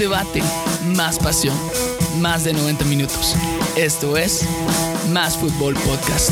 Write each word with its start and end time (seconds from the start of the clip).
debate, 0.00 0.42
más 0.96 1.18
pasión, 1.18 1.54
más 2.20 2.42
de 2.44 2.54
90 2.54 2.86
minutos. 2.86 3.36
Esto 3.76 4.16
es 4.16 4.46
Más 5.10 5.36
Fútbol 5.36 5.74
Podcast. 5.74 6.30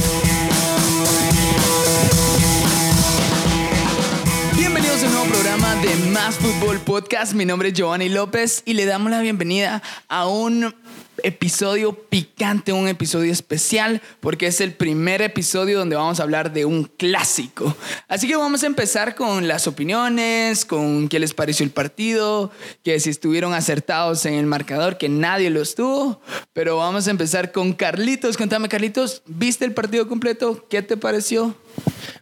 Bienvenidos 4.56 5.02
a 5.02 5.06
un 5.06 5.12
nuevo 5.12 5.26
programa 5.26 5.74
de 5.82 5.94
Más 6.10 6.36
Fútbol 6.36 6.80
Podcast. 6.80 7.34
Mi 7.34 7.44
nombre 7.44 7.68
es 7.68 7.74
Giovanni 7.74 8.08
López 8.08 8.62
y 8.64 8.72
le 8.72 8.86
damos 8.86 9.10
la 9.10 9.20
bienvenida 9.20 9.82
a 10.08 10.26
un 10.26 10.74
episodio 11.22 11.92
picante, 11.92 12.72
un 12.72 12.88
episodio 12.88 13.32
especial, 13.32 14.00
porque 14.20 14.46
es 14.46 14.60
el 14.60 14.72
primer 14.72 15.22
episodio 15.22 15.78
donde 15.78 15.96
vamos 15.96 16.20
a 16.20 16.22
hablar 16.22 16.52
de 16.52 16.64
un 16.64 16.84
clásico. 16.84 17.76
Así 18.08 18.28
que 18.28 18.36
vamos 18.36 18.62
a 18.62 18.66
empezar 18.66 19.14
con 19.14 19.48
las 19.48 19.66
opiniones, 19.66 20.64
con 20.64 21.08
qué 21.08 21.18
les 21.18 21.34
pareció 21.34 21.64
el 21.64 21.70
partido, 21.70 22.50
que 22.82 22.98
si 23.00 23.10
estuvieron 23.10 23.54
acertados 23.54 24.26
en 24.26 24.34
el 24.34 24.46
marcador, 24.46 24.98
que 24.98 25.08
nadie 25.08 25.50
lo 25.50 25.62
estuvo. 25.62 26.20
Pero 26.52 26.76
vamos 26.76 27.06
a 27.08 27.10
empezar 27.10 27.52
con 27.52 27.72
Carlitos. 27.72 28.36
Contame, 28.36 28.68
Carlitos, 28.68 29.22
¿viste 29.26 29.64
el 29.64 29.74
partido 29.74 30.08
completo? 30.08 30.66
¿Qué 30.68 30.82
te 30.82 30.96
pareció? 30.96 31.54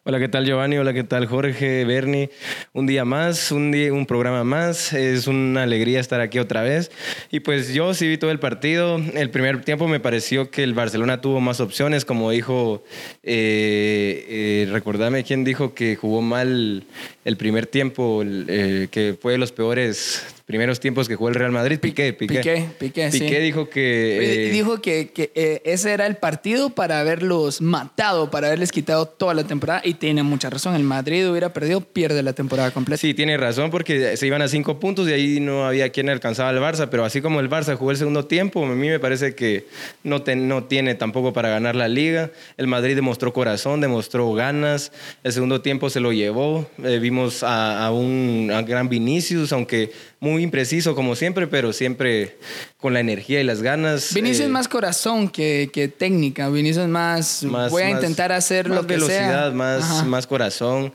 Hola, 0.09 0.21
¿qué 0.21 0.29
tal 0.29 0.47
Giovanni? 0.47 0.77
Hola, 0.77 0.93
¿qué 0.93 1.03
tal 1.03 1.27
Jorge, 1.27 1.85
Bernie? 1.85 2.31
Un 2.73 2.87
día 2.87 3.05
más, 3.05 3.51
un, 3.51 3.73
día, 3.73 3.93
un 3.93 4.07
programa 4.07 4.45
más. 4.45 4.93
Es 4.93 5.27
una 5.27 5.65
alegría 5.65 5.99
estar 5.99 6.21
aquí 6.21 6.39
otra 6.39 6.63
vez. 6.63 6.93
Y 7.33 7.41
pues 7.41 7.75
yo 7.75 7.93
sí 7.93 8.07
vi 8.07 8.17
todo 8.17 8.31
el 8.31 8.39
partido. 8.39 8.99
El 9.15 9.31
primer 9.31 9.63
tiempo 9.65 9.89
me 9.89 9.99
pareció 9.99 10.51
que 10.51 10.63
el 10.63 10.75
Barcelona 10.75 11.21
tuvo 11.21 11.41
más 11.41 11.61
opciones, 11.61 12.05
como 12.05 12.31
dijo, 12.31 12.85
eh, 13.25 14.69
eh 14.69 15.25
quién 15.27 15.43
dijo 15.43 15.75
que 15.75 15.97
jugó 15.97 16.23
mal 16.23 16.85
el 17.25 17.37
primer 17.37 17.67
tiempo, 17.67 18.23
eh, 18.25 18.89
que 18.91 19.17
fue 19.21 19.33
de 19.33 19.39
los 19.39 19.51
peores 19.51 20.36
primeros 20.47 20.79
tiempos 20.79 21.09
que 21.09 21.17
jugó 21.17 21.29
el 21.29 21.35
Real 21.35 21.51
Madrid, 21.51 21.81
Piqué, 21.81 22.13
Piqué. 22.13 22.37
Piqué, 22.37 22.69
Piqué, 22.79 23.09
Piqué 23.11 23.41
dijo 23.41 23.69
que... 23.69 24.47
Eh, 24.47 24.51
dijo 24.53 24.81
que, 24.81 25.11
que 25.13 25.33
eh, 25.35 25.61
ese 25.65 25.93
era 25.93 26.07
el 26.07 26.17
partido 26.17 26.71
para 26.71 27.01
haberlos 27.01 27.61
matado, 27.61 28.31
para 28.31 28.47
haberles 28.47 28.71
quitado 28.71 29.07
toda 29.07 29.35
la 29.35 29.43
temporada 29.45 29.83
y 29.85 29.95
tiene 29.95 30.23
mucha 30.23 30.49
razón. 30.49 30.77
El 30.77 30.85
Madrid 30.85 31.29
hubiera 31.29 31.53
perdido, 31.53 31.81
pierde 31.81 32.23
la 32.23 32.33
temporada 32.33 32.71
completa. 32.71 33.01
Sí, 33.01 33.13
tiene 33.13 33.37
razón 33.37 33.73
porque 33.73 34.17
se 34.17 34.27
iban 34.27 34.41
a 34.41 34.47
cinco 34.47 34.79
puntos 34.79 35.09
y 35.09 35.13
ahí 35.13 35.41
no 35.41 35.67
había 35.67 35.91
quien 35.91 36.09
alcanzaba 36.09 36.51
al 36.51 36.59
Barça, 36.59 36.89
pero 36.89 37.05
así 37.05 37.21
como 37.21 37.41
el 37.41 37.51
Barça 37.51 37.75
jugó 37.75 37.91
el 37.91 37.97
segundo 37.97 38.27
tiempo, 38.27 38.65
a 38.65 38.69
mí 38.69 38.89
me 38.89 39.01
parece 39.01 39.35
que 39.35 39.67
no, 40.05 40.23
no 40.37 40.65
tiene 40.65 40.95
tampoco 40.95 41.33
para 41.33 41.49
ganar 41.49 41.75
la 41.75 41.89
liga. 41.89 42.31
El 42.57 42.69
Madrid 42.69 42.95
demostró 42.95 43.33
corazón, 43.33 43.81
demostró 43.81 44.33
ganas. 44.33 44.93
El 45.25 45.33
segundo 45.33 45.61
tiempo 45.61 45.91
se 45.91 45.99
lo 45.99 46.13
llevó. 46.13 46.71
Eh, 46.85 47.01
vimos 47.01 47.43
a, 47.43 47.91
un 47.91 48.49
gran 48.67 48.89
Vinicius, 48.89 49.53
aunque 49.53 49.91
muy 50.27 50.43
impreciso 50.43 50.95
como 50.95 51.15
siempre, 51.15 51.47
pero 51.47 51.73
siempre 51.73 52.37
con 52.79 52.93
la 52.93 53.01
energía 53.01 53.41
y 53.41 53.45
las 53.45 53.63
ganas. 53.63 54.13
Vinicius 54.13 54.41
es 54.41 54.47
eh, 54.47 54.51
más 54.51 54.69
corazón 54.69 55.29
que, 55.29 55.71
que, 55.73 55.89
técnica. 55.89 56.49
Vinicius 56.51 56.85
es 56.85 56.91
más, 56.91 57.43
más 57.45 57.71
voy 57.71 57.83
a 57.83 57.91
intentar 57.91 58.33
hacer 58.33 58.69
lo 58.69 58.87
que 58.87 58.95
velocidad, 58.95 59.53
Más, 59.53 60.05
más 60.05 60.27
corazón. 60.27 60.93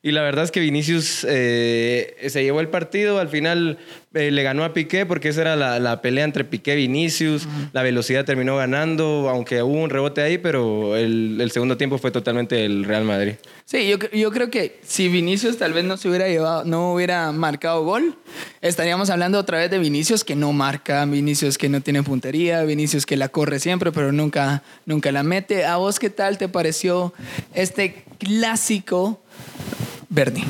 Y 0.00 0.12
la 0.12 0.20
verdad 0.20 0.44
es 0.44 0.50
que 0.50 0.60
Vinicius 0.60 1.26
eh, 1.26 2.14
se 2.28 2.44
llevó 2.44 2.60
el 2.60 2.68
partido, 2.68 3.18
al 3.18 3.28
final 3.28 3.78
eh, 4.12 4.30
le 4.30 4.42
ganó 4.42 4.62
a 4.62 4.74
Piqué 4.74 5.06
porque 5.06 5.30
esa 5.30 5.40
era 5.40 5.56
la, 5.56 5.80
la 5.80 6.02
pelea 6.02 6.24
entre 6.24 6.44
Piqué 6.44 6.74
y 6.74 6.76
Vinicius, 6.76 7.48
la 7.72 7.82
velocidad 7.82 8.26
terminó 8.26 8.56
ganando, 8.58 9.30
aunque 9.30 9.62
hubo 9.62 9.82
un 9.82 9.88
rebote 9.88 10.20
ahí, 10.20 10.36
pero 10.36 10.94
el, 10.94 11.38
el 11.40 11.50
segundo 11.50 11.78
tiempo 11.78 11.96
fue 11.96 12.10
totalmente 12.10 12.66
el 12.66 12.84
Real 12.84 13.04
Madrid. 13.04 13.36
Sí, 13.64 13.88
yo, 13.88 13.96
yo, 14.12 14.30
creo 14.30 14.50
que 14.50 14.78
si 14.82 15.08
Vinicius 15.08 15.56
tal 15.56 15.72
vez 15.72 15.86
no 15.86 15.96
se 15.96 16.08
hubiera 16.10 16.28
llevado, 16.28 16.64
no 16.66 16.92
hubiera 16.92 17.32
marcado 17.32 17.82
gol, 17.82 18.14
estaríamos 18.60 19.08
hablando 19.08 19.38
otra 19.38 19.56
vez 19.56 19.70
de 19.70 19.78
Vinicius 19.78 20.22
que 20.22 20.36
no 20.36 20.52
marca, 20.52 21.02
Vinicius 21.06 21.23
que 21.58 21.68
no 21.68 21.80
tiene 21.80 22.02
puntería, 22.02 22.62
Vinicius 22.64 23.06
que 23.06 23.16
la 23.16 23.28
corre 23.28 23.58
siempre, 23.58 23.92
pero 23.92 24.12
nunca, 24.12 24.62
nunca 24.86 25.12
la 25.12 25.22
mete. 25.22 25.64
¿A 25.64 25.76
vos 25.76 25.98
qué 25.98 26.10
tal 26.10 26.38
te 26.38 26.48
pareció 26.48 27.12
este 27.54 28.04
clásico 28.18 29.20
Bernie. 30.08 30.44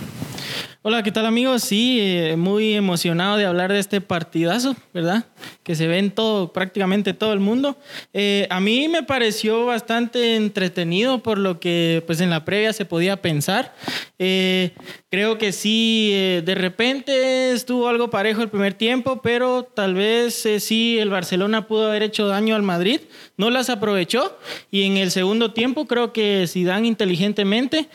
Hola, 0.86 1.02
¿qué 1.02 1.10
tal 1.10 1.24
amigos? 1.24 1.62
Sí, 1.62 1.98
eh, 1.98 2.36
muy 2.36 2.74
emocionado 2.74 3.38
de 3.38 3.46
hablar 3.46 3.72
de 3.72 3.78
este 3.78 4.02
partidazo, 4.02 4.76
¿verdad? 4.92 5.24
Que 5.62 5.74
se 5.74 5.86
ve 5.86 5.96
en 5.96 6.10
todo, 6.10 6.52
prácticamente 6.52 7.14
todo 7.14 7.32
el 7.32 7.40
mundo. 7.40 7.78
Eh, 8.12 8.46
a 8.50 8.60
mí 8.60 8.86
me 8.88 9.02
pareció 9.02 9.64
bastante 9.64 10.36
entretenido 10.36 11.22
por 11.22 11.38
lo 11.38 11.58
que 11.58 12.02
pues 12.04 12.20
en 12.20 12.28
la 12.28 12.44
previa 12.44 12.74
se 12.74 12.84
podía 12.84 13.22
pensar. 13.22 13.74
Eh, 14.18 14.72
creo 15.10 15.38
que 15.38 15.52
sí, 15.52 16.10
de 16.12 16.54
repente 16.54 17.52
estuvo 17.52 17.88
algo 17.88 18.10
parejo 18.10 18.42
el 18.42 18.50
primer 18.50 18.74
tiempo, 18.74 19.22
pero 19.22 19.62
tal 19.64 19.94
vez 19.94 20.46
sí 20.58 20.98
el 20.98 21.08
Barcelona 21.08 21.66
pudo 21.66 21.88
haber 21.88 22.02
hecho 22.02 22.26
daño 22.26 22.56
al 22.56 22.62
Madrid, 22.62 23.00
no 23.38 23.48
las 23.48 23.70
aprovechó 23.70 24.36
y 24.70 24.82
en 24.82 24.98
el 24.98 25.10
segundo 25.10 25.54
tiempo 25.54 25.86
creo 25.86 26.12
que 26.12 26.44
Zidane 26.46 26.88
inteligentemente 26.88 27.88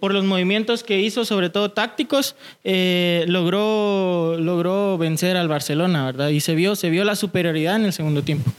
por 0.00 0.14
los 0.14 0.24
movimientos 0.24 0.82
que 0.82 0.98
hizo 1.00 1.26
sobre 1.26 1.50
todo 1.50 1.72
tácticos, 1.72 2.36
eh, 2.64 3.24
logró, 3.28 4.38
logró 4.38 4.96
vencer 4.96 5.36
al 5.36 5.46
Barcelona, 5.46 6.06
¿verdad? 6.06 6.30
Y 6.30 6.40
se 6.40 6.54
vio, 6.54 6.74
se 6.74 6.88
vio 6.88 7.04
la 7.04 7.14
superioridad 7.14 7.76
en 7.76 7.84
el 7.84 7.92
segundo 7.92 8.22
tiempo. 8.22 8.50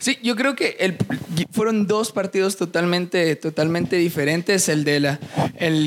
Sí, 0.00 0.18
yo 0.22 0.34
creo 0.34 0.56
que 0.56 0.96
fueron 1.52 1.86
dos 1.86 2.10
partidos 2.10 2.56
totalmente, 2.56 3.36
totalmente 3.36 3.96
diferentes. 3.96 4.68
El 4.68 4.84
de 4.84 5.18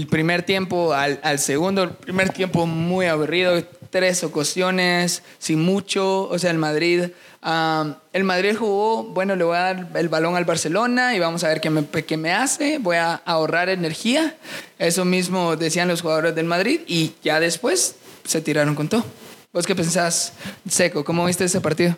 primer 0.09 0.44
tiempo 0.44 0.94
al, 0.94 1.19
al 1.23 1.39
segundo. 1.39 1.84
El 1.84 1.89
primer 1.89 2.29
tiempo 2.29 2.66
muy 2.67 3.07
aburrido, 3.07 3.61
tres 3.89 4.23
ocasiones, 4.23 5.23
sin 5.39 5.59
mucho. 5.59 6.29
O 6.29 6.39
sea, 6.39 6.51
el 6.51 6.57
Madrid 6.57 7.09
el 7.43 8.23
Madrid 8.23 8.55
jugó, 8.57 9.03
bueno, 9.03 9.35
le 9.35 9.43
voy 9.43 9.55
a 9.55 9.61
dar 9.61 9.87
el 9.95 10.09
balón 10.09 10.35
al 10.35 10.45
Barcelona 10.45 11.15
y 11.15 11.19
vamos 11.19 11.43
a 11.43 11.49
ver 11.49 11.61
qué 11.61 11.69
me, 11.69 11.85
qué 11.85 12.17
me 12.17 12.33
hace, 12.33 12.77
voy 12.79 12.97
a 12.97 13.15
ahorrar 13.25 13.69
energía. 13.69 14.35
Eso 14.79 15.05
mismo 15.05 15.55
decían 15.55 15.87
los 15.87 16.01
jugadores 16.01 16.35
del 16.35 16.45
Madrid 16.45 16.81
y 16.87 17.13
ya 17.23 17.39
después 17.39 17.95
se 18.23 18.41
tiraron 18.41 18.75
con 18.75 18.89
todo. 18.89 19.05
¿Vos 19.53 19.66
qué 19.66 19.74
pensás, 19.75 20.34
Seco? 20.69 21.06
¿Cómo 21.06 21.25
viste 21.25 21.46
ese 21.46 21.62
partido? 21.62 21.96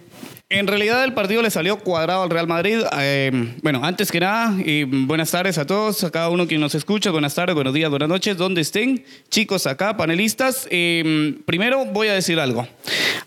En 0.49 0.67
realidad 0.67 1.03
el 1.03 1.13
partido 1.13 1.41
le 1.41 1.49
salió 1.49 1.79
cuadrado 1.79 2.21
al 2.21 2.29
Real 2.29 2.47
Madrid. 2.47 2.79
Eh, 2.99 3.55
bueno, 3.63 3.81
antes 3.83 4.11
que 4.11 4.19
nada, 4.19 4.55
y 4.63 4.83
buenas 4.83 5.31
tardes 5.31 5.57
a 5.57 5.65
todos, 5.65 6.03
a 6.03 6.11
cada 6.11 6.29
uno 6.29 6.47
que 6.47 6.57
nos 6.59 6.75
escucha. 6.75 7.09
Buenas 7.09 7.33
tardes, 7.33 7.55
buenos 7.55 7.73
días, 7.73 7.89
buenas 7.89 8.07
noches, 8.07 8.37
donde 8.37 8.61
estén. 8.61 9.03
Chicos 9.29 9.65
acá, 9.65 9.97
panelistas. 9.97 10.67
Eh, 10.69 11.39
primero 11.45 11.85
voy 11.85 12.07
a 12.07 12.13
decir 12.13 12.39
algo. 12.39 12.67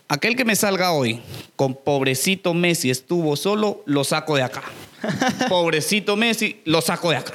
Aquel 0.08 0.36
que 0.36 0.44
me 0.44 0.54
salga 0.54 0.92
hoy 0.92 1.20
con 1.56 1.74
pobrecito 1.74 2.54
Messi 2.54 2.90
estuvo 2.90 3.36
solo, 3.36 3.82
lo 3.86 4.04
saco 4.04 4.36
de 4.36 4.42
acá. 4.42 4.62
pobrecito 5.48 6.16
Messi, 6.16 6.60
lo 6.64 6.80
saco 6.80 7.10
de 7.10 7.16
acá 7.16 7.34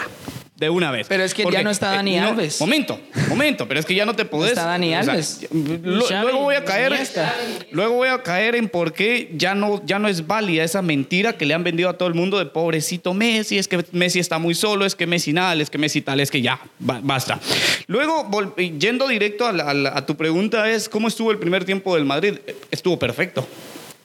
de 0.58 0.70
una 0.72 0.90
vez. 0.92 1.06
Pero 1.08 1.24
es 1.24 1.34
que 1.34 1.46
ya 1.52 1.62
no 1.62 1.70
está 1.70 1.92
Dani 1.92 2.16
eh, 2.16 2.20
Alves. 2.20 2.60
Momento, 2.60 3.00
momento, 3.30 3.68
pero 3.68 3.80
es 3.80 3.86
que 3.86 3.94
ya 3.94 4.06
no 4.06 4.16
te 4.16 4.26
podés. 4.26 4.54
está 4.54 4.66
Dani 4.66 4.94
Alves. 4.96 5.48
luego 5.52 6.40
voy 6.40 6.56
a 6.56 6.66
caer. 6.66 6.98
Luego 7.72 7.96
voy 7.96 8.10
a 8.10 8.24
caer 8.24 8.56
en 8.56 8.68
por 8.68 8.94
qué 8.94 9.32
ya 9.36 9.54
no, 9.54 9.86
ya 9.86 10.00
no 10.00 10.08
es 10.08 10.26
válida 10.26 10.64
esa 10.64 10.82
mentira 10.82 11.38
que 11.38 11.46
le 11.46 11.54
han 11.54 11.64
vendido 11.64 11.90
a 11.90 11.98
todo 11.98 12.08
el 12.10 12.16
mundo 12.16 12.40
de 12.40 12.48
pobrecito 12.48 13.14
Messi, 13.14 13.58
es 13.58 13.68
que 13.68 13.86
Messi 13.92 14.20
está 14.20 14.40
muy 14.40 14.56
solo, 14.56 14.86
es 14.86 14.96
que 14.96 15.06
Messi 15.06 15.32
nada, 15.32 15.54
es 15.62 15.70
que 15.70 15.78
Messi 15.78 16.02
tal, 16.02 16.20
es 16.20 16.32
que 16.32 16.42
ya, 16.42 16.60
basta. 16.80 17.40
Luego, 17.88 18.28
yendo 18.58 19.08
directo 19.08 19.46
a 19.46 20.06
tu 20.06 20.18
pregunta, 20.18 20.70
es 20.72 20.90
¿cómo 20.90 21.08
estuvo 21.08 21.32
el 21.32 21.38
primer 21.38 21.66
tiempo 21.66 21.96
del 21.96 22.06
Madrid? 22.06 22.40
Estuvo 22.72 22.98
perfecto. 22.98 23.48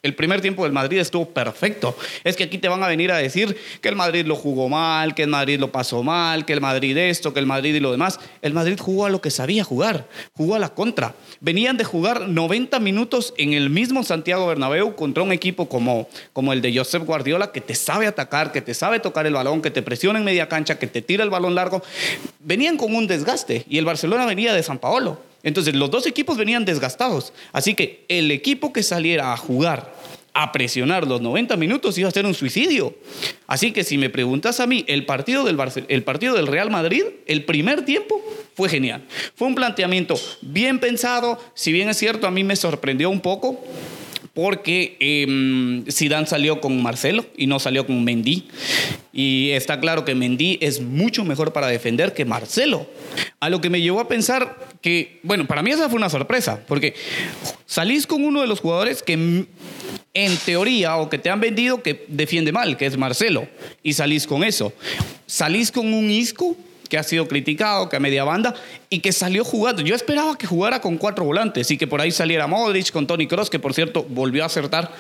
El 0.03 0.17
primer 0.17 0.41
tiempo 0.41 0.65
del 0.65 0.73
Madrid 0.73 0.99
estuvo 0.99 1.29
perfecto. 1.29 1.97
Es 2.25 2.35
que 2.35 2.43
aquí 2.43 2.59
te 2.59 2.67
van 2.67 2.83
a 2.83 2.89
venir 2.89 3.13
a 3.13 3.19
decir 3.19 3.57
que 3.81 3.89
el 3.89 3.95
Madrid 3.95 4.27
lo 4.27 4.35
jugó 4.35 4.69
mal, 4.69 5.15
que 5.15 5.23
el 5.23 5.29
Madrid 5.29 5.61
lo 5.61 5.71
pasó 5.71 6.03
mal, 6.03 6.45
que 6.45 6.53
el 6.53 6.61
Madrid 6.61 6.97
esto, 6.97 7.33
que 7.33 7.39
el 7.39 7.47
Madrid 7.47 7.73
y 7.77 7.79
lo 7.79 7.93
demás. 7.93 8.19
El 8.43 8.53
Madrid 8.53 8.77
jugó 8.81 9.07
a 9.07 9.11
lo 9.11 9.21
que 9.21 9.31
sabía 9.31 9.63
jugar, 9.63 10.09
jugó 10.33 10.57
a 10.57 10.59
la 10.59 10.71
contra. 10.71 11.15
Venían 11.39 11.77
de 11.77 11.85
jugar 11.85 12.29
90 12.29 12.81
minutos 12.81 13.33
en 13.39 13.53
el 13.53 13.71
mismo 13.71 14.03
Santiago 14.03 14.49
Bernabéu 14.49 14.97
contra 14.97 15.23
un 15.23 15.31
equipo 15.31 15.69
como, 15.69 16.09
como 16.33 16.53
el 16.53 16.63
de 16.63 16.77
Josep 16.77 17.05
Guardiola, 17.05 17.53
que 17.53 17.61
te 17.61 17.77
sabe 17.77 18.09
atacar, 18.09 18.51
que 18.51 18.61
te 18.61 18.75
sabe 18.75 18.99
tocar 18.99 19.29
el 19.29 19.35
balón, 19.35 19.63
que 19.63 19.71
te 19.71 19.83
presiona 19.83 20.19
en 20.19 20.25
media 20.25 20.49
cancha, 20.49 20.81
que 20.81 20.89
te 20.89 21.03
tira 21.03 21.23
el 21.23 21.31
balón 21.31 21.55
largo. 21.55 21.81
Venían 22.41 22.77
con 22.77 22.93
un 22.93 23.07
desgaste 23.07 23.65
y 23.69 23.79
el 23.79 23.85
Barcelona 23.85 24.27
venía 24.27 24.53
de 24.53 24.65
San 24.65 24.81
Paolo. 24.81 25.32
Entonces 25.43 25.75
los 25.75 25.91
dos 25.91 26.07
equipos 26.07 26.37
venían 26.37 26.65
desgastados. 26.65 27.33
Así 27.53 27.75
que 27.75 28.05
el 28.09 28.31
equipo 28.31 28.73
que 28.73 28.83
saliera 28.83 29.33
a 29.33 29.37
jugar, 29.37 29.93
a 30.35 30.53
presionar 30.53 31.07
los 31.07 31.21
90 31.21 31.57
minutos, 31.57 31.99
iba 31.99 32.09
a 32.09 32.13
ser 32.13 32.27
un 32.27 32.35
suicidio. 32.35 32.95
Así 33.47 33.73
que 33.73 33.85
si 33.85 33.99
me 33.99 34.11
preguntas 34.11 34.61
a 34.61 34.67
mí, 34.67 34.85
el 34.89 35.05
partido 35.05 35.45
del, 35.45 35.59
el 35.89 36.03
partido 36.05 36.35
del 36.35 36.47
Real 36.47 36.71
Madrid, 36.71 37.05
el 37.27 37.45
primer 37.45 37.85
tiempo 37.85 38.23
fue 38.55 38.69
genial. 38.69 39.05
Fue 39.35 39.49
un 39.49 39.55
planteamiento 39.55 40.15
bien 40.41 40.79
pensado, 40.79 41.39
si 41.55 41.73
bien 41.73 41.89
es 41.89 41.99
cierto, 41.99 42.27
a 42.27 42.31
mí 42.31 42.45
me 42.45 42.57
sorprendió 42.57 43.11
un 43.11 43.21
poco 43.21 43.63
porque 44.35 44.97
eh, 44.99 45.85
Zidane 45.91 46.27
salió 46.27 46.61
con 46.61 46.83
Marcelo 46.83 47.27
y 47.37 47.47
no 47.47 47.59
salió 47.59 47.87
con 47.87 48.03
Mendy. 48.03 48.49
Y 49.13 49.51
está 49.51 49.79
claro 49.79 50.05
que 50.05 50.15
Mendy 50.15 50.59
es 50.63 50.81
mucho 50.81 51.25
mejor 51.25 51.53
para 51.53 51.67
defender 51.67 52.15
que 52.15 52.25
Marcelo. 52.25 52.87
A 53.41 53.51
lo 53.51 53.61
que 53.61 53.69
me 53.69 53.83
llevó 53.83 54.01
a 54.01 54.09
pensar 54.09 54.69
que, 54.81 55.21
bueno, 55.23 55.47
para 55.47 55.63
mí 55.63 55.71
esa 55.71 55.89
fue 55.89 55.99
una 55.99 56.09
sorpresa, 56.09 56.65
porque 56.67 56.95
salís 57.67 58.07
con 58.07 58.25
uno 58.25 58.41
de 58.41 58.47
los 58.47 58.61
jugadores 58.61 59.03
que 59.03 59.47
en 60.15 60.37
teoría 60.45 60.97
o 60.97 61.11
que 61.11 61.19
te 61.19 61.31
han 61.31 61.41
vendido 61.41 61.83
que 61.83 62.05
defiende 62.09 62.53
mal, 62.53 62.77
que 62.77 62.87
es 62.87 62.97
Marcelo, 62.97 63.49
y 63.83 63.93
salís 63.93 64.27
con 64.27 64.45
eso. 64.45 64.73
Salís 65.27 65.71
con 65.71 65.93
un 65.93 66.11
Isco 66.11 66.57
que 66.93 66.99
ha 66.99 67.03
sido 67.03 67.27
criticado, 67.27 67.89
que 67.89 67.97
a 67.97 68.01
media 68.01 68.23
banda, 68.23 68.55
y 68.91 68.99
que 68.99 69.13
salió 69.13 69.45
jugando. 69.45 69.81
Yo 69.81 69.95
esperaba 69.95 70.37
que 70.37 70.47
jugara 70.47 70.83
con 70.83 70.99
cuatro 70.99 71.25
volantes 71.25 71.71
y 71.71 71.79
que 71.79 71.87
por 71.87 72.03
ahí 72.03 72.11
saliera 72.11 72.47
Modric 72.47 72.91
con 72.91 73.07
Tony 73.07 73.27
Cross, 73.27 73.49
que 73.49 73.59
por 73.59 73.73
cierto 73.73 74.05
volvió 74.11 74.43
a 74.43 74.47
acertar. 74.47 74.93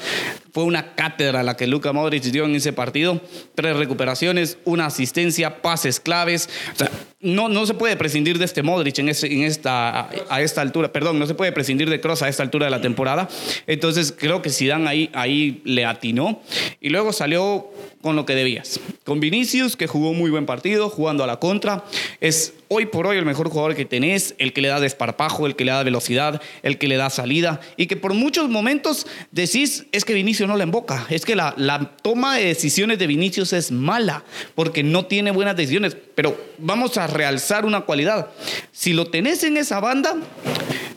Fue 0.54 0.64
una 0.64 0.94
cátedra 0.94 1.42
la 1.42 1.54
que 1.54 1.66
Luka 1.66 1.92
Modric 1.92 2.22
dio 2.22 2.46
en 2.46 2.54
ese 2.54 2.72
partido. 2.72 3.20
Tres 3.54 3.76
recuperaciones, 3.76 4.56
una 4.64 4.86
asistencia, 4.86 5.60
pases 5.60 6.00
claves. 6.00 6.48
O 6.72 6.78
sea, 6.78 6.90
no, 7.20 7.50
no 7.50 7.66
se 7.66 7.74
puede 7.74 7.94
prescindir 7.96 8.38
de 8.38 8.46
este 8.46 8.62
Modric 8.62 8.98
en, 8.98 9.10
esta, 9.10 10.08
a 10.30 10.40
esta 10.40 10.62
altura. 10.62 10.92
Perdón, 10.92 11.18
no 11.18 11.26
se 11.26 11.34
puede 11.34 11.52
prescindir 11.52 11.90
de 11.90 12.00
Cross 12.00 12.22
a 12.22 12.28
esta 12.28 12.42
altura 12.42 12.64
de 12.64 12.70
la 12.70 12.80
temporada. 12.80 13.28
Entonces 13.66 14.14
creo 14.16 14.40
que 14.40 14.48
Zidane 14.48 14.88
ahí, 14.88 15.10
ahí 15.12 15.60
le 15.64 15.84
atinó. 15.84 16.40
Y 16.80 16.88
luego 16.88 17.12
salió 17.12 17.70
con 18.02 18.16
lo 18.16 18.26
que 18.26 18.34
debías. 18.34 18.80
Con 19.04 19.20
Vinicius, 19.20 19.76
que 19.76 19.86
jugó 19.86 20.12
muy 20.12 20.30
buen 20.30 20.44
partido, 20.44 20.90
jugando 20.90 21.24
a 21.24 21.26
la 21.26 21.38
contra. 21.38 21.84
Es 22.20 22.52
hoy 22.68 22.86
por 22.86 23.06
hoy 23.06 23.16
el 23.16 23.24
mejor 23.24 23.48
jugador 23.48 23.74
que 23.74 23.84
tenés, 23.84 24.34
el 24.38 24.52
que 24.52 24.60
le 24.60 24.68
da 24.68 24.80
desparpajo, 24.80 25.46
el 25.46 25.56
que 25.56 25.64
le 25.64 25.72
da 25.72 25.82
velocidad, 25.82 26.42
el 26.62 26.78
que 26.78 26.88
le 26.88 26.96
da 26.96 27.08
salida. 27.08 27.60
Y 27.76 27.86
que 27.86 27.96
por 27.96 28.12
muchos 28.12 28.48
momentos 28.48 29.06
decís, 29.30 29.86
es 29.92 30.04
que 30.04 30.14
Vinicius 30.14 30.48
no 30.48 30.56
la 30.56 30.64
emboca. 30.64 31.06
Es 31.08 31.24
que 31.24 31.36
la, 31.36 31.54
la 31.56 31.92
toma 32.02 32.36
de 32.36 32.46
decisiones 32.46 32.98
de 32.98 33.06
Vinicius 33.06 33.52
es 33.52 33.70
mala, 33.70 34.24
porque 34.54 34.82
no 34.82 35.06
tiene 35.06 35.30
buenas 35.30 35.56
decisiones. 35.56 35.96
Pero 36.14 36.36
vamos 36.58 36.98
a 36.98 37.06
realzar 37.06 37.64
una 37.64 37.82
cualidad. 37.82 38.30
Si 38.72 38.92
lo 38.92 39.06
tenés 39.06 39.44
en 39.44 39.56
esa 39.56 39.80
banda, 39.80 40.16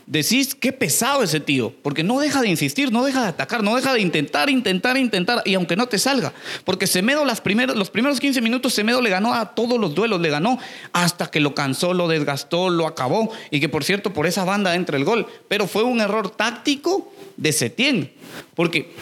decís 0.06 0.54
qué 0.54 0.72
pesado 0.72 1.22
ese 1.22 1.40
tío, 1.40 1.74
porque 1.82 2.04
no 2.04 2.20
deja 2.20 2.40
de 2.40 2.48
insistir, 2.48 2.92
no 2.92 3.04
deja 3.04 3.22
de 3.22 3.28
atacar, 3.28 3.62
no 3.62 3.74
deja 3.74 3.92
de 3.92 4.00
intentar, 4.00 4.48
intentar, 4.48 4.96
intentar, 4.96 5.42
y 5.44 5.54
aunque 5.54 5.76
no 5.76 5.86
te 5.86 5.98
salga, 5.98 6.32
porque 6.64 6.86
Semedo 6.86 7.24
las 7.24 7.42
los 7.74 7.90
primeros 7.90 8.20
15 8.20 8.40
minutos 8.40 8.74
Semedo 8.74 9.02
le 9.02 9.10
ganó 9.10 9.34
a 9.34 9.54
todos 9.54 9.78
los 9.80 9.94
duelos, 9.94 10.20
le 10.20 10.30
ganó 10.30 10.58
hasta 10.92 11.26
que 11.30 11.40
lo 11.40 11.54
cansó, 11.54 11.92
lo 11.92 12.08
desgastó, 12.08 12.70
lo 12.70 12.86
acabó, 12.86 13.32
y 13.50 13.60
que 13.60 13.68
por 13.68 13.84
cierto 13.84 14.12
por 14.12 14.26
esa 14.26 14.44
banda 14.44 14.74
entra 14.74 14.96
el 14.96 15.04
gol, 15.04 15.26
pero 15.48 15.66
fue 15.66 15.82
un 15.82 16.00
error 16.00 16.30
táctico 16.30 17.12
de 17.36 17.52
Setién, 17.52 18.12
porque 18.54 18.92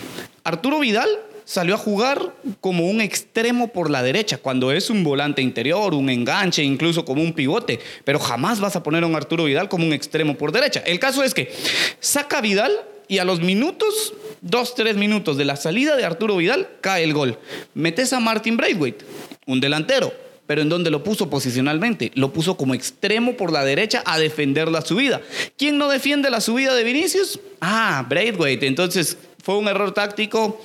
Arturo 0.43 0.81
Vidal 0.81 1.09
salió 1.44 1.75
a 1.75 1.79
jugar 1.79 2.35
como 2.61 2.88
un 2.88 3.00
extremo 3.00 3.69
por 3.69 3.91
la 3.91 4.02
derecha, 4.02 4.38
cuando 4.38 4.73
es 4.73 4.91
un 4.91 5.05
volante 5.05 5.43
interior, 5.43 5.94
un 5.94 6.11
enganche, 6.11 6.62
incluso 6.62 7.05
como 7.05 7.23
un 7.23 7.32
pivote, 7.32 7.81
pero 8.05 8.19
jamás 8.19 8.61
vas 8.61 8.76
a 8.76 8.82
poner 8.82 9.05
a 9.05 9.06
un 9.06 9.14
Arturo 9.14 9.44
Vidal 9.44 9.69
como 9.69 9.87
un 9.87 9.93
extremo 9.93 10.37
por 10.37 10.52
derecha. 10.52 10.82
El 10.87 10.99
caso 10.99 11.23
es 11.23 11.35
que 11.35 11.52
saca 12.00 12.41
Vidal 12.41 12.73
y 13.08 13.19
a 13.19 13.25
los 13.25 13.41
minutos, 13.41 14.14
dos, 14.41 14.75
tres 14.75 14.96
minutos 14.96 15.37
de 15.37 15.44
la 15.44 15.56
salida 15.56 15.96
de 15.96 16.05
Arturo 16.05 16.37
Vidal, 16.37 16.69
cae 16.81 17.05
el 17.05 17.12
gol. 17.12 17.38
Metes 17.75 18.12
a 18.12 18.20
Martin 18.20 18.56
Braithwaite, 18.56 19.05
un 19.46 19.61
delantero. 19.61 20.12
Pero 20.46 20.61
¿en 20.61 20.69
dónde 20.69 20.91
lo 20.91 21.02
puso 21.02 21.31
posicionalmente? 21.31 22.12
Lo 22.17 22.31
puso 22.31 22.58
como 22.58 22.75
extremo 22.75 23.35
por 23.35 23.50
la 23.50 23.64
derecha 23.64 24.02
a 24.05 24.19
defender 24.19 24.69
la 24.69 24.82
subida. 24.82 25.23
¿Quién 25.56 25.79
no 25.79 25.88
defiende 25.88 26.29
la 26.29 26.43
subida 26.43 26.75
de 26.75 26.85
Vinicius? 26.85 27.41
Ah, 27.62 28.05
Braithwaite. 28.06 28.67
Entonces 28.67 29.17
fue 29.43 29.56
un 29.56 29.69
error 29.69 29.94
táctico. 29.94 30.61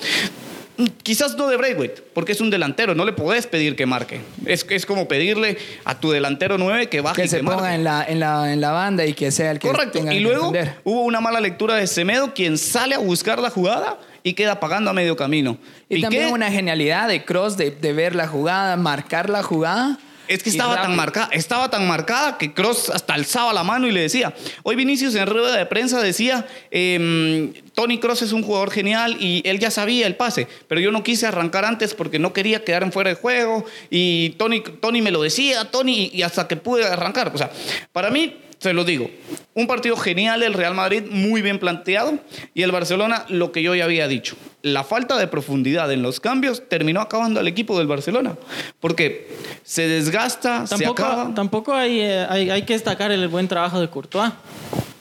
Quizás 1.03 1.35
no 1.35 1.47
de 1.47 1.57
Braithwaite, 1.57 2.01
porque 2.13 2.31
es 2.31 2.39
un 2.41 2.49
delantero, 2.49 2.95
no 2.95 3.03
le 3.03 3.11
podés 3.13 3.47
pedir 3.47 3.75
que 3.75 3.85
marque. 3.85 4.21
Es, 4.45 4.65
es 4.69 4.85
como 4.85 5.07
pedirle 5.07 5.57
a 5.83 5.99
tu 5.99 6.11
delantero 6.11 6.57
9 6.57 6.87
que 6.87 7.01
baje 7.01 7.21
Que 7.21 7.25
y 7.25 7.29
se 7.29 7.37
que 7.37 7.43
ponga 7.43 7.57
marque. 7.57 7.75
en 7.75 7.83
la, 7.83 8.05
en, 8.07 8.19
la, 8.19 8.53
en 8.53 8.61
la 8.61 8.71
banda 8.71 9.05
y 9.05 9.13
que 9.13 9.31
sea 9.31 9.51
el 9.51 9.59
que 9.59 9.67
Correcto. 9.67 9.99
tenga 9.99 10.13
Y 10.13 10.21
luego 10.21 10.53
hubo 10.85 11.01
una 11.03 11.19
mala 11.19 11.39
lectura 11.41 11.75
de 11.75 11.85
Semedo, 11.87 12.33
quien 12.33 12.57
sale 12.57 12.95
a 12.95 12.99
buscar 12.99 13.39
la 13.39 13.49
jugada 13.49 13.99
y 14.23 14.33
queda 14.33 14.59
pagando 14.59 14.89
a 14.89 14.93
medio 14.93 15.15
camino. 15.15 15.57
Y 15.89 15.95
Piqué- 15.95 16.01
también 16.03 16.31
una 16.31 16.49
genialidad 16.51 17.07
de 17.09 17.25
Cross 17.25 17.57
de, 17.57 17.71
de 17.71 17.93
ver 17.93 18.15
la 18.15 18.27
jugada, 18.27 18.77
marcar 18.77 19.29
la 19.29 19.43
jugada. 19.43 19.97
Es 20.29 20.43
que 20.43 20.51
estaba 20.51 20.79
tan, 20.79 20.95
marcada, 20.95 21.29
estaba 21.31 21.71
tan 21.71 21.87
marcada 21.87 22.37
que 22.37 22.53
Cross 22.53 22.91
hasta 22.91 23.15
alzaba 23.15 23.51
la 23.51 23.63
mano 23.63 23.87
y 23.87 23.91
le 23.91 24.01
decía. 24.01 24.31
Hoy 24.61 24.75
Vinicius 24.75 25.15
en 25.15 25.25
rueda 25.25 25.57
de 25.57 25.65
prensa 25.65 25.99
decía, 26.03 26.45
em, 26.69 27.51
Tony 27.73 27.97
Cross 27.97 28.21
es 28.21 28.31
un 28.31 28.43
jugador 28.43 28.69
genial 28.69 29.17
y 29.19 29.41
él 29.43 29.57
ya 29.57 29.71
sabía 29.71 30.05
el 30.05 30.15
pase, 30.15 30.47
pero 30.67 30.79
yo 30.79 30.91
no 30.91 31.03
quise 31.03 31.25
arrancar 31.25 31.65
antes 31.65 31.95
porque 31.95 32.19
no 32.19 32.31
quería 32.31 32.63
quedar 32.63 32.83
en 32.83 32.91
fuera 32.91 33.09
de 33.09 33.15
juego 33.15 33.65
y 33.89 34.35
Tony, 34.37 34.61
Tony 34.61 35.01
me 35.01 35.09
lo 35.09 35.23
decía, 35.23 35.65
Tony, 35.71 36.11
y 36.13 36.21
hasta 36.21 36.47
que 36.47 36.57
pude 36.57 36.85
arrancar. 36.85 37.31
O 37.33 37.37
sea, 37.39 37.49
para 37.91 38.11
mí, 38.11 38.37
se 38.59 38.73
lo 38.73 38.83
digo, 38.83 39.09
un 39.53 39.67
partido 39.67 39.95
genial 39.97 40.41
del 40.41 40.53
Real 40.53 40.73
Madrid, 40.75 41.03
muy 41.09 41.41
bien 41.41 41.59
planteado, 41.59 42.19
y 42.53 42.61
el 42.63 42.71
Barcelona, 42.71 43.25
lo 43.29 43.51
que 43.51 43.63
yo 43.63 43.73
ya 43.73 43.85
había 43.85 44.07
dicho, 44.07 44.35
la 44.61 44.83
falta 44.83 45.17
de 45.17 45.27
profundidad 45.27 45.91
en 45.91 46.01
los 46.01 46.19
cambios 46.19 46.67
terminó 46.67 47.01
acabando 47.01 47.39
al 47.39 47.47
equipo 47.47 47.77
del 47.77 47.87
Barcelona, 47.87 48.35
porque 48.79 49.29
se 49.63 49.87
desgasta, 49.87 50.67
se 50.67 50.77
Tampoco, 50.77 51.03
acaba. 51.03 51.33
tampoco 51.33 51.73
hay, 51.73 52.01
eh, 52.01 52.25
hay, 52.29 52.49
hay 52.49 52.61
que 52.63 52.73
destacar 52.73 53.11
el 53.11 53.27
buen 53.29 53.47
trabajo 53.47 53.79
de 53.79 53.89
Courtois. 53.89 54.31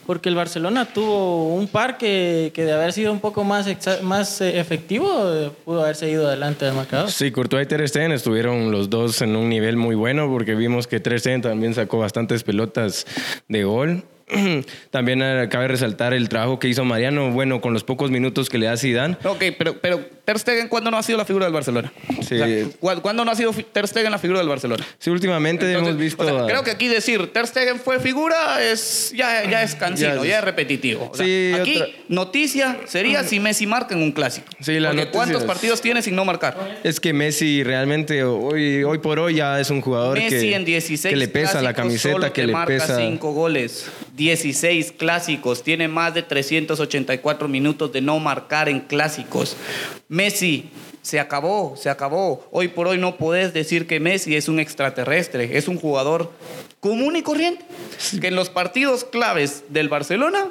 Porque 0.08 0.30
el 0.30 0.34
Barcelona 0.36 0.86
tuvo 0.86 1.54
un 1.54 1.68
par 1.68 1.98
que, 1.98 2.50
que 2.54 2.64
de 2.64 2.72
haber 2.72 2.94
sido 2.94 3.12
un 3.12 3.20
poco 3.20 3.44
más, 3.44 3.68
exa- 3.68 4.00
más 4.00 4.40
eh, 4.40 4.58
efectivo, 4.58 5.06
eh, 5.34 5.50
pudo 5.66 5.82
haberse 5.82 6.08
ido 6.10 6.26
adelante 6.26 6.64
del 6.64 6.72
marcador. 6.74 7.10
Sí, 7.10 7.30
Courtois 7.30 7.66
y 7.66 7.68
Ter 7.68 7.86
Stegen 7.86 8.12
estuvieron 8.12 8.70
los 8.72 8.88
dos 8.88 9.20
en 9.20 9.36
un 9.36 9.50
nivel 9.50 9.76
muy 9.76 9.94
bueno 9.94 10.26
porque 10.30 10.54
vimos 10.54 10.86
que 10.86 10.98
Ter 10.98 11.20
Stegen 11.20 11.42
también 11.42 11.74
sacó 11.74 11.98
bastantes 11.98 12.42
pelotas 12.42 13.06
de 13.48 13.64
gol. 13.64 14.02
También 14.90 15.22
eh, 15.22 15.48
cabe 15.50 15.68
resaltar 15.68 16.12
el 16.12 16.28
trabajo 16.28 16.58
que 16.58 16.68
hizo 16.68 16.84
Mariano, 16.84 17.30
bueno, 17.30 17.60
con 17.62 17.72
los 17.72 17.82
pocos 17.84 18.10
minutos 18.10 18.48
que 18.50 18.58
le 18.58 18.66
da 18.66 18.76
Zidane. 18.76 19.16
Ok, 19.24 19.42
pero, 19.58 19.78
pero 19.80 20.04
Ter 20.28 20.38
Stegen, 20.38 20.68
¿cuándo 20.68 20.90
no 20.90 20.98
ha 20.98 21.02
sido 21.02 21.16
la 21.16 21.24
figura 21.24 21.46
del 21.46 21.54
Barcelona? 21.54 21.90
Sí. 22.20 22.34
O 22.34 22.44
sea, 22.46 22.46
¿cu- 22.78 23.00
¿Cuándo 23.00 23.24
no 23.24 23.30
ha 23.30 23.34
sido 23.34 23.50
Ter 23.72 23.88
Stegen 23.88 24.10
la 24.10 24.18
figura 24.18 24.40
del 24.40 24.48
Barcelona? 24.50 24.86
Sí, 24.98 25.08
últimamente 25.08 25.64
Entonces, 25.64 25.88
hemos 25.88 25.98
visto... 25.98 26.22
o 26.22 26.26
sea, 26.26 26.42
a- 26.44 26.46
creo 26.46 26.62
que 26.64 26.70
aquí 26.70 26.86
decir 26.86 27.32
Ter 27.32 27.46
Stegen 27.46 27.80
fue 27.80 27.98
figura 27.98 28.62
es 28.62 29.10
ya, 29.16 29.48
ya 29.48 29.62
es 29.62 29.74
cansino, 29.74 30.16
Ya 30.16 30.22
ya, 30.24 30.32
es- 30.32 30.38
es 30.40 30.44
repetitivo. 30.44 31.08
O 31.10 31.16
sea, 31.16 31.24
Sí, 31.24 31.52
aquí 31.58 31.76
otra- 31.76 31.86
noticia 32.10 32.76
sería 32.84 33.24
si 33.24 33.40
Messi 33.40 33.66
marca 33.66 33.94
en 33.94 34.02
un 34.02 34.12
clásico. 34.12 34.46
Sí, 34.60 34.78
la 34.78 34.88
Porque 34.90 34.96
noticia 35.06 35.12
¿Cuántos 35.18 35.40
es- 35.40 35.46
partidos 35.48 35.80
tiene 35.80 36.02
sin 36.02 36.14
no 36.14 36.26
marcar? 36.26 36.78
Es 36.84 37.00
que 37.00 37.14
Messi 37.14 37.62
realmente 37.64 38.22
hoy, 38.22 38.84
hoy 38.84 38.98
por 38.98 39.18
hoy 39.18 39.36
ya 39.36 39.58
es 39.58 39.70
un 39.70 39.80
jugador 39.80 40.18
Messi 40.18 40.50
que, 40.50 40.54
en 40.56 40.66
16 40.66 41.10
que 41.10 41.16
le 41.16 41.28
pesa 41.28 41.62
la 41.62 41.72
camiseta, 41.72 42.12
solo 42.16 42.32
que 42.34 42.46
le 42.46 42.52
marca 42.52 42.66
pesa... 42.66 42.98
5 42.98 43.32
goles. 43.32 43.86
16 44.14 44.92
clásicos, 44.92 45.62
tiene 45.62 45.88
más 45.88 46.12
de 46.12 46.22
384 46.22 47.48
minutos 47.48 47.90
de 47.94 48.02
no 48.02 48.18
marcar 48.18 48.68
en 48.68 48.80
clásicos. 48.80 49.56
Messi 50.18 50.68
se 51.00 51.20
acabó, 51.20 51.76
se 51.76 51.90
acabó. 51.90 52.44
Hoy 52.50 52.66
por 52.66 52.88
hoy 52.88 52.98
no 52.98 53.16
podés 53.18 53.54
decir 53.54 53.86
que 53.86 54.00
Messi 54.00 54.34
es 54.34 54.48
un 54.48 54.58
extraterrestre, 54.58 55.56
es 55.56 55.68
un 55.68 55.78
jugador 55.78 56.32
común 56.80 57.14
y 57.14 57.22
corriente. 57.22 57.64
Que 58.20 58.26
en 58.26 58.34
los 58.34 58.50
partidos 58.50 59.04
claves 59.04 59.62
del 59.68 59.88
Barcelona 59.88 60.50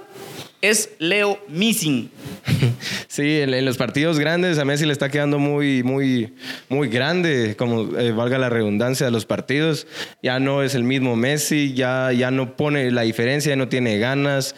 es 0.61 0.89
Leo 0.99 1.39
Missing. 1.47 2.09
Sí, 3.07 3.39
en, 3.41 3.51
en 3.53 3.65
los 3.65 3.77
partidos 3.77 4.19
grandes 4.19 4.59
a 4.59 4.65
Messi 4.65 4.85
le 4.85 4.93
está 4.93 5.09
quedando 5.09 5.39
muy, 5.39 5.81
muy, 5.81 6.35
muy 6.69 6.87
grande, 6.87 7.55
como 7.57 7.97
eh, 7.97 8.11
valga 8.11 8.37
la 8.37 8.49
redundancia 8.49 9.07
de 9.07 9.11
los 9.11 9.25
partidos. 9.25 9.87
Ya 10.21 10.39
no 10.39 10.61
es 10.61 10.75
el 10.75 10.83
mismo 10.83 11.15
Messi, 11.15 11.73
ya, 11.73 12.11
ya 12.11 12.29
no 12.29 12.55
pone 12.55 12.91
la 12.91 13.01
diferencia, 13.01 13.49
ya 13.49 13.55
no 13.55 13.69
tiene 13.69 13.97
ganas. 13.97 14.55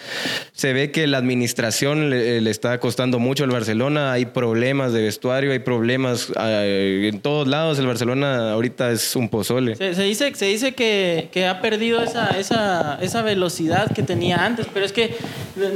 Se 0.52 0.74
ve 0.74 0.92
que 0.92 1.08
la 1.08 1.20
administración 1.20 2.10
le, 2.10 2.42
le 2.42 2.50
está 2.50 2.80
costando 2.80 3.18
mucho 3.20 3.46
al 3.46 3.52
Barcelona. 3.52 4.12
Hay 4.12 4.26
problemas 4.26 4.92
de 4.92 5.04
vestuario, 5.04 5.54
hay 5.54 5.60
problemas 5.60 6.30
eh, 6.38 7.10
en 7.14 7.22
todos 7.22 7.48
lados. 7.48 7.80
El 7.80 7.88
Barcelona 7.88 8.52
ahorita 8.52 8.92
es 8.92 9.16
un 9.16 9.30
pozole. 9.30 9.76
Se, 9.78 9.94
se 9.96 10.04
dice, 10.04 10.36
se 10.36 10.46
dice 10.46 10.74
que, 10.74 11.30
que 11.32 11.48
ha 11.48 11.62
perdido 11.62 12.04
esa, 12.04 12.38
esa, 12.38 13.00
esa 13.02 13.22
velocidad 13.22 13.94
que 13.94 14.04
tenía 14.04 14.44
antes, 14.44 14.68
pero 14.74 14.86
es 14.86 14.92
que 14.92 15.16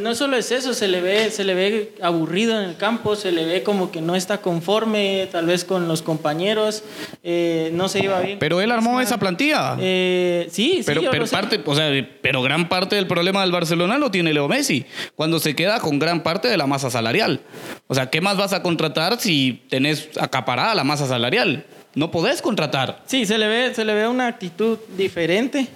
no 0.02 0.13
solo 0.16 0.38
es 0.38 0.52
eso, 0.52 0.74
se 0.74 0.88
le 0.88 1.02
ve, 1.02 1.30
se 1.32 1.44
le 1.44 1.54
ve 1.54 1.94
aburrido 2.02 2.60
en 2.60 2.70
el 2.70 2.76
campo, 2.78 3.16
se 3.16 3.32
le 3.32 3.46
ve 3.46 3.64
como 3.64 3.92
que 3.92 4.02
no 4.02 4.16
está 4.16 4.40
conforme 4.40 5.28
tal 5.32 5.46
vez 5.46 5.64
con 5.66 5.88
los 5.88 6.02
compañeros, 6.02 6.84
eh, 7.24 7.70
no 7.74 7.88
se 7.90 8.04
iba 8.04 8.20
bien. 8.20 8.40
Pero 8.40 8.62
él 8.62 8.72
armó 8.72 9.02
esa 9.02 9.18
plantilla. 9.18 9.76
Eh, 9.80 10.48
sí, 10.52 10.76
sí, 10.78 10.84
Pero, 10.86 11.02
yo 11.02 11.12
pero 11.12 11.24
lo 11.24 11.28
sé. 11.28 11.36
parte, 11.36 11.62
o 11.66 11.76
sea, 11.76 11.90
pero 12.22 12.42
gran 12.42 12.70
parte 12.70 12.96
del 12.96 13.08
problema 13.08 13.42
del 13.42 13.52
Barcelona 13.52 13.98
lo 13.98 14.12
tiene 14.12 14.34
Leo 14.34 14.48
Messi, 14.48 14.86
cuando 15.16 15.40
se 15.40 15.56
queda 15.56 15.80
con 15.80 16.00
gran 16.00 16.24
parte 16.24 16.48
de 16.48 16.58
la 16.58 16.68
masa 16.68 16.90
salarial. 16.90 17.42
O 17.88 17.96
sea, 17.96 18.10
¿qué 18.10 18.22
más 18.22 18.38
vas 18.38 18.54
a 18.54 18.62
contratar 18.62 19.20
si 19.20 19.62
tenés 19.70 20.10
acaparada 20.20 20.74
la 20.76 20.84
masa 20.84 21.08
salarial? 21.08 21.66
No 21.96 22.10
podés 22.10 22.42
contratar. 22.42 23.04
Sí, 23.06 23.26
se 23.28 23.38
le 23.38 23.48
ve, 23.48 23.74
se 23.76 23.86
le 23.86 23.94
ve 23.94 24.08
una 24.08 24.26
actitud 24.26 24.80
diferente. 24.98 25.68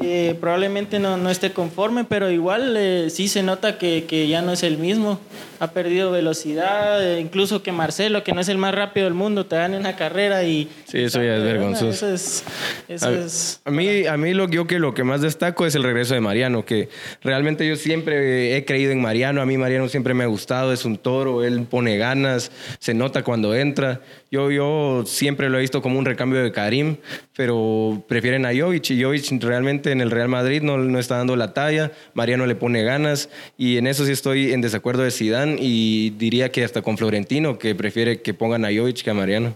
Eh, 0.00 0.36
probablemente 0.40 0.98
no, 0.98 1.16
no 1.16 1.30
esté 1.30 1.52
conforme, 1.52 2.04
pero 2.04 2.30
igual 2.30 2.74
eh, 2.76 3.10
sí 3.10 3.28
se 3.28 3.44
nota 3.44 3.78
que, 3.78 4.04
que 4.08 4.26
ya 4.26 4.42
no 4.42 4.52
es 4.52 4.64
el 4.64 4.76
mismo. 4.76 5.20
Ha 5.60 5.70
perdido 5.70 6.10
velocidad, 6.10 7.02
eh, 7.02 7.20
incluso 7.20 7.62
que 7.62 7.70
Marcelo, 7.70 8.24
que 8.24 8.32
no 8.32 8.40
es 8.40 8.48
el 8.48 8.58
más 8.58 8.74
rápido 8.74 9.04
del 9.04 9.14
mundo, 9.14 9.46
te 9.46 9.54
gane 9.54 9.78
una 9.78 9.94
carrera 9.94 10.42
y... 10.42 10.68
Sí, 10.84 10.98
eso 10.98 11.22
ya 11.22 11.36
es 11.36 11.44
vergonzoso. 11.44 11.90
Eso 11.90 12.12
es... 12.12 12.44
Eso 12.88 13.06
A, 13.06 13.12
es 13.12 13.60
a 13.64 13.70
mí, 13.70 14.06
a 14.06 14.16
mí 14.16 14.34
lo, 14.34 14.48
yo 14.48 14.66
que 14.66 14.80
lo 14.80 14.94
que 14.94 15.04
más 15.04 15.20
destaco 15.20 15.64
es 15.64 15.76
el 15.76 15.84
regreso 15.84 16.14
de 16.14 16.20
Mariano, 16.20 16.64
que 16.64 16.88
realmente 17.22 17.66
yo 17.66 17.76
siempre 17.76 18.56
he 18.56 18.64
creído 18.64 18.90
en 18.90 19.00
Mariano. 19.00 19.40
A 19.40 19.46
mí 19.46 19.56
Mariano 19.56 19.88
siempre 19.88 20.12
me 20.12 20.24
ha 20.24 20.26
gustado, 20.26 20.72
es 20.72 20.84
un 20.84 20.98
toro, 20.98 21.44
él 21.44 21.66
pone 21.70 21.96
ganas, 21.98 22.50
se 22.80 22.94
nota 22.94 23.22
cuando 23.22 23.54
entra. 23.54 24.00
Yo, 24.30 24.50
yo 24.50 25.04
siempre 25.06 25.48
lo 25.48 25.58
he 25.58 25.60
visto 25.60 25.80
como 25.80 26.00
un 26.00 26.04
recambio 26.04 26.42
de 26.42 26.50
Karim, 26.50 26.96
pero 27.36 28.02
prefieren 28.08 28.44
a 28.44 28.50
Jovic 28.52 28.90
y 28.90 29.02
Jovic 29.02 29.40
realmente 29.40 29.83
en 29.92 30.00
el 30.00 30.10
Real 30.10 30.28
Madrid 30.28 30.62
no, 30.62 30.78
no 30.78 30.98
está 30.98 31.16
dando 31.18 31.36
la 31.36 31.54
talla. 31.54 31.92
Mariano 32.14 32.46
le 32.46 32.54
pone 32.54 32.82
ganas 32.82 33.28
y 33.58 33.76
en 33.78 33.86
eso 33.86 34.04
sí 34.04 34.12
estoy 34.12 34.52
en 34.52 34.60
desacuerdo 34.60 35.02
de 35.02 35.10
Zidane 35.10 35.56
y 35.60 36.10
diría 36.10 36.50
que 36.52 36.64
hasta 36.64 36.82
con 36.82 36.96
Florentino 36.98 37.58
que 37.58 37.74
prefiere 37.74 38.20
que 38.22 38.34
pongan 38.34 38.64
a 38.64 38.68
Jovic 38.68 39.02
que 39.02 39.10
a 39.10 39.14
Mariano. 39.14 39.54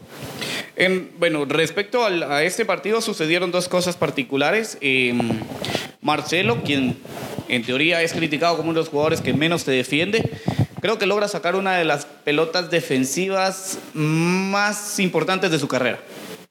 En- 0.76 1.10
bueno, 1.18 1.44
respecto 1.44 2.04
a 2.04 2.42
este 2.44 2.64
partido 2.64 3.00
sucedieron 3.00 3.50
dos 3.50 3.68
cosas 3.68 3.96
particulares. 3.96 4.78
Eh, 4.80 5.12
Marcelo, 6.00 6.62
quien 6.62 6.96
en 7.48 7.62
teoría 7.64 8.02
es 8.02 8.12
criticado 8.12 8.56
como 8.56 8.70
uno 8.70 8.78
de 8.78 8.82
los 8.84 8.88
jugadores 8.90 9.20
que 9.20 9.32
menos 9.32 9.64
te 9.64 9.72
defiende, 9.72 10.22
creo 10.80 10.98
que 10.98 11.06
logra 11.06 11.26
sacar 11.28 11.56
una 11.56 11.76
de 11.76 11.84
las 11.84 12.04
pelotas 12.06 12.70
defensivas 12.70 13.78
más 13.94 14.98
importantes 15.00 15.50
de 15.50 15.58
su 15.58 15.66
carrera. 15.66 15.98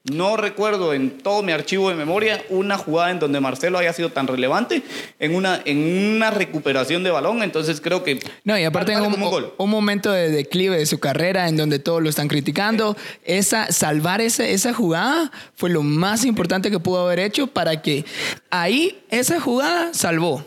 No 0.04 0.36
recuerdo 0.36 0.94
en 0.94 1.18
todo 1.18 1.42
mi 1.42 1.52
archivo 1.52 1.90
de 1.90 1.96
memoria 1.96 2.42
una 2.50 2.78
jugada 2.78 3.10
en 3.10 3.18
donde 3.18 3.40
Marcelo 3.40 3.78
haya 3.78 3.92
sido 3.92 4.10
tan 4.10 4.26
relevante 4.26 4.82
en 5.18 5.34
una, 5.34 5.60
en 5.64 6.14
una 6.16 6.30
recuperación 6.30 7.02
de 7.02 7.10
balón. 7.10 7.42
Entonces 7.42 7.80
creo 7.80 8.04
que. 8.04 8.20
No, 8.44 8.56
y 8.56 8.64
aparte 8.64 8.92
en 8.92 9.02
un, 9.02 9.70
momento 9.70 10.12
de 10.12 10.30
declive 10.30 10.78
de 10.78 10.86
su 10.86 10.98
carrera 10.98 11.48
en 11.48 11.56
donde 11.56 11.78
todos 11.78 12.00
lo 12.00 12.08
están 12.08 12.28
criticando, 12.28 12.96
esa, 13.24 13.70
salvar 13.72 14.20
esa, 14.20 14.46
esa 14.46 14.72
jugada 14.72 15.30
fue 15.54 15.68
lo 15.68 15.82
más 15.82 16.24
importante 16.24 16.70
que 16.70 16.78
pudo 16.78 17.04
haber 17.04 17.18
hecho 17.18 17.48
para 17.48 17.82
que 17.82 18.04
ahí 18.50 18.98
esa 19.10 19.40
jugada 19.40 19.92
salvó 19.94 20.44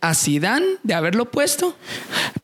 a 0.00 0.14
Zidane 0.14 0.66
de 0.82 0.94
haberlo 0.94 1.24
puesto, 1.30 1.76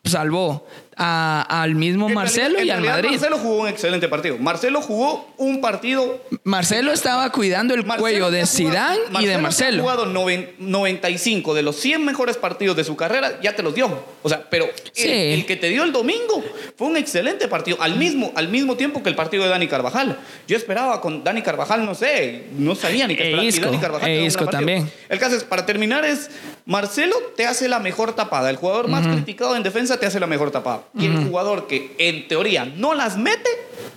salvó 0.05 0.67
a- 0.97 1.45
al 1.63 1.75
mismo 1.75 2.07
En 2.09 2.15
Marcelo 2.15 2.55
realidad- 2.55 2.65
y 2.67 2.71
al 2.71 2.85
Madrid. 2.85 3.11
Marcelo 3.11 3.39
jugó 3.39 3.63
un 3.63 3.69
excelente 3.69 4.07
partido. 4.09 4.39
Marcelo 4.39 4.81
jugó 4.81 5.29
un 5.39 5.61
partido 5.61 6.23
Marcelo 6.45 6.93
estaba 6.93 7.31
cuidando 7.33 7.75
el 7.75 7.85
Marcelo 7.85 8.01
cuello 8.01 8.31
de 8.31 8.47
Zidane 8.47 8.99
y 9.19 9.23
de 9.23 9.27
que 9.29 9.35
ha 9.35 9.39
Marcelo. 9.39 9.83
jugado 9.83 10.07
noven- 10.07 10.51
95 10.61 11.53
de 11.55 11.63
los 11.63 11.75
100 11.77 12.05
mejores 12.05 12.37
partidos 12.37 12.77
de 12.77 12.85
su 12.85 12.95
carrera, 12.95 13.41
ya 13.43 13.57
te 13.57 13.63
los 13.65 13.75
dio. 13.75 14.05
O 14.23 14.29
sea, 14.29 14.49
pero 14.49 14.67
Sí. 14.93 15.09
el, 15.09 15.11
el 15.41 15.47
que 15.47 15.57
te 15.57 15.69
dio 15.69 15.83
el 15.83 15.91
domingo 15.91 16.45
fue 16.77 16.87
un 16.87 16.97
excelente 16.97 17.49
partido, 17.49 17.77
al 17.81 17.97
mismo, 17.97 18.31
al 18.37 18.49
mismo 18.49 18.77
tiempo 18.77 19.03
que 19.03 19.09
el 19.09 19.17
partido 19.17 19.43
de 19.43 19.49
Dani 19.51 19.67
Carvajal. 19.67 20.17
Yo 20.47 20.57
esperaba 20.57 21.01
con 21.01 21.25
Dani 21.25 21.43
Carvajal, 21.43 21.85
no 21.85 21.95
sé, 21.97 22.45
no 22.57 22.77
sabía 22.77 23.09
ni 23.09 23.17
que 23.17 23.23
E 23.25 23.27
esperaba. 23.31 23.49
Y 23.49 23.59
Dani 23.73 23.79
Carvajal 23.83 24.09
e 24.11 24.25
Isco. 24.27 24.45
También. 24.65 24.91
El 25.09 25.19
caso 25.19 25.37
es, 25.37 25.45
para 25.45 25.67
terminar, 25.67 26.05
es 26.05 26.31
Marcelo 26.67 27.17
te 27.37 27.47
hace 27.47 27.69
la 27.69 27.79
mejor 27.79 28.15
tapada. 28.15 28.49
El 28.49 28.57
jugador 28.57 28.89
más 28.89 29.07
criticado 29.07 29.57
en 29.57 29.63
defensa 29.63 29.99
te 29.99 30.07
hace 30.07 30.19
la 30.19 30.27
mejor 30.27 30.51
tapada. 30.51 30.85
Y 30.99 31.07
el 31.07 31.27
jugador 31.27 31.67
que 31.67 31.95
en 31.99 32.27
teoría 32.29 32.65
no 32.65 32.95
las 32.95 33.17
mete, 33.19 33.51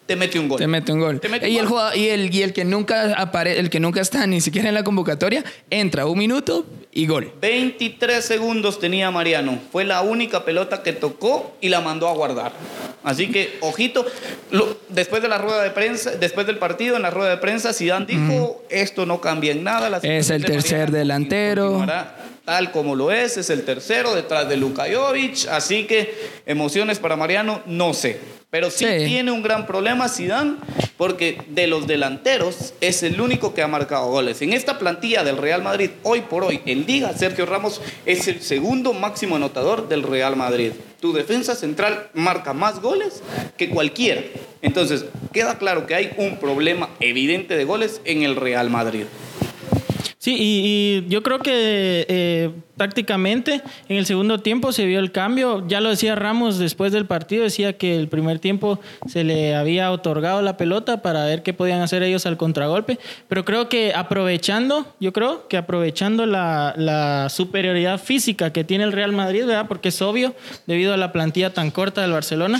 te 0.07 0.15
mete 0.15 0.39
un 0.39 0.47
gol. 0.47 0.57
Te 0.57 0.67
mete 0.67 0.91
un 0.93 0.99
gol. 0.99 1.19
Te 1.19 1.29
mete 1.29 1.45
un 1.45 1.51
y, 1.51 1.57
el 1.57 1.67
jugador- 1.67 1.95
y, 1.97 2.07
el, 2.09 2.33
y 2.33 2.41
el 2.41 2.53
que 2.53 2.65
nunca 2.65 3.13
apare, 3.13 3.59
el 3.59 3.69
que 3.69 3.79
nunca 3.79 4.01
está 4.01 4.25
ni 4.27 4.41
siquiera 4.41 4.69
en 4.69 4.73
la 4.75 4.83
convocatoria, 4.83 5.43
entra 5.69 6.05
un 6.07 6.17
minuto 6.17 6.65
y 6.91 7.05
gol. 7.05 7.31
23 7.41 8.23
segundos 8.25 8.79
tenía 8.79 9.11
Mariano. 9.11 9.59
Fue 9.71 9.83
la 9.83 10.01
única 10.01 10.43
pelota 10.45 10.81
que 10.81 10.93
tocó 10.93 11.55
y 11.61 11.69
la 11.69 11.81
mandó 11.81 12.07
a 12.07 12.13
guardar. 12.13 12.53
Así 13.03 13.27
que, 13.31 13.57
ojito, 13.61 14.05
lo- 14.51 14.77
después 14.89 15.21
de 15.21 15.27
la 15.27 15.37
rueda 15.37 15.61
de 15.63 15.69
prensa, 15.69 16.11
después 16.11 16.47
del 16.47 16.57
partido, 16.57 16.95
en 16.95 17.03
la 17.03 17.09
rueda 17.09 17.29
de 17.29 17.37
prensa, 17.37 17.71
Zidane 17.73 18.05
dijo, 18.05 18.63
esto 18.69 19.05
no 19.05 19.21
cambia 19.21 19.51
en 19.51 19.63
nada. 19.63 19.89
la 19.89 19.97
Es 19.97 20.29
el 20.29 20.43
tercer 20.43 20.91
delantero. 20.91 21.85
Tal 22.47 22.71
como 22.71 22.95
lo 22.95 23.11
es, 23.11 23.35
es 23.35 23.49
el 23.49 23.65
tercero 23.65 24.15
detrás 24.15 24.47
de 24.47 24.55
Luka 24.55 24.85
Jovic. 24.89 25.49
Así 25.49 25.83
que 25.83 26.15
emociones 26.45 26.97
para 26.97 27.17
Mariano, 27.17 27.61
no 27.65 27.93
sé. 27.93 28.21
Pero 28.49 28.71
sí, 28.71 28.85
Sí. 28.85 29.05
tiene 29.05 29.31
un 29.33 29.43
gran 29.43 29.67
problema 29.67 30.07
Zidane 30.07 30.55
porque 30.95 31.41
de 31.49 31.67
los 31.67 31.87
delanteros 31.87 32.73
es 32.79 33.03
el 33.03 33.19
único 33.19 33.53
que 33.53 33.63
ha 33.63 33.67
marcado 33.67 34.07
goles. 34.07 34.41
En 34.41 34.53
esta 34.53 34.79
plantilla 34.79 35.25
del 35.25 35.35
Real 35.35 35.61
Madrid, 35.61 35.89
hoy 36.03 36.21
por 36.21 36.45
hoy, 36.45 36.61
en 36.65 36.85
Liga, 36.85 37.11
Sergio 37.17 37.45
Ramos 37.45 37.81
es 38.05 38.29
el 38.29 38.41
segundo 38.41 38.93
máximo 38.93 39.35
anotador 39.35 39.89
del 39.89 40.03
Real 40.03 40.37
Madrid. 40.37 40.71
Tu 41.01 41.11
defensa 41.11 41.53
central 41.53 42.07
marca 42.13 42.53
más 42.53 42.81
goles 42.81 43.21
que 43.57 43.67
cualquiera. 43.69 44.21
Entonces, 44.61 45.03
queda 45.33 45.57
claro 45.57 45.85
que 45.85 45.95
hay 45.95 46.13
un 46.15 46.37
problema 46.37 46.87
evidente 47.01 47.57
de 47.57 47.65
goles 47.65 47.99
en 48.05 48.23
el 48.23 48.37
Real 48.37 48.69
Madrid. 48.69 49.03
Sí, 50.19 50.35
y, 50.35 51.05
y 51.05 51.09
yo 51.09 51.21
creo 51.21 51.37
que 51.39 52.05
eh, 52.09 52.49
tácticamente 52.75 53.61
en 53.87 53.97
el 53.97 54.05
segundo 54.07 54.39
tiempo 54.39 54.71
se 54.71 54.85
vio 54.87 54.99
el 54.99 55.11
cambio. 55.11 55.63
Ya 55.67 55.79
lo 55.79 55.89
decía 55.91 56.15
Ramos 56.15 56.57
después 56.57 56.91
del 56.91 57.05
partido, 57.05 57.43
decía 57.43 57.73
que 57.77 57.95
el 57.99 58.07
primer 58.07 58.39
tiempo 58.39 58.79
se 59.07 59.23
le 59.23 59.55
había 59.55 59.91
otorgado 59.91 60.41
la 60.41 60.57
pelota 60.57 61.03
para 61.03 61.23
ver 61.25 61.43
qué 61.43 61.53
podían 61.53 61.81
hacer 61.81 62.01
ellos 62.01 62.25
al 62.25 62.35
contragolpe. 62.35 62.97
Pero 63.27 63.45
creo 63.45 63.69
que 63.69 63.93
aprovechando, 63.93 64.87
yo 64.99 65.13
creo 65.13 65.47
que 65.47 65.55
aprovechando 65.57 66.25
la, 66.25 66.73
la 66.77 67.29
superioridad 67.29 67.99
física 68.01 68.51
que 68.51 68.63
tiene 68.63 68.85
el 68.85 68.93
Real 68.93 69.11
Madrid, 69.11 69.45
¿verdad? 69.45 69.67
Porque 69.67 69.89
es 69.89 70.01
obvio, 70.01 70.33
debido 70.65 70.95
a 70.95 70.97
la 70.97 71.11
plantilla 71.11 71.53
tan 71.53 71.69
corta 71.69 72.01
del 72.01 72.11
Barcelona. 72.11 72.59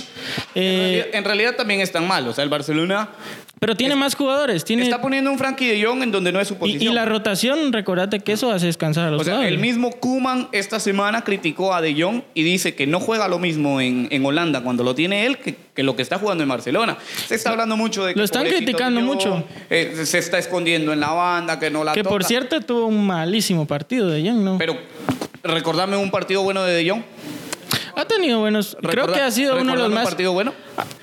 En 0.54 0.62
Eh, 0.62 0.78
realidad- 0.78 1.06
en 1.12 1.24
realidad 1.24 1.56
también 1.56 1.80
es 1.80 1.90
tan 1.90 2.06
mal. 2.06 2.28
O 2.28 2.32
sea, 2.32 2.44
el 2.44 2.50
Barcelona 2.50 3.08
pero 3.60 3.74
tiene 3.76 3.96
más 3.96 4.14
jugadores, 4.14 4.64
tiene... 4.64 4.82
está 4.84 5.00
poniendo 5.00 5.30
un 5.30 5.38
Frankie 5.38 5.66
de 5.68 5.84
Jong 5.84 6.02
en 6.02 6.10
donde 6.12 6.32
no 6.32 6.40
es 6.40 6.48
su 6.48 6.56
posición. 6.56 6.92
y 6.92 6.94
la 6.94 7.04
rotación, 7.04 7.72
recordate 7.72 8.20
que 8.20 8.32
eso 8.32 8.50
hace 8.52 8.66
descansar 8.66 9.06
a 9.06 9.10
los 9.10 9.20
O 9.20 9.24
sea, 9.24 9.46
el 9.48 9.58
mismo 9.58 9.90
Kuman 9.90 10.48
esta 10.52 10.78
semana 10.80 11.22
criticó 11.22 11.74
a 11.74 11.80
De 11.80 12.00
Jong 12.00 12.22
y 12.34 12.42
dice 12.42 12.74
que 12.74 12.86
no 12.86 13.00
juega 13.00 13.28
lo 13.28 13.38
mismo 13.38 13.80
en, 13.80 14.08
en 14.10 14.24
Holanda 14.24 14.62
cuando 14.62 14.84
lo 14.84 14.94
tiene 14.94 15.26
él 15.26 15.38
que, 15.38 15.56
que 15.74 15.82
lo 15.82 15.96
que 15.96 16.02
está 16.02 16.18
jugando 16.18 16.42
en 16.42 16.48
Barcelona. 16.48 16.96
Se 17.26 17.34
está 17.34 17.50
hablando 17.50 17.76
mucho 17.76 18.04
de 18.04 18.12
que 18.14 18.18
Lo 18.18 18.24
están 18.24 18.46
criticando 18.46 19.00
Jong, 19.00 19.08
mucho. 19.08 19.44
eh, 19.70 20.02
se 20.04 20.18
está 20.18 20.38
escondiendo 20.38 20.92
en 20.92 21.00
la 21.00 21.10
banda, 21.12 21.58
que 21.58 21.70
no 21.70 21.84
la 21.84 21.92
Que 21.94 22.04
por 22.04 22.24
cierto 22.24 22.60
tuvo 22.60 22.86
un 22.86 23.06
malísimo 23.06 23.66
partido 23.66 24.08
de 24.08 24.22
Young, 24.22 24.38
¿no? 24.44 24.58
Pero 24.58 24.76
recordame 25.42 25.96
un 25.96 26.10
partido 26.10 26.42
bueno 26.42 26.62
de 26.62 26.74
De 26.84 26.90
Jong. 26.90 27.02
ha 27.96 28.04
tenido 28.04 28.40
buenos. 28.40 28.76
Creo 28.82 29.12
que 29.12 29.20
ha 29.20 29.30
sido 29.30 29.54
uno 29.54 29.58
de 29.58 29.64
los 29.64 29.72
recordame 29.74 29.88
un 29.88 29.94
más. 29.94 30.04
partido 30.08 30.32
bueno 30.32 30.52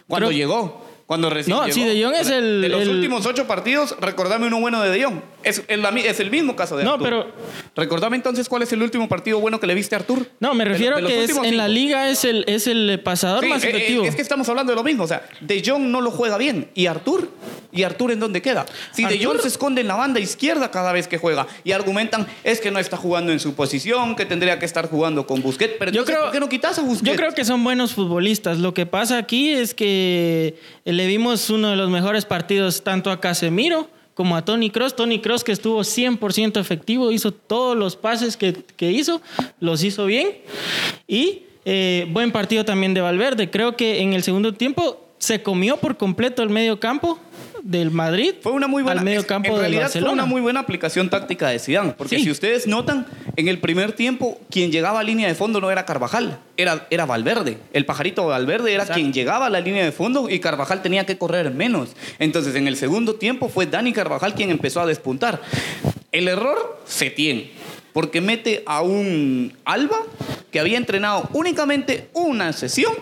cuando 0.07 0.27
creo- 0.27 0.37
llegó. 0.37 0.84
Cuando 1.07 1.29
recién 1.29 1.55
No, 1.55 1.63
llegó. 1.63 1.73
sí, 1.75 1.83
De 1.83 2.03
Jong 2.03 2.15
es 2.15 2.29
el- 2.31 2.61
De 2.63 2.69
los 2.69 2.81
el- 2.81 2.89
últimos 2.89 3.23
ocho 3.27 3.45
partidos, 3.45 3.95
recordame 4.01 4.47
uno 4.47 4.59
bueno 4.59 4.81
de 4.81 4.89
De 4.89 5.03
Jong. 5.03 5.19
Es, 5.43 5.61
es 5.67 5.79
es 6.05 6.19
el 6.19 6.31
mismo 6.31 6.55
caso 6.55 6.75
de 6.77 6.83
No, 6.83 6.93
Artur. 6.93 7.03
pero- 7.07 7.27
Recordame 7.75 8.15
entonces 8.15 8.49
cuál 8.49 8.63
es 8.63 8.73
el 8.73 8.81
último 8.81 9.07
partido 9.07 9.39
bueno 9.39 9.59
que 9.59 9.67
le 9.67 9.75
viste 9.75 9.93
a 9.95 9.99
Artur. 9.99 10.27
No, 10.39 10.55
me 10.55 10.65
refiero 10.65 10.95
de 10.97 11.05
que 11.05 11.23
es, 11.23 11.37
en 11.37 11.57
la 11.57 11.67
liga 11.67 12.09
es 12.09 12.25
el, 12.25 12.43
es 12.47 12.65
el 12.65 12.99
pasador 13.03 13.43
Sí, 13.43 13.49
más 13.49 13.63
eh, 13.63 13.67
eh, 13.67 13.69
efectivo. 13.75 14.03
Es 14.05 14.15
que 14.15 14.23
estamos 14.23 14.49
hablando 14.49 14.71
de 14.71 14.75
lo 14.77 14.83
mismo. 14.83 15.03
O 15.03 15.07
sea, 15.07 15.27
De 15.41 15.61
Jong 15.63 15.83
no 15.83 16.01
lo 16.01 16.09
juega 16.09 16.37
bien. 16.39 16.71
¿Y 16.73 16.87
Artur? 16.87 17.29
¿Y 17.75 17.83
Artur 17.83 18.11
en 18.11 18.19
dónde 18.21 18.41
queda? 18.41 18.65
Si 18.93 19.03
De 19.05 19.23
Jong 19.23 19.41
se 19.41 19.49
esconde 19.49 19.81
en 19.81 19.87
la 19.87 19.95
banda 19.95 20.19
izquierda 20.21 20.71
cada 20.71 20.93
vez 20.93 21.07
que 21.07 21.17
juega 21.17 21.45
y 21.63 21.73
argumentan 21.73 22.25
es 22.43 22.61
que 22.61 22.71
no 22.71 22.79
está 22.79 22.95
jugando 22.95 23.31
en 23.33 23.39
su 23.39 23.53
posición, 23.53 24.15
que 24.15 24.25
tendría 24.25 24.57
que 24.59 24.65
estar 24.65 24.89
jugando 24.89 25.27
con 25.27 25.41
Busquets. 25.41 25.75
Pero 25.77 25.91
Yo 25.91 25.99
entonces, 26.01 26.15
creo- 26.15 26.25
¿por 26.27 26.31
qué 26.33 26.39
no 26.39 26.49
quitas 26.49 26.79
a 26.79 26.81
Busquets? 26.83 27.11
Yo 27.11 27.15
creo 27.17 27.33
que 27.33 27.43
son 27.43 27.63
buenos 27.63 27.93
futbolistas. 27.93 28.59
Lo 28.59 28.73
que 28.73 28.85
pasa 28.85 29.17
aquí 29.17 29.49
es 29.51 29.73
que 29.73 30.55
le 30.85 31.05
vimos 31.07 31.49
uno 31.49 31.69
de 31.69 31.75
los 31.75 31.89
mejores 31.89 32.23
partidos 32.25 32.83
tanto 32.83 33.11
a 33.11 33.19
Casemiro 33.19 33.89
como 34.13 34.37
a 34.37 34.45
Tony 34.45 34.69
Cross. 34.69 34.95
Tony 34.95 35.19
Cross 35.19 35.43
que 35.43 35.51
estuvo 35.51 35.81
100% 35.83 36.59
efectivo, 36.61 37.11
hizo 37.11 37.33
todos 37.33 37.75
los 37.75 37.97
pases 37.97 38.37
que, 38.37 38.53
que 38.53 38.91
hizo, 38.93 39.21
los 39.59 39.83
hizo 39.83 40.05
bien. 40.05 40.29
Y 41.07 41.43
eh, 41.65 42.07
buen 42.11 42.31
partido 42.31 42.63
también 42.63 42.93
de 42.93 43.01
Valverde. 43.01 43.49
Creo 43.49 43.75
que 43.75 43.99
en 44.01 44.13
el 44.13 44.23
segundo 44.23 44.53
tiempo 44.53 45.01
se 45.17 45.41
comió 45.41 45.77
por 45.77 45.97
completo 45.97 46.43
el 46.43 46.49
medio 46.49 46.79
campo 46.79 47.19
del 47.65 47.89
Madrid 47.89 48.35
Fue 48.41 48.51
una 48.51 48.67
muy 48.67 48.83
buena. 48.83 49.01
al 49.01 49.05
medio 49.05 49.25
campo 49.25 49.47
en 49.47 49.53
del 49.53 49.61
realidad 49.61 49.81
Barcelona. 49.85 50.07
fue 50.11 50.13
una 50.13 50.25
muy 50.27 50.39
buena 50.41 50.59
aplicación 50.59 51.09
táctica 51.09 51.49
de 51.49 51.57
Zidane, 51.57 51.93
porque 51.97 52.17
Sí. 52.17 52.25
si 52.25 52.29
ustedes 52.31 52.67
notan, 52.67 53.07
en 53.35 53.47
el 53.47 53.57
primer 53.57 53.91
tiempo 53.93 54.39
quien 54.51 54.71
llegaba 54.71 54.99
a 54.99 55.03
línea 55.03 55.27
de 55.27 55.33
fondo 55.33 55.59
no 55.59 55.71
era 55.71 55.83
Carvajal, 55.83 56.37
era, 56.57 56.85
era 56.91 57.07
Valverde. 57.07 57.57
El 57.73 57.87
pajarito 57.87 58.27
Valverde 58.27 58.71
era 58.71 58.85
quien 58.85 59.11
llegaba 59.11 59.47
a 59.47 59.49
la 59.49 59.61
línea 59.61 59.83
de 59.83 59.91
fondo 59.91 60.29
y 60.29 60.39
Carvajal 60.39 60.83
tenía 60.83 61.07
que 61.07 61.17
correr 61.17 61.49
menos. 61.51 61.89
Entonces, 62.19 62.53
en 62.53 62.67
el 62.67 62.77
segundo 62.77 63.15
tiempo 63.15 63.49
fue 63.49 63.65
Dani 63.65 63.93
Carvajal 63.93 64.35
quien 64.35 64.51
empezó 64.51 64.79
a 64.81 64.85
despuntar. 64.85 65.41
El 66.11 66.27
error 66.27 66.79
se 66.85 67.09
tiene, 67.09 67.49
porque 67.93 68.21
mete 68.21 68.61
a 68.67 68.83
un 68.83 69.53
Alba 69.65 69.97
que 70.51 70.59
había 70.59 70.77
entrenado 70.77 71.27
únicamente 71.33 72.09
una 72.13 72.53
sesión 72.53 72.93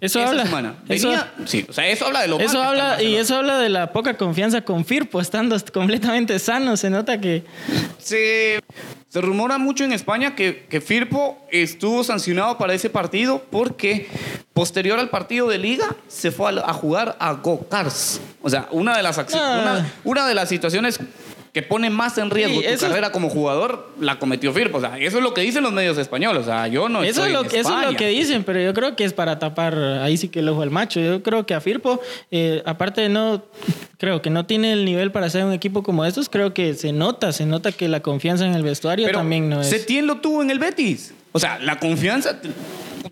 Eso 0.00 0.18
esa 0.20 0.28
habla. 0.30 0.44
semana. 0.44 0.74
Eso- 0.88 1.08
Venía, 1.08 1.32
sí, 1.46 1.64
o 1.68 1.72
sea, 1.72 1.88
eso 1.88 2.06
habla 2.06 2.20
de 2.22 2.28
lo 2.28 2.38
Eso 2.38 2.62
habla, 2.62 3.02
y 3.02 3.16
eso 3.16 3.36
habla 3.36 3.58
de 3.58 3.68
la 3.70 3.92
poca 3.92 4.16
confianza 4.16 4.60
con 4.62 4.84
Firpo, 4.84 5.20
estando 5.20 5.56
completamente 5.72 6.38
sano. 6.38 6.76
Se 6.76 6.90
nota 6.90 7.20
que. 7.20 7.44
Se, 7.98 8.60
se 9.08 9.20
rumora 9.20 9.56
mucho 9.58 9.84
en 9.84 9.92
España 9.92 10.34
que, 10.34 10.66
que 10.68 10.80
Firpo 10.80 11.38
estuvo 11.50 12.04
sancionado 12.04 12.58
para 12.58 12.74
ese 12.74 12.90
partido 12.90 13.42
porque 13.50 14.08
posterior 14.52 14.98
al 14.98 15.08
partido 15.08 15.48
de 15.48 15.58
liga 15.58 15.86
se 16.08 16.30
fue 16.30 16.50
a, 16.60 16.70
a 16.70 16.72
jugar 16.74 17.16
a 17.18 17.32
Go-Cars. 17.32 18.20
O 18.42 18.50
sea, 18.50 18.68
una 18.70 18.96
de 18.96 19.02
las, 19.02 19.18
Ah. 19.18 19.58
una, 19.62 19.92
una 20.04 20.26
de 20.28 20.34
las 20.34 20.48
situaciones 20.48 21.00
que 21.56 21.62
pone 21.62 21.88
más 21.88 22.18
en 22.18 22.28
riesgo 22.28 22.60
Sí, 22.60 22.66
tu 22.66 22.72
es- 22.74 22.80
carrera 22.82 23.10
como 23.12 23.30
jugador 23.30 23.88
la 23.98 24.18
cometió 24.18 24.52
Firpo. 24.52 24.76
O 24.76 24.80
sea, 24.82 24.98
eso 24.98 25.16
es 25.16 25.22
lo 25.22 25.32
que 25.32 25.40
dicen 25.40 25.62
los 25.62 25.72
medios 25.72 25.96
españoles. 25.96 26.42
O 26.42 26.44
sea, 26.44 26.68
yo 26.68 26.90
no 26.90 27.02
eso, 27.02 27.24
es 27.24 27.32
lo, 27.32 27.44
en 27.44 27.48
que- 27.48 27.60
eso 27.60 27.68
es 27.70 27.74
lo 27.76 27.80
España. 27.80 27.96
que 27.96 28.08
dicen, 28.08 28.44
pero 28.44 28.60
yo 28.60 28.74
creo 28.74 28.94
que 28.94 29.04
es 29.04 29.14
para 29.14 29.38
tapar 29.38 29.74
ahí 30.02 30.18
sí 30.18 30.28
que 30.28 30.40
el 30.40 30.50
ojo 30.50 30.60
al 30.60 30.70
macho. 30.70 31.00
Yo 31.00 31.22
creo 31.22 31.46
que 31.46 31.54
a 31.54 31.62
Firpo, 31.62 31.98
eh, 32.30 32.62
aparte 32.66 33.00
de 33.00 33.08
no, 33.08 33.42
creo 33.96 34.20
que 34.20 34.28
no 34.28 34.44
tiene 34.44 34.74
el 34.74 34.84
nivel 34.84 35.12
para 35.12 35.30
ser 35.30 35.46
un 35.46 35.54
equipo 35.54 35.82
como 35.82 36.04
estos, 36.04 36.28
creo 36.28 36.52
que 36.52 36.74
se 36.74 36.92
nota, 36.92 37.32
se 37.32 37.46
nota 37.46 37.72
que 37.72 37.88
la 37.88 38.00
confianza 38.00 38.44
en 38.44 38.52
el 38.54 38.62
vestuario 38.62 39.06
Pero 39.06 39.20
también 39.20 39.48
no 39.48 39.62
es. 39.62 39.70
Setién 39.70 40.06
lo 40.06 40.16
tuvo 40.18 40.42
en 40.42 40.50
el 40.50 40.58
Betis. 40.58 41.14
O 41.32 41.38
sea, 41.38 41.58
la 41.58 41.78
confianza. 41.78 42.38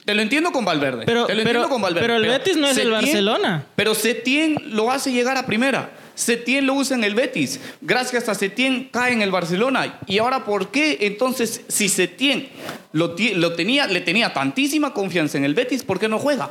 Te, 0.04 0.14
lo 0.14 0.20
entiendo 0.20 0.52
con 0.52 0.66
Valverde. 0.66 1.04
Pero- 1.06 1.24
te 1.24 1.32
lo 1.34 1.38
pero- 1.44 1.50
entiendo 1.60 1.68
con 1.70 1.80
Valverde. 1.80 2.06
pero 2.06 2.16
el 2.18 2.26
Betis 2.28 2.58
no 2.58 2.66
es 2.66 2.76
el 2.76 2.90
Barcelona. 2.90 3.64
Pero 3.74 3.94
Setién 3.94 4.56
lo 4.66 4.90
hace 4.90 5.12
llegar 5.12 5.38
a 5.38 5.46
primera. 5.46 5.92
Setién 6.14 6.66
lo 6.66 6.74
usa 6.74 6.96
en 6.96 7.04
el 7.04 7.14
Betis. 7.14 7.60
Gracias 7.80 8.28
a 8.28 8.34
Setién 8.34 8.88
cae 8.92 9.12
en 9.12 9.22
el 9.22 9.30
Barcelona. 9.30 9.98
Y 10.06 10.18
ahora, 10.18 10.44
¿por 10.44 10.68
qué 10.68 10.98
entonces, 11.00 11.62
si 11.68 11.88
Setién 11.88 12.48
lo, 12.92 13.14
tenía, 13.54 13.86
le 13.86 14.00
tenía 14.00 14.32
tantísima 14.32 14.92
confianza 14.94 15.38
en 15.38 15.44
el 15.44 15.54
Betis, 15.54 15.82
¿por 15.82 15.98
qué 15.98 16.08
no 16.08 16.18
juega? 16.18 16.50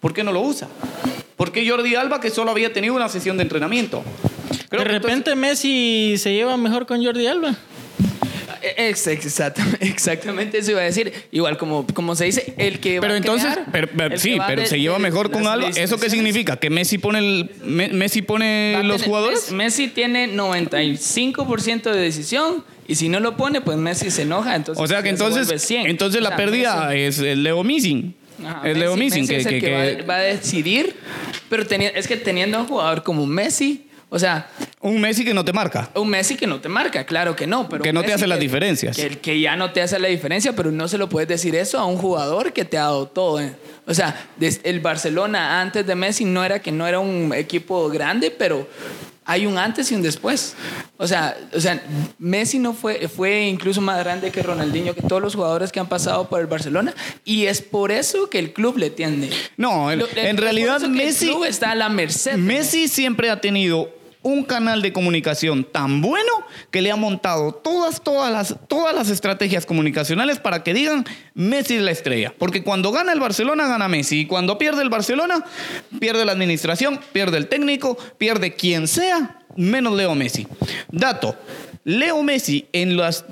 ¿Por 0.00 0.12
qué 0.14 0.22
no 0.22 0.32
lo 0.32 0.40
usa? 0.40 0.68
¿Por 1.36 1.50
qué 1.52 1.68
Jordi 1.68 1.94
Alba, 1.96 2.20
que 2.20 2.30
solo 2.30 2.50
había 2.50 2.72
tenido 2.72 2.94
una 2.94 3.08
sesión 3.08 3.36
de 3.36 3.42
entrenamiento? 3.42 4.02
Creo 4.68 4.84
de 4.84 4.90
entonces- 4.94 5.02
repente 5.02 5.34
Messi 5.34 6.14
se 6.18 6.32
lleva 6.32 6.56
mejor 6.56 6.86
con 6.86 7.04
Jordi 7.04 7.26
Alba. 7.26 7.56
Ex- 8.76 9.06
exactamente, 9.06 9.84
exactamente 9.86 10.58
eso 10.58 10.70
iba 10.72 10.80
a 10.80 10.84
decir. 10.84 11.12
Igual 11.32 11.56
como, 11.58 11.86
como 11.86 12.14
se 12.14 12.24
dice, 12.26 12.54
el 12.58 12.78
que 12.80 12.98
va 12.98 13.02
Pero 13.02 13.14
a 13.14 13.16
entonces, 13.16 13.52
crear, 13.52 13.68
pero- 13.72 13.88
pero 13.96 14.18
sí, 14.18 14.38
va 14.38 14.46
pero 14.46 14.62
de- 14.62 14.66
se 14.68 14.80
lleva 14.80 14.96
de 14.96 15.02
mejor 15.02 15.30
con 15.30 15.46
Alba. 15.46 15.68
¿Eso 15.74 15.98
qué 15.98 16.08
significa? 16.10 16.56
¿Que 16.56 16.70
Messi 16.70 16.98
pone, 16.98 17.18
el, 17.18 17.50
Me- 17.64 17.88
Messi 17.88 18.22
pone 18.22 18.72
va 18.74 18.80
a 18.80 18.82
los 18.82 18.96
tener- 18.98 19.08
jugadores? 19.08 19.40
Mes- 19.50 19.52
Messi 19.52 19.88
tiene 19.88 20.28
95% 20.96 21.90
de 21.90 22.00
decisión 22.00 22.64
y 22.88 22.94
si 22.96 23.08
no 23.08 23.20
lo 23.20 23.36
pone, 23.36 23.60
pues 23.60 23.76
Messi 23.78 24.10
se 24.10 24.22
enoja. 24.22 24.54
Entonces 24.56 24.82
O 24.82 24.86
sea 24.86 25.02
que 25.02 25.08
entonces, 25.10 25.46
vuelve 25.46 25.58
100. 25.58 25.86
entonces 25.86 26.20
O 26.20 26.24
la 26.24 26.30
sea, 26.30 26.36
pérdida 26.36 26.90
Messi- 26.90 26.96
es 26.98 27.18
el 27.18 27.42
Leo 27.42 27.62
Missing. 27.64 28.14
Ajá, 28.44 28.68
es 28.68 28.76
Leo 28.76 28.94
Messi- 28.96 28.98
Missing. 28.98 29.20
Messi 29.22 29.32
Que, 29.34 29.36
es 29.40 29.46
el 29.46 29.52
que- 29.52 29.60
que, 29.60 29.66
que- 29.96 30.02
va, 30.02 30.06
va 30.06 30.16
a 30.16 30.20
decidir, 30.22 30.96
pero 31.48 31.64
teni- 31.66 31.92
es 31.94 32.08
que 32.08 32.16
teniendo 32.16 32.58
a 32.58 32.60
un 32.62 32.66
jugador 32.66 33.02
como 33.02 33.26
Messi, 33.26 33.86
o 34.08 34.18
sea, 34.18 34.48
un 34.82 35.00
Messi 35.00 35.24
que 35.24 35.32
no 35.32 35.44
te 35.44 35.52
marca. 35.52 35.90
un 35.94 36.08
Messi 36.08 36.36
que 36.36 36.46
no 36.46 36.60
te 36.60 36.68
marca, 36.68 37.04
claro 37.06 37.34
que 37.36 37.46
no, 37.46 37.68
pero 37.68 37.82
Que 37.82 37.92
no 37.92 38.02
te 38.02 38.12
hace 38.12 38.26
las 38.26 38.38
diferencias. 38.40 38.96
Que, 38.96 39.10
que 39.18 39.40
ya 39.40 39.56
no 39.56 39.72
te 39.72 39.80
hace 39.80 39.98
la 39.98 40.08
diferencia, 40.08 40.54
pero 40.54 40.70
no 40.72 40.88
se 40.88 40.98
lo 40.98 41.08
puedes 41.08 41.28
decir 41.28 41.54
eso 41.54 41.78
a 41.78 41.86
un 41.86 41.96
jugador 41.96 42.52
que 42.52 42.64
te 42.64 42.76
ha 42.78 42.82
dado 42.82 43.06
todo. 43.06 43.40
¿eh? 43.40 43.54
O 43.86 43.94
sea, 43.94 44.28
el 44.40 44.80
Barcelona 44.80 45.60
antes 45.60 45.86
de 45.86 45.94
Messi 45.94 46.24
no 46.24 46.44
era 46.44 46.60
que 46.60 46.72
no 46.72 46.86
era 46.86 46.98
un 46.98 47.32
equipo 47.34 47.88
grande, 47.88 48.30
pero 48.30 48.68
hay 49.24 49.46
un 49.46 49.56
antes 49.56 49.90
y 49.92 49.94
un 49.94 50.02
después. 50.02 50.56
O 50.96 51.06
sea, 51.06 51.36
o 51.54 51.60
sea 51.60 51.80
Messi 52.18 52.58
no 52.58 52.74
fue, 52.74 53.06
fue 53.08 53.46
incluso 53.46 53.80
más 53.80 53.98
grande 54.00 54.30
que 54.32 54.42
Ronaldinho, 54.42 54.94
que 54.94 55.02
todos 55.02 55.22
los 55.22 55.34
jugadores 55.36 55.70
que 55.70 55.78
han 55.78 55.88
pasado 55.88 56.28
por 56.28 56.40
el 56.40 56.46
Barcelona, 56.48 56.92
y 57.24 57.46
es 57.46 57.62
por 57.62 57.92
eso 57.92 58.28
que 58.28 58.40
el 58.40 58.52
club 58.52 58.78
le 58.78 58.90
tiende. 58.90 59.30
No, 59.56 59.92
en, 59.92 60.00
Lo- 60.00 60.08
en 60.16 60.36
realidad 60.36 60.80
Messi, 60.82 61.26
El 61.26 61.30
club 61.34 61.44
está 61.44 61.70
a 61.70 61.74
la 61.76 61.88
merced. 61.88 62.34
Messi 62.34 62.88
siempre 62.88 63.30
ha 63.30 63.40
tenido 63.40 63.88
un 64.22 64.44
canal 64.44 64.82
de 64.82 64.92
comunicación 64.92 65.64
tan 65.64 66.00
bueno 66.00 66.30
que 66.70 66.82
le 66.82 66.90
ha 66.90 66.96
montado 66.96 67.52
todas, 67.52 68.02
todas 68.02 68.32
las, 68.32 68.56
todas 68.68 68.94
las 68.94 69.08
estrategias 69.08 69.66
comunicacionales 69.66 70.38
para 70.38 70.62
que 70.62 70.74
digan 70.74 71.04
Messi 71.34 71.76
es 71.76 71.82
la 71.82 71.90
estrella. 71.90 72.32
Porque 72.38 72.62
cuando 72.62 72.92
gana 72.92 73.12
el 73.12 73.20
Barcelona, 73.20 73.66
gana 73.66 73.88
Messi. 73.88 74.20
Y 74.20 74.26
cuando 74.26 74.58
pierde 74.58 74.82
el 74.82 74.88
Barcelona, 74.90 75.44
pierde 75.98 76.24
la 76.24 76.32
administración, 76.32 77.00
pierde 77.12 77.38
el 77.38 77.48
técnico, 77.48 77.96
pierde 78.18 78.54
quien 78.54 78.88
sea, 78.88 79.38
menos 79.56 79.94
Leo 79.94 80.14
Messi. 80.14 80.46
Dato, 80.90 81.36
Leo 81.84 82.22
Messi 82.22 82.68
en 82.72 82.96
las... 82.96 83.24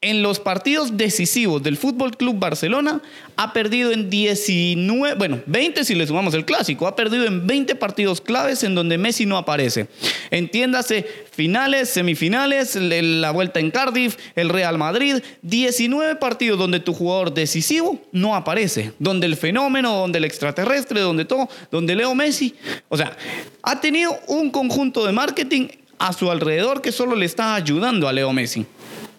En 0.00 0.22
los 0.22 0.38
partidos 0.38 0.96
decisivos 0.96 1.60
del 1.64 1.76
Fútbol 1.76 2.16
Club 2.16 2.38
Barcelona 2.38 3.02
ha 3.34 3.52
perdido 3.52 3.90
en 3.90 4.08
19, 4.08 5.16
bueno, 5.16 5.40
20 5.46 5.84
si 5.84 5.96
le 5.96 6.06
sumamos 6.06 6.34
el 6.34 6.44
clásico, 6.44 6.86
ha 6.86 6.94
perdido 6.94 7.24
en 7.24 7.48
20 7.48 7.74
partidos 7.74 8.20
claves 8.20 8.62
en 8.62 8.76
donde 8.76 8.96
Messi 8.96 9.26
no 9.26 9.36
aparece. 9.36 9.88
Entiéndase, 10.30 11.04
finales, 11.32 11.88
semifinales, 11.88 12.76
la 12.76 13.32
vuelta 13.32 13.58
en 13.58 13.72
Cardiff, 13.72 14.14
el 14.36 14.50
Real 14.50 14.78
Madrid, 14.78 15.16
19 15.42 16.14
partidos 16.14 16.60
donde 16.60 16.78
tu 16.78 16.94
jugador 16.94 17.34
decisivo 17.34 18.00
no 18.12 18.36
aparece, 18.36 18.92
donde 19.00 19.26
el 19.26 19.36
fenómeno, 19.36 19.96
donde 19.96 20.18
el 20.18 20.26
extraterrestre, 20.26 21.00
donde 21.00 21.24
todo, 21.24 21.48
donde 21.72 21.96
Leo 21.96 22.14
Messi, 22.14 22.54
o 22.88 22.96
sea, 22.96 23.16
ha 23.64 23.80
tenido 23.80 24.16
un 24.28 24.50
conjunto 24.50 25.04
de 25.04 25.10
marketing 25.10 25.66
a 25.98 26.12
su 26.12 26.30
alrededor 26.30 26.82
que 26.82 26.92
solo 26.92 27.16
le 27.16 27.26
está 27.26 27.56
ayudando 27.56 28.06
a 28.06 28.12
Leo 28.12 28.32
Messi. 28.32 28.64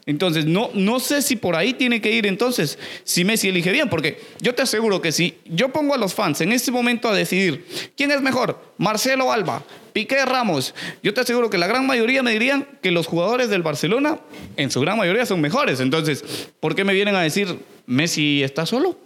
Entonces, 0.10 0.48
no, 0.48 0.72
no 0.74 1.00
sé 1.00 1.22
si 1.22 1.36
por 1.36 1.56
ahí 1.56 1.76
tiene 1.76 2.02
que 2.02 2.12
ir 2.12 2.26
entonces, 2.26 2.80
si 3.04 3.24
Messi 3.24 3.50
elige 3.50 3.72
bien, 3.72 3.91
porque 3.91 4.19
yo 4.41 4.56
te 4.56 4.63
aseguro 4.63 5.04
que 5.04 5.12
si 5.12 5.38
yo 5.45 5.69
pongo 5.69 5.93
a 5.93 6.00
los 6.00 6.15
fans 6.15 6.41
en 6.41 6.52
este 6.52 6.72
momento 6.72 7.10
a 7.10 7.13
decidir 7.13 7.63
quién 7.95 8.10
es 8.10 8.19
mejor, 8.19 8.60
Marcelo 8.80 9.32
Alba, 9.32 9.63
Piqué 9.93 10.26
Ramos, 10.26 10.74
yo 11.04 11.13
te 11.13 11.22
aseguro 11.22 11.52
que 11.52 11.60
la 11.60 11.67
gran 11.67 11.86
mayoría 11.86 12.24
me 12.24 12.32
dirían 12.32 12.67
que 12.82 12.89
los 12.89 13.06
jugadores 13.06 13.52
del 13.52 13.62
Barcelona, 13.62 14.19
en 14.58 14.72
su 14.72 14.82
gran 14.82 14.98
mayoría, 14.98 15.28
son 15.28 15.41
mejores. 15.41 15.80
Entonces, 15.80 16.24
¿por 16.60 16.74
qué 16.74 16.84
me 16.84 16.95
vienen 16.95 17.13
a 17.13 17.22
decir 17.22 17.60
Messi 17.86 18.41
está 18.41 18.65
solo? 18.65 18.98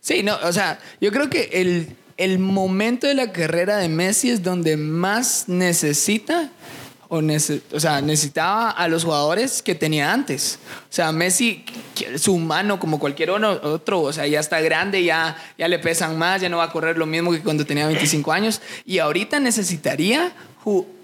Sí, 0.00 0.22
no, 0.22 0.36
o 0.42 0.52
sea, 0.52 0.78
yo 1.00 1.12
creo 1.12 1.30
que 1.30 1.48
el, 1.54 1.96
el 2.18 2.38
momento 2.38 3.06
de 3.06 3.14
la 3.14 3.32
carrera 3.32 3.78
de 3.78 3.88
Messi 3.88 4.28
es 4.28 4.42
donde 4.42 4.76
más 4.76 5.48
necesita, 5.48 6.50
o, 7.08 7.20
o 7.20 7.80
sea, 7.80 8.00
necesitaba 8.00 8.70
a 8.70 8.88
los 8.88 9.04
jugadores 9.04 9.62
que 9.62 9.74
tenía 9.74 10.12
antes. 10.12 10.58
O 10.90 10.92
sea, 10.92 11.12
Messi, 11.12 11.64
su 12.18 12.36
mano, 12.38 12.78
como 12.78 12.98
cualquier 12.98 13.30
otro, 13.30 14.02
o 14.02 14.12
sea, 14.12 14.26
ya 14.26 14.40
está 14.40 14.60
grande, 14.60 15.04
ya, 15.04 15.36
ya 15.58 15.68
le 15.68 15.78
pesan 15.78 16.18
más, 16.18 16.40
ya 16.40 16.48
no 16.48 16.58
va 16.58 16.64
a 16.64 16.72
correr 16.72 16.98
lo 16.98 17.06
mismo 17.06 17.32
que 17.32 17.40
cuando 17.40 17.64
tenía 17.64 17.86
25 17.86 18.32
años. 18.32 18.60
Y 18.84 18.98
ahorita 18.98 19.40
necesitaría 19.40 20.32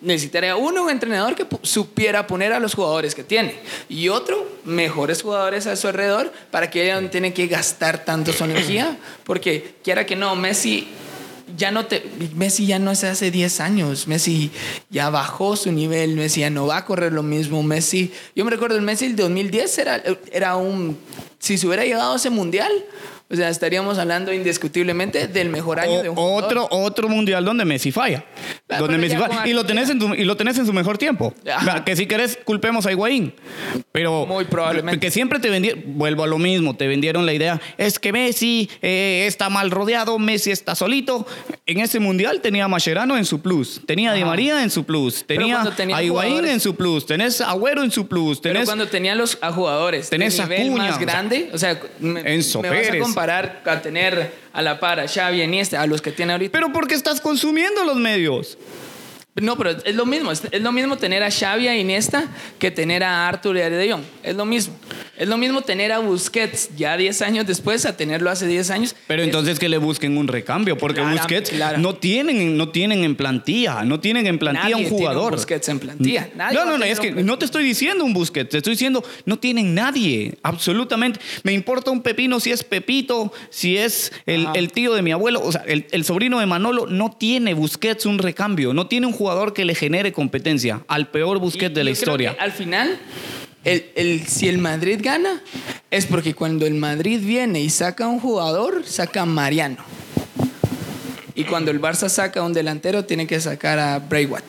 necesitaría 0.01 0.57
uno, 0.57 0.85
un 0.85 0.91
entrenador 0.91 1.37
que 1.37 1.47
supiera 1.63 2.27
poner 2.27 2.53
a 2.53 2.59
los 2.59 2.75
jugadores 2.75 3.15
que 3.15 3.23
tiene 3.23 3.55
y 3.89 4.09
otro, 4.09 4.45
mejores 4.65 5.23
jugadores 5.23 5.69
a 5.69 5.77
su 5.77 5.87
alrededor 5.87 6.33
para 6.51 6.69
que 6.69 6.83
ella 6.83 7.01
no 7.01 7.11
tiene 7.11 7.33
que 7.33 7.47
gastar 7.47 8.05
tanto 8.05 8.33
su 8.33 8.43
energía 8.43 8.99
porque 9.23 9.77
quiera 9.85 10.05
que 10.05 10.17
no, 10.17 10.35
Messi 10.35 10.89
ya 11.57 11.71
no 11.71 11.87
te 11.87 12.03
Messi 12.35 12.67
ya 12.67 12.79
no 12.79 12.91
es 12.91 13.05
hace 13.05 13.31
10 13.31 13.61
años, 13.61 14.09
Messi 14.09 14.51
ya 14.91 15.11
bajó 15.11 15.57
su 15.57 15.73
nivel, 15.73 16.17
Messi 16.17 16.41
ya 16.41 16.51
no 16.51 16.67
va 16.67 16.79
a 16.79 16.85
correr 16.85 17.13
lo 17.13 17.23
mismo, 17.23 17.63
Messi, 17.63 18.13
yo 18.35 18.45
me 18.45 18.51
recuerdo 18.51 18.77
el 18.77 18.83
Messi 18.83 19.09
del 19.09 19.17
2010 19.17 19.79
era 19.79 20.03
era 20.33 20.57
un 20.57 20.97
si 21.39 21.59
se 21.59 21.67
hubiera 21.67 21.85
llegado 21.85 22.13
a 22.13 22.17
ese 22.17 22.31
mundial 22.31 22.73
o 23.33 23.37
sea, 23.37 23.49
estaríamos 23.49 23.99
hablando 23.99 24.33
indiscutiblemente 24.33 25.27
del 25.27 25.49
mejor 25.49 25.81
año 25.81 26.03
de 26.03 26.11
un 26.11 26.17
jugador. 26.17 26.45
otro, 26.45 26.69
otro 26.71 27.09
mundial 27.09 27.45
donde 27.45 27.65
Messi 27.65 27.91
falla. 27.91 28.25
Ah, 28.69 28.79
donde 28.79 28.99
pero 28.99 29.01
Messi 29.01 29.17
falla. 29.17 29.49
Y, 29.49 29.53
lo 29.55 29.65
tenés 29.65 29.89
en 29.91 29.99
tu- 29.99 30.15
y 30.15 30.25
lo 30.25 30.37
tenés 30.37 30.59
en 30.59 30.67
su 30.67 30.73
mejor 30.73 30.99
tiempo. 30.99 31.33
Que 31.85 31.97
si 31.97 32.07
querés, 32.07 32.39
culpemos 32.45 32.87
a 32.87 32.93
Higuaín. 32.93 33.33
Pero 33.91 34.27
Muy 34.27 34.45
probablemente. 34.45 35.01
Que 35.01 35.11
siempre 35.11 35.39
te 35.39 35.49
vendieron, 35.51 35.83
vuelvo 35.87 36.25
a 36.25 36.27
lo 36.27 36.39
mismo, 36.39 36.77
te 36.77 36.87
vendieron 36.87 37.27
la 37.27 37.33
idea, 37.33 37.61
es 37.79 37.99
que 37.99 38.13
Messi 38.13 38.69
eh, 38.83 39.25
está 39.27 39.49
mal 39.49 39.71
rodeado, 39.71 40.19
Messi 40.19 40.51
está 40.51 40.75
solito. 40.75 41.27
En 41.67 41.81
ese 41.81 42.01
mundial 42.01 42.41
tenía 42.41 42.65
a 42.65 42.69
Mascherano 42.69 43.17
en 43.17 43.25
su 43.25 43.41
plus, 43.41 43.81
tenía 43.87 44.11
a 44.11 44.15
Di. 44.15 44.25
María 44.25 44.63
en 44.63 44.71
su 44.71 44.85
plus, 44.85 45.25
Pero 45.27 45.43
tenía, 45.77 45.97
a 45.97 46.03
Higuaín 46.03 46.45
en 46.47 46.61
su 46.61 46.75
plus, 46.75 47.07
tenés 47.07 47.41
a 47.41 47.51
Agüero 47.51 47.83
en 47.83 47.91
su 47.91 48.07
plus, 48.07 48.41
Pero 48.41 48.55
tenés... 48.55 48.67
cuando 48.69 48.89
tenía 48.89 49.15
los 49.15 49.39
a 49.41 49.53
jugadores 49.53 50.09
tenés 50.11 50.37
de 50.37 50.43
a 50.43 50.47
nivel 50.47 50.69
Acuña, 50.69 50.91
más 50.91 50.99
grande, 50.99 51.51
o 51.53 51.59
sea, 51.59 51.81
me, 51.99 52.35
comparar 53.23 53.63
a 53.65 53.81
tener 53.81 54.33
a 54.53 54.63
la 54.63 54.81
par 54.81 54.99
a 54.99 55.07
Xavi, 55.07 55.43
Iniesta, 55.43 55.81
a 55.81 55.87
los 55.87 56.03
que 56.03 56.11
tiene 56.11 56.33
ahorita. 56.33 56.53
Pero 56.53 56.73
porque 56.73 56.95
estás 56.95 57.21
consumiendo 57.21 57.85
los 57.85 57.97
medios. 57.97 58.59
No, 59.35 59.57
pero 59.57 59.71
es 59.71 59.95
lo 59.95 60.05
mismo. 60.05 60.31
Es, 60.31 60.43
lo 60.61 60.73
mismo 60.73 60.99
tener 60.99 61.23
a 61.23 61.31
Xavi 61.31 61.67
a 61.67 61.77
Iniesta 61.77 62.25
que 62.59 62.71
tener 62.71 63.03
a 63.03 63.27
Arthur 63.29 63.57
y 63.57 63.63
a 63.63 63.71
De 63.71 63.91
Jong. 63.91 64.03
Es 64.23 64.37
lo 64.37 64.45
mismo. 64.45 64.75
Es 65.17 65.27
lo 65.29 65.39
mismo 65.39 65.63
tener 65.63 65.91
a 65.93 66.01
Busquets 66.01 66.71
ya 66.77 66.97
10 66.97 67.23
años 67.23 67.47
después 67.47 67.87
a 67.87 67.97
tenerlo 67.97 68.29
hace 68.29 68.47
10 68.47 68.71
años. 68.71 68.95
Pero 69.07 69.23
Es- 69.23 69.29
entonces 69.29 69.59
que 69.59 69.69
le 69.71 69.79
busquen 69.79 70.19
un 70.19 70.29
recambio, 70.29 70.77
porque 70.77 71.01
Busquets 71.01 71.51
claro. 71.51 71.79
no 71.79 71.95
tienen, 71.95 72.59
no 72.59 72.71
tienen 72.71 73.05
en 73.05 73.15
plantilla, 73.15 73.85
no 73.85 74.01
tienen 74.01 74.27
en 74.27 74.39
plantilla 74.39 74.65
nadie 74.65 74.75
un 74.75 74.83
tiene 74.83 74.99
jugador. 74.99 75.33
Busquets 75.33 75.69
en 75.69 75.79
plantilla. 75.79 76.29
Nadie 76.35 76.59
no, 76.59 76.65
no, 76.67 76.79
no, 76.79 76.85
es 76.85 77.01
que 77.01 77.13
no 77.13 77.39
te 77.39 77.47
estoy 77.47 77.65
diciendo 77.65 78.05
un 78.05 78.13
Busquets, 78.13 78.51
te 78.51 78.59
estoy 78.59 78.73
diciendo 78.73 79.03
no 79.25 79.39
tienen 79.39 79.75
nadie, 79.75 80.35
absolutamente. 80.43 81.21
Me 81.43 81.53
importa 81.53 81.91
un 81.91 82.03
pepino 82.03 82.39
si 82.41 82.51
es 82.51 82.65
Pepito, 82.65 83.33
si 83.49 83.79
es 83.79 84.13
el, 84.27 84.73
tío 84.73 84.93
de 84.95 85.03
mi 85.03 85.13
abuelo, 85.13 85.41
o 85.43 85.53
sea, 85.53 85.63
el, 85.67 85.87
el 85.93 86.05
sobrino 86.05 86.39
de 86.41 86.47
Manolo, 86.47 86.87
no 86.87 87.13
tiene 87.13 87.55
Busquets 87.55 88.05
un 88.07 88.19
recambio, 88.19 88.75
no 88.75 88.89
tiene 88.89 89.07
un 89.07 89.13
jugador 89.13 89.22
que 89.55 89.65
le 89.65 89.75
genere 89.75 90.13
competencia 90.13 90.83
al 90.89 91.09
peor 91.11 91.39
Busquets 91.39 91.73
Y 91.73 91.75
de 91.75 91.85
la 91.85 91.91
yo 91.91 91.95
creo 91.97 92.03
historia. 92.03 92.35
que 92.35 92.41
al 92.41 92.53
final, 92.53 92.99
el, 93.65 93.87
el- 93.95 94.27
si 94.27 94.49
el 94.49 94.59
Madrid 94.59 94.99
gana, 95.03 95.41
es 95.91 96.07
porque 96.07 96.35
cuando 96.35 96.67
el 96.67 96.75
Madrid 96.75 97.21
viene 97.23 97.61
y 97.61 97.71
saca 97.71 98.09
un 98.09 98.19
jugador, 98.21 98.83
saca 98.87 99.23
a 99.23 99.27
Mariano. 99.27 99.79
Y 101.35 101.45
cuando 101.45 101.71
el 101.71 101.81
Barça 101.81 102.11
saca 102.11 102.43
un 102.43 102.53
delantero, 102.53 103.05
tiene 103.07 103.27
que 103.27 103.41
sacar 103.41 103.79
a 103.79 103.99
Braithwaite. 104.01 104.47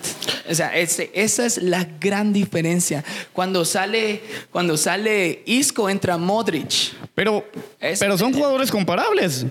O 0.50 0.54
sea, 0.54 0.76
ese- 0.78 1.10
esa 1.14 1.46
es 1.46 1.58
la 1.64 1.88
gran 2.00 2.34
diferencia. 2.34 3.06
Cuando 3.32 3.64
sale, 3.64 4.22
cuando 4.52 4.76
sale 4.76 5.44
Isco, 5.46 5.90
entra 5.90 6.18
Modric. 6.18 6.92
Pero, 7.16 7.46
Es- 7.80 8.00
pero 8.00 8.18
son 8.18 8.34
jugadores 8.34 8.70
comparables. 8.70 9.46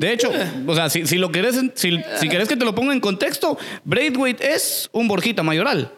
De 0.00 0.12
hecho, 0.14 0.32
o 0.66 0.74
sea, 0.74 0.88
si, 0.88 1.06
si 1.06 1.16
lo 1.18 1.30
querés, 1.30 1.60
si, 1.74 2.00
si 2.18 2.28
querés 2.30 2.48
que 2.48 2.56
te 2.56 2.64
lo 2.64 2.74
ponga 2.74 2.94
en 2.94 3.00
contexto, 3.00 3.58
Braithwaite 3.84 4.54
es 4.54 4.88
un 4.92 5.06
Borjita 5.08 5.42
Mayoral. 5.42 5.92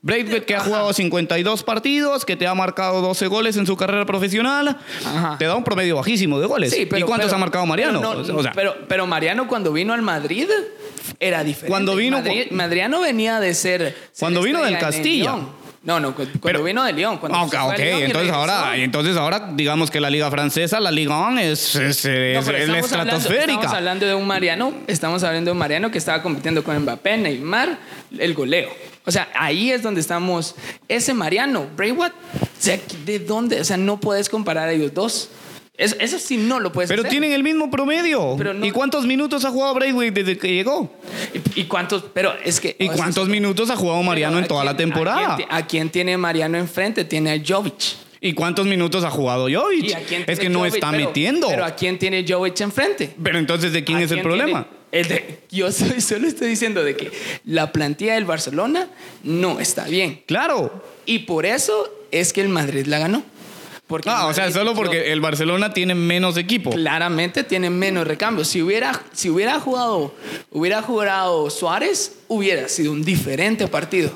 Braithwaite 0.00 0.46
que 0.46 0.54
ha 0.56 0.60
jugado 0.60 0.90
52 0.90 1.62
partidos, 1.62 2.24
que 2.24 2.34
te 2.36 2.46
ha 2.46 2.54
marcado 2.54 3.02
12 3.02 3.26
goles 3.26 3.58
en 3.58 3.66
su 3.66 3.76
carrera 3.76 4.06
profesional, 4.06 4.78
Ajá. 5.04 5.36
te 5.38 5.44
da 5.44 5.54
un 5.54 5.64
promedio 5.64 5.96
bajísimo 5.96 6.40
de 6.40 6.46
goles. 6.46 6.72
Sí, 6.72 6.86
pero- 6.86 7.00
¿Y 7.00 7.02
cuántos 7.06 7.26
pero- 7.26 7.36
ha 7.36 7.40
marcado 7.40 7.66
Mariano? 7.66 8.00
pero 8.00 8.14
no, 8.22 8.36
o 8.38 8.42
sea, 8.42 8.52
pero, 8.52 8.74
pero 8.88 9.06
Mariano 9.06 9.46
cuando 9.48 9.70
vino 9.70 9.92
al 9.92 10.00
Madrid 10.00 10.48
era 11.20 11.44
diferente. 11.44 11.68
Cuando 11.68 11.94
vino- 11.94 12.16
Madrid- 12.22 12.50
Mariano 12.52 13.00
venía 13.00 13.38
de 13.38 13.52
ser... 13.52 13.94
Cuando 14.18 14.40
vino 14.40 14.64
del 14.64 14.78
Castilla. 14.78 15.36
No, 15.86 16.00
no, 16.00 16.08
cu- 16.14 16.24
cuando 16.24 16.40
Pero- 16.42 16.62
vino 16.64 16.82
de 16.84 16.92
León. 16.92 17.18
Cuando 17.18 17.40
ok, 17.42 17.54
y 17.78 18.02
Entonces 18.02 18.32
ahora, 18.32 18.76
entonces 18.76 19.16
ahora 19.16 19.50
digamos 19.54 19.90
que 19.90 20.00
la 20.00 20.10
liga 20.10 20.28
francesa, 20.30 20.80
la 20.80 20.90
Liga 20.90 21.16
1 21.28 21.38
es, 21.40 21.76
es, 21.76 22.04
es- 22.04 22.34
No, 22.34 22.40
es 22.40 22.46
la 22.48 22.58
estamos 22.58 22.92
hablando- 22.92 23.16
estratosférica. 23.16 23.52
Estamos 23.52 23.72
hablando 23.76 24.06
de 24.06 24.14
un 24.14 24.26
Mariano, 24.26 24.74
estamos 24.88 25.22
hablando 25.22 25.48
de 25.48 25.52
un 25.52 25.58
Mariano 25.58 25.90
que 25.92 25.98
estaba 25.98 26.22
compitiendo 26.22 26.64
con 26.64 26.76
Mbappé, 26.82 27.16
Neymar, 27.18 27.78
el 28.18 28.34
goleo. 28.34 28.68
O 29.04 29.12
sea, 29.12 29.28
ahí 29.34 29.70
es 29.70 29.84
donde 29.84 30.00
estamos. 30.00 30.56
Ese 30.88 31.14
Mariano, 31.14 31.66
o 31.78 32.62
sea, 32.62 32.76
¿de 33.04 33.20
dónde? 33.20 33.60
O 33.60 33.64
sea, 33.64 33.76
no 33.76 34.00
puedes 34.00 34.28
comparar 34.28 34.68
a 34.68 34.72
ellos 34.72 34.92
dos. 34.92 35.30
Eso, 35.78 35.94
eso 35.98 36.18
sí 36.18 36.38
no 36.38 36.58
lo 36.58 36.72
puedes 36.72 36.88
Pero 36.88 37.02
hacer. 37.02 37.10
tienen 37.10 37.32
el 37.32 37.42
mismo 37.42 37.70
promedio. 37.70 38.34
Pero 38.38 38.54
no- 38.54 38.64
¿Y 38.64 38.70
cuántos 38.70 39.04
minutos 39.06 39.44
ha 39.44 39.50
jugado 39.50 39.74
Braithwaite 39.74 40.22
desde 40.24 40.38
que 40.38 40.54
llegó? 40.54 40.90
¿Y, 41.54 41.60
y 41.60 41.64
cuántos? 41.64 42.04
Pero 42.14 42.32
es 42.44 42.60
que... 42.60 42.74
¿Y 42.78 42.88
cuántos 42.88 43.28
minutos 43.28 43.68
ha 43.70 43.76
jugado 43.76 44.02
Mariano 44.02 44.38
en 44.38 44.44
¿a 44.44 44.48
toda 44.48 44.64
la 44.64 44.76
temporada? 44.76 45.36
¿a 45.50 45.66
quién, 45.66 45.90
tiene 45.90 46.16
Mariano 46.16 46.56
enfrente? 46.56 47.04
Tiene 47.04 47.30
a 47.32 47.42
Jovic. 47.46 47.96
¿Y 48.22 48.32
cuántos 48.32 48.66
minutos 48.66 49.04
ha 49.04 49.10
jugado 49.10 49.48
Jovic? 49.52 49.84
¿Y 49.90 49.92
a 49.92 50.00
quién 50.00 50.20
Es 50.22 50.26
tiene 50.26 50.40
que 50.40 50.48
no 50.48 50.60
Jovic? 50.60 50.74
está 50.76 50.90
Pero- 50.92 51.04
metiendo. 51.08 51.48
Pero 51.48 51.64
¿a 51.66 51.74
quién 51.76 51.98
tiene 51.98 52.24
Jovic 52.26 52.58
enfrente? 52.62 53.10
Pero 53.22 53.38
entonces, 53.38 53.72
¿de 53.74 53.84
quién 53.84 53.98
¿A 53.98 54.02
es 54.04 54.10
el 54.12 54.22
problema? 54.22 54.66
tiene? 54.66 54.76
El 54.92 55.08
de- 55.08 55.38
yo 55.50 55.70
soy- 55.72 56.00
solo 56.00 56.26
estoy 56.26 56.48
diciendo 56.48 56.82
de 56.84 56.96
que 56.96 57.12
la 57.44 57.70
plantilla 57.72 58.14
del 58.14 58.24
Barcelona 58.24 58.88
no 59.24 59.60
está 59.60 59.84
bien. 59.84 60.22
Claro. 60.24 60.82
Y 61.04 61.20
por 61.20 61.44
eso 61.44 61.92
es 62.10 62.32
que 62.32 62.40
el 62.40 62.48
Madrid 62.48 62.86
la 62.86 62.98
ganó. 62.98 63.22
Porque 63.86 64.10
Ah, 64.10 64.26
o 64.26 64.34
sea, 64.34 64.46
Madrid 64.46 64.52
solo 64.52 64.74
porque 64.74 65.12
el 65.12 65.20
Barcelona 65.20 65.72
tiene 65.72 65.94
menos 65.94 66.36
equipo. 66.36 66.70
claramente 66.70 67.44
tiene 67.44 67.70
menos 67.70 68.06
recambios. 68.06 68.48
Si 68.48 68.60
hubiera, 68.60 69.00
si 69.12 69.30
hubiera 69.30 69.60
jugado, 69.60 70.12
hubiera 70.50 70.82
jugado 70.82 71.50
Suárez, 71.50 72.16
hubiera 72.28 72.68
sido 72.68 72.90
un 72.92 73.04
diferente 73.04 73.68
partido. 73.68 74.10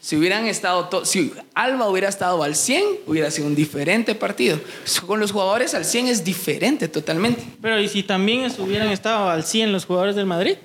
Si 0.00 0.16
hubieran 0.16 0.44
estado, 0.46 1.06
si 1.06 1.32
Alba 1.54 1.88
hubiera 1.88 2.10
estado 2.10 2.42
al 2.42 2.54
100, 2.56 2.84
hubiera 3.06 3.30
sido 3.30 3.46
un 3.46 3.54
diferente 3.54 4.14
partido. 4.14 4.60
Con 5.06 5.18
los 5.18 5.32
jugadores 5.32 5.72
al 5.74 5.86
100 5.86 6.08
es 6.08 6.24
diferente 6.24 6.88
totalmente. 6.88 7.42
Pero 7.62 7.80
¿y 7.80 7.88
si 7.88 8.02
también 8.02 8.52
hubieran 8.58 8.88
estado 8.90 9.30
al 9.30 9.44
100 9.44 9.72
los 9.72 9.86
jugadores 9.86 10.14
del 10.14 10.26
Madrid? 10.26 10.56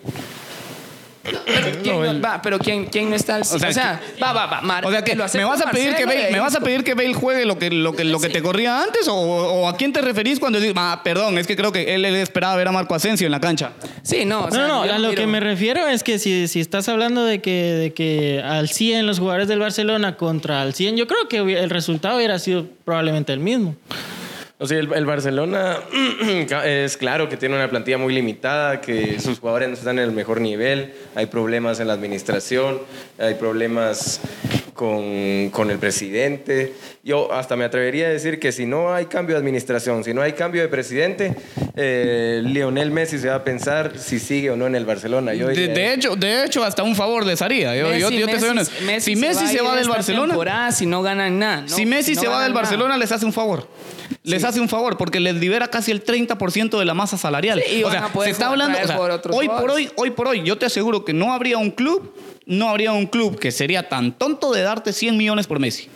Pero 1.46 1.82
¿quién, 1.84 2.02
no, 2.02 2.22
va, 2.22 2.42
pero 2.42 2.60
¿quién, 2.60 2.86
quién 2.86 3.10
no 3.10 3.15
está 3.15 3.36
al 3.36 3.46
100? 3.46 3.56
O 3.56 3.60
sea, 3.60 3.70
O 3.70 3.74
sea, 3.74 4.02
va, 4.22 4.34
va, 4.34 4.46
va. 4.48 4.62
Mar- 4.62 4.86
O 4.86 4.92
sea 4.92 5.04
que 5.04 5.15
lo 5.15 5.26
me 5.34 5.44
vas 5.46 5.62
a 5.62 5.72
pedir 5.72 5.96
que 5.96 6.06
Bale, 6.06 6.30
me 6.32 6.39
vas 6.39 6.56
a 6.56 6.60
pedir 6.62 6.84
que 6.84 6.94
Bale 6.94 7.13
juegue 7.13 7.46
lo 7.46 7.58
que 7.58 7.70
lo 7.70 7.94
que 7.96 8.04
lo 8.04 8.20
que 8.20 8.30
te 8.30 8.42
corría 8.42 8.82
antes 8.84 9.08
o, 9.08 9.13
o 9.15 9.68
a 9.68 9.76
quién 9.78 9.94
te 9.94 10.02
referís 10.02 10.39
cuando 10.39 10.60
dices, 10.60 10.74
ah, 10.78 11.02
perdón, 11.04 11.38
es 11.38 11.48
que 11.48 11.56
creo 11.56 11.72
que 11.72 11.94
él, 11.96 12.06
él 12.06 12.15
esperaba 12.15 12.56
ver 12.56 12.68
a 12.68 12.72
Marco 12.72 12.96
Asensio 12.96 13.26
en 13.26 13.32
la 13.32 13.39
cancha. 13.39 13.72
Sí, 14.04 14.26
no, 14.26 14.42
o 14.42 14.46
No, 14.50 14.52
sea, 14.52 14.68
no, 14.68 14.86
yo 14.86 14.94
a 14.94 15.00
lo 15.00 15.10
miro- 15.10 15.22
que 15.22 15.28
me 15.28 15.39
refiero 15.39 15.88
es 15.88 16.04
que 16.04 16.20
si, 16.20 16.48
si 16.48 16.60
estás 16.60 16.88
hablando 16.89 17.24
de 17.26 17.39
que, 17.42 17.52
de 17.74 17.94
que 17.94 18.42
al 18.44 18.70
100 18.70 19.06
los 19.08 19.20
jugadores 19.20 19.48
del 19.48 19.60
Barcelona 19.60 20.15
contra 20.18 20.62
al 20.62 20.74
100, 20.74 20.98
yo 20.98 21.08
creo 21.08 21.28
que 21.28 21.38
el 21.38 21.70
resultado 21.70 22.18
hubiera 22.18 22.39
sido 22.39 22.65
probablemente 22.86 23.34
el 23.34 23.39
mismo. 23.39 23.76
O 24.62 24.67
sea, 24.67 24.78
el, 24.78 24.91
el 24.91 25.06
Barcelona 25.06 25.78
es 26.65 26.98
claro 26.98 27.30
que 27.30 27.38
tiene 27.38 27.56
una 27.56 27.69
plantilla 27.69 27.98
muy 27.98 28.13
limitada, 28.13 28.82
que 28.82 29.17
sus 29.22 29.39
jugadores 29.39 29.69
no 29.69 29.76
están 29.76 30.00
en 30.00 30.04
el 30.04 30.12
mejor 30.12 30.41
nivel, 30.41 30.93
hay 31.15 31.28
problemas 31.28 31.80
en 31.80 31.88
la 31.88 31.93
administración, 31.93 32.80
hay 33.17 33.36
problemas 33.36 34.19
con, 34.80 35.50
con 35.50 35.70
el 35.72 35.78
presidente. 35.78 36.74
Yo 37.04 37.34
hasta 37.34 37.58
me 37.58 37.65
atrevería 37.65 38.06
a 38.08 38.10
decir 38.12 38.39
que 38.39 38.54
si 38.54 38.65
no 38.65 38.94
hay 38.94 39.08
cambio 39.08 39.36
de 39.36 39.39
administración, 39.39 40.06
si 40.06 40.13
no 40.13 40.22
hay 40.22 40.32
cambio 40.32 40.62
de 40.62 40.70
presidente, 40.70 41.36
eh, 41.76 42.42
Lionel 42.46 42.89
Messi 42.89 43.20
se 43.20 43.28
va 43.28 43.36
a 43.36 43.44
pensar 43.44 43.98
si 43.98 44.20
sigue 44.20 44.52
o 44.52 44.56
no 44.56 44.68
en 44.68 44.76
el 44.76 44.86
Barcelona. 44.86 45.34
Yo 45.34 45.48
De, 45.48 45.94
hecho, 45.94 46.15
de 46.15 46.46
hecho, 46.46 46.63
hasta 46.63 46.84
un 46.84 46.96
favor 46.96 47.26
les 47.26 47.42
haría. 47.42 47.76
Yo, 47.76 47.94
yo- 47.94 48.10
Messi- 48.10 48.20
yo 48.20 48.26
te 48.28 48.39
soy 48.39 48.50
Messi- 48.50 48.52
honesto. 48.52 48.76
Messi 48.86 49.15
si 49.15 49.20
Messi 49.20 49.48
se 49.48 49.62
va 49.62 49.76
del 49.76 49.89
Barcelona, 49.89 50.72
si 50.72 50.86
no 50.86 51.02
ganan 51.02 51.38
nada. 51.39 51.62
¿no? 51.63 51.68
si 51.68 51.86
Messi 51.86 52.15
no 52.15 52.22
se 52.22 52.28
va 52.30 52.42
del 52.44 52.54
nada. 52.54 52.62
Barcelona, 52.62 52.98
les 52.98 53.12
hace 53.12 53.26
un 53.26 53.34
favor. 53.34 53.68
Les 54.24 54.44
hace 54.46 54.62
un 54.62 54.70
favor 54.70 54.96
porque 54.98 55.20
les 55.20 55.36
libera 55.36 55.68
casi 55.68 55.92
el 55.92 56.04
30% 56.06 56.80
de 56.80 56.86
la 56.86 56.94
masa 56.94 57.18
salarial. 57.18 57.62
Sí, 57.65 57.80
y 57.80 57.84
o 57.84 57.88
van 57.88 57.94
sea, 57.98 58.06
a 58.06 58.13
poder 58.13 58.28
se 58.30 58.32
está 58.32 58.48
hablando, 58.48 58.78
o 58.82 58.88
sea, 58.88 58.96
por 58.98 59.12
otros 59.12 59.36
hoy 59.36 59.48
por 59.50 59.70
hoy, 59.72 59.89
hoy 59.98 60.12
por 60.12 60.28
hoy, 60.30 60.42
yo 60.44 60.58
te 60.58 60.65
aseguro 60.65 61.04
que 61.04 61.13
no 61.13 61.34
habría 61.34 61.58
un 61.58 61.72
club, 61.72 62.13
no 62.49 62.67
habría 62.69 62.91
un 62.91 63.05
club 63.05 63.39
que 63.39 63.51
sería 63.51 63.88
tan 63.88 64.12
tonto 64.12 64.51
de 64.51 64.62
darte 64.63 64.91
100 64.91 65.15
millones 65.15 65.47
por 65.47 65.59
Messi. 65.59 65.88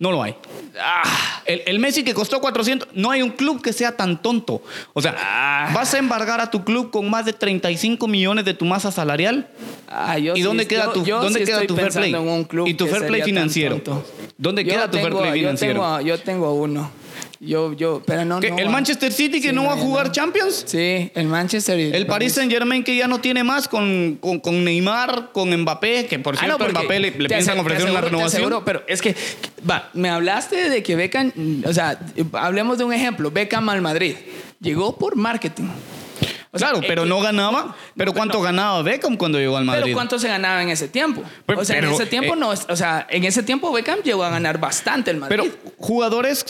No 0.00 0.10
lo 0.10 0.22
hay. 0.24 0.34
Ah, 0.80 1.42
El, 1.46 1.62
el 1.66 1.78
Messi 1.78 2.02
que 2.02 2.14
costó 2.14 2.40
400, 2.40 2.88
no 2.94 3.10
hay 3.12 3.22
un 3.22 3.30
club 3.30 3.62
que 3.62 3.72
sea 3.72 3.96
tan 3.96 4.20
tonto. 4.20 4.60
O 4.92 5.00
sea, 5.00 5.14
Ah. 5.16 5.70
vas 5.72 5.94
a 5.94 5.98
embargar 5.98 6.40
a 6.40 6.50
tu 6.50 6.64
club 6.64 6.90
con 6.90 7.08
más 7.08 7.24
de 7.26 7.32
35 7.32 8.08
millones 8.08 8.44
de 8.44 8.54
tu 8.54 8.64
masa 8.64 8.90
salarial. 8.90 9.46
ah, 9.88 10.18
yo 10.18 10.32
¿Y 10.32 10.38
sí- 10.38 10.42
dónde 10.42 10.66
queda 10.66 10.86
yo- 10.86 10.92
tu, 10.92 11.04
yo 11.04 11.22
dónde 11.22 11.38
sí 11.40 11.44
queda 11.46 11.64
tu 11.66 11.76
fair 11.76 11.92
play? 11.92 12.12
en 12.12 12.28
un 12.28 12.44
club 12.44 12.66
y 12.66 12.74
tu 12.74 12.86
fair 12.88 13.06
play 13.06 13.22
financiero. 13.22 13.80
¿Dónde 14.36 14.64
Yo 14.64 14.72
queda 14.72 14.90
tu 14.90 14.98
fair 14.98 15.10
play 15.10 15.26
yo 15.28 15.32
financiero? 15.34 15.74
tengo- 15.80 16.00
Yo 16.00 16.18
tengo 16.20 16.54
uno. 16.54 16.90
Yo, 17.44 17.72
yo, 17.74 18.02
pero 18.06 18.24
no, 18.24 18.40
¿Qué, 18.40 18.50
no 18.50 18.58
¿El 18.58 18.66
va. 18.68 18.70
Manchester 18.72 19.12
City 19.12 19.40
que 19.40 19.50
Sí, 19.50 19.54
no 19.54 19.64
va 19.64 19.74
a 19.74 19.76
jugar 19.76 20.06
no. 20.06 20.12
Champions? 20.12 20.64
Sí, 20.66 21.10
el 21.14 21.26
Manchester. 21.26 21.78
y 21.78 21.92
El 21.94 22.06
Paris 22.06 22.32
Saint 22.34 22.50
Germain 22.50 22.82
que 22.82 22.96
ya 22.96 23.06
no 23.06 23.20
tiene 23.20 23.44
más 23.44 23.68
con, 23.68 24.16
con, 24.20 24.40
con 24.40 24.64
Neymar, 24.64 25.30
con 25.32 25.54
Mbappé, 25.54 26.06
que 26.06 26.18
por 26.18 26.34
Ah, 26.36 26.38
cierto 26.38 26.58
no, 26.58 26.64
porque 26.64 26.78
Mbappé 26.80 27.00
le, 27.00 27.12
piensan 27.12 27.58
ofrecer 27.58 27.90
una 27.90 28.00
renovación. 28.00 28.26
aseguro, 28.42 28.64
pero 28.64 28.82
es 28.88 29.02
que, 29.02 29.14
va, 29.68 29.90
me 29.92 30.08
hablaste 30.08 30.70
de 30.70 30.82
que 30.82 30.96
Beckham, 30.96 31.32
o 31.66 31.72
sea, 31.72 31.98
hablemos 32.32 32.78
de 32.78 32.84
un 32.84 32.92
ejemplo, 32.92 33.30
Beckham 33.30 33.68
al 33.68 33.82
Madrid. 33.82 34.14
Llegó 34.60 34.96
por 34.98 35.14
marketing. 35.16 35.68
O 36.50 36.58
sea, 36.58 36.68
claro, 36.70 36.84
pero 36.86 37.02
eh, 37.02 37.06
no 37.06 37.20
ganaba. 37.20 37.76
Pero 37.96 38.12
¿cuánto 38.14 38.40
ganaba 38.40 38.80
Beckham 38.82 39.16
cuando 39.16 39.38
llegó 39.38 39.56
al 39.56 39.64
Madrid? 39.64 39.82
Pero 39.84 39.94
¿cuánto 39.96 40.18
se 40.20 40.28
ganaba 40.28 40.62
en 40.62 40.68
ese 40.70 40.86
tiempo? 40.88 41.22
Pero- 41.44 41.60
o 41.60 41.64
sea, 41.64 41.76
en 41.76 41.82
pero, 41.82 41.94
ese 41.94 42.06
tiempo 42.06 42.34
eh, 42.34 42.36
no, 42.38 42.50
o 42.50 42.76
sea, 42.76 43.06
en 43.10 43.24
ese 43.24 43.42
tiempo 43.42 43.72
Beckham 43.72 43.98
llegó 44.04 44.22
a 44.22 44.30
ganar 44.30 44.58
bastante 44.60 45.10
el 45.10 45.16
Madrid. 45.18 45.36
Pero 45.36 45.50
jugadores 45.78 46.44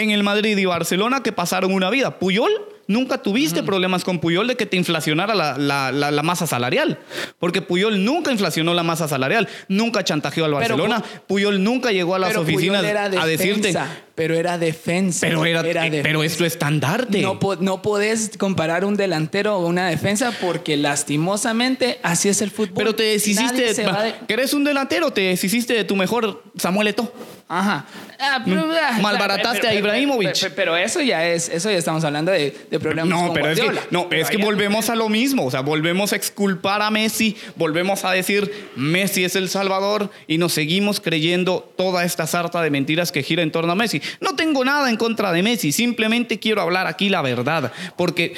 en 0.00 0.10
el 0.10 0.22
Madrid 0.22 0.56
y 0.56 0.64
Barcelona 0.64 1.22
que 1.22 1.32
pasaron 1.32 1.72
una 1.72 1.90
vida. 1.90 2.18
Puyol, 2.18 2.50
nunca 2.86 3.18
tuviste 3.22 3.62
problemas 3.62 4.02
con 4.04 4.18
Puyol 4.18 4.46
de 4.48 4.56
que 4.56 4.66
te 4.66 4.76
inflacionara 4.76 5.34
la, 5.34 5.56
la- 5.58 5.92
la- 5.92 6.10
la 6.10 6.22
masa 6.22 6.46
salarial. 6.46 6.98
Porque 7.38 7.62
Puyol 7.62 8.04
nunca 8.04 8.32
inflacionó 8.32 8.74
la 8.74 8.82
masa 8.82 9.06
salarial. 9.08 9.48
Nunca 9.68 10.02
chantajeó 10.04 10.44
al 10.46 10.50
Pero 10.52 10.76
Barcelona. 10.76 11.02
Puyol 11.26 11.62
nunca 11.62 11.92
llegó 11.92 12.14
a 12.14 12.18
las 12.18 12.30
oficinas 12.42 12.82
a 13.22 13.26
decirte. 13.26 13.72
Pero 14.20 14.34
era 14.34 14.58
defensa. 14.58 15.26
Pero, 15.26 15.46
era, 15.46 15.60
eh, 15.62 15.64
defensa. 15.72 16.02
pero 16.02 16.22
es 16.22 16.36
tu 16.36 16.44
estandarte. 16.44 17.22
No, 17.22 17.38
no 17.60 17.80
podés 17.80 18.32
comparar 18.36 18.84
un 18.84 18.94
delantero 18.94 19.56
o 19.56 19.66
una 19.66 19.88
defensa 19.88 20.30
porque 20.42 20.76
lastimosamente 20.76 21.98
así 22.02 22.28
es 22.28 22.42
el 22.42 22.50
fútbol. 22.50 22.74
pero 22.76 22.94
te 22.94 23.04
deshiciste. 23.04 23.82
Va, 23.84 24.02
de- 24.02 24.14
¿Querés 24.28 24.52
un 24.52 24.64
delantero? 24.64 25.10
Te 25.10 25.22
deshiciste 25.22 25.72
de 25.72 25.84
tu 25.84 25.96
mejor 25.96 26.42
Samuel 26.58 26.88
Eto'o. 26.88 27.10
Ajá. 27.48 27.84
Ah, 28.20 28.42
pero, 28.44 28.70
ah, 28.80 28.98
Malbarataste 29.00 29.58
pero- 29.62 29.70
a 29.72 29.74
Ibrahimovic. 29.74 30.38
Pero, 30.40 30.54
pero 30.54 30.76
eso 30.76 31.00
ya 31.00 31.26
es, 31.26 31.48
eso 31.48 31.68
ya 31.70 31.78
estamos 31.78 32.04
hablando 32.04 32.30
de, 32.30 32.54
de 32.70 32.78
problemas 32.78 33.08
No, 33.08 33.26
con 33.26 33.34
pero 33.34 33.48
es 33.50 33.58
que, 33.58 33.72
no, 33.90 34.08
Pero 34.08 34.22
es 34.22 34.30
que 34.30 34.36
volvemos 34.36 34.88
a 34.88 34.94
lo 34.94 35.08
mismo. 35.08 35.46
O 35.46 35.50
sea, 35.50 35.60
volvemos 35.60 36.12
a 36.12 36.16
exculpar 36.16 36.80
a 36.82 36.90
Messi, 36.92 37.36
volvemos 37.56 38.04
a 38.04 38.12
decir 38.12 38.52
Messi 38.76 39.24
es 39.24 39.34
el 39.34 39.48
Salvador 39.48 40.10
y 40.28 40.38
nos 40.38 40.52
seguimos 40.52 41.00
creyendo 41.00 41.72
toda 41.76 42.04
esta 42.04 42.26
sarta 42.28 42.62
de 42.62 42.70
mentiras 42.70 43.10
que 43.10 43.22
gira 43.24 43.42
en 43.42 43.50
torno 43.50 43.72
a 43.72 43.74
Messi. 43.74 44.00
No 44.20 44.34
tengo 44.36 44.64
nada 44.64 44.90
en 44.90 44.96
contra 44.96 45.32
de 45.32 45.42
Messi, 45.42 45.72
simplemente 45.72 46.38
quiero 46.38 46.62
hablar 46.62 46.86
aquí 46.86 47.08
la 47.08 47.22
verdad. 47.22 47.72
Porque 47.96 48.34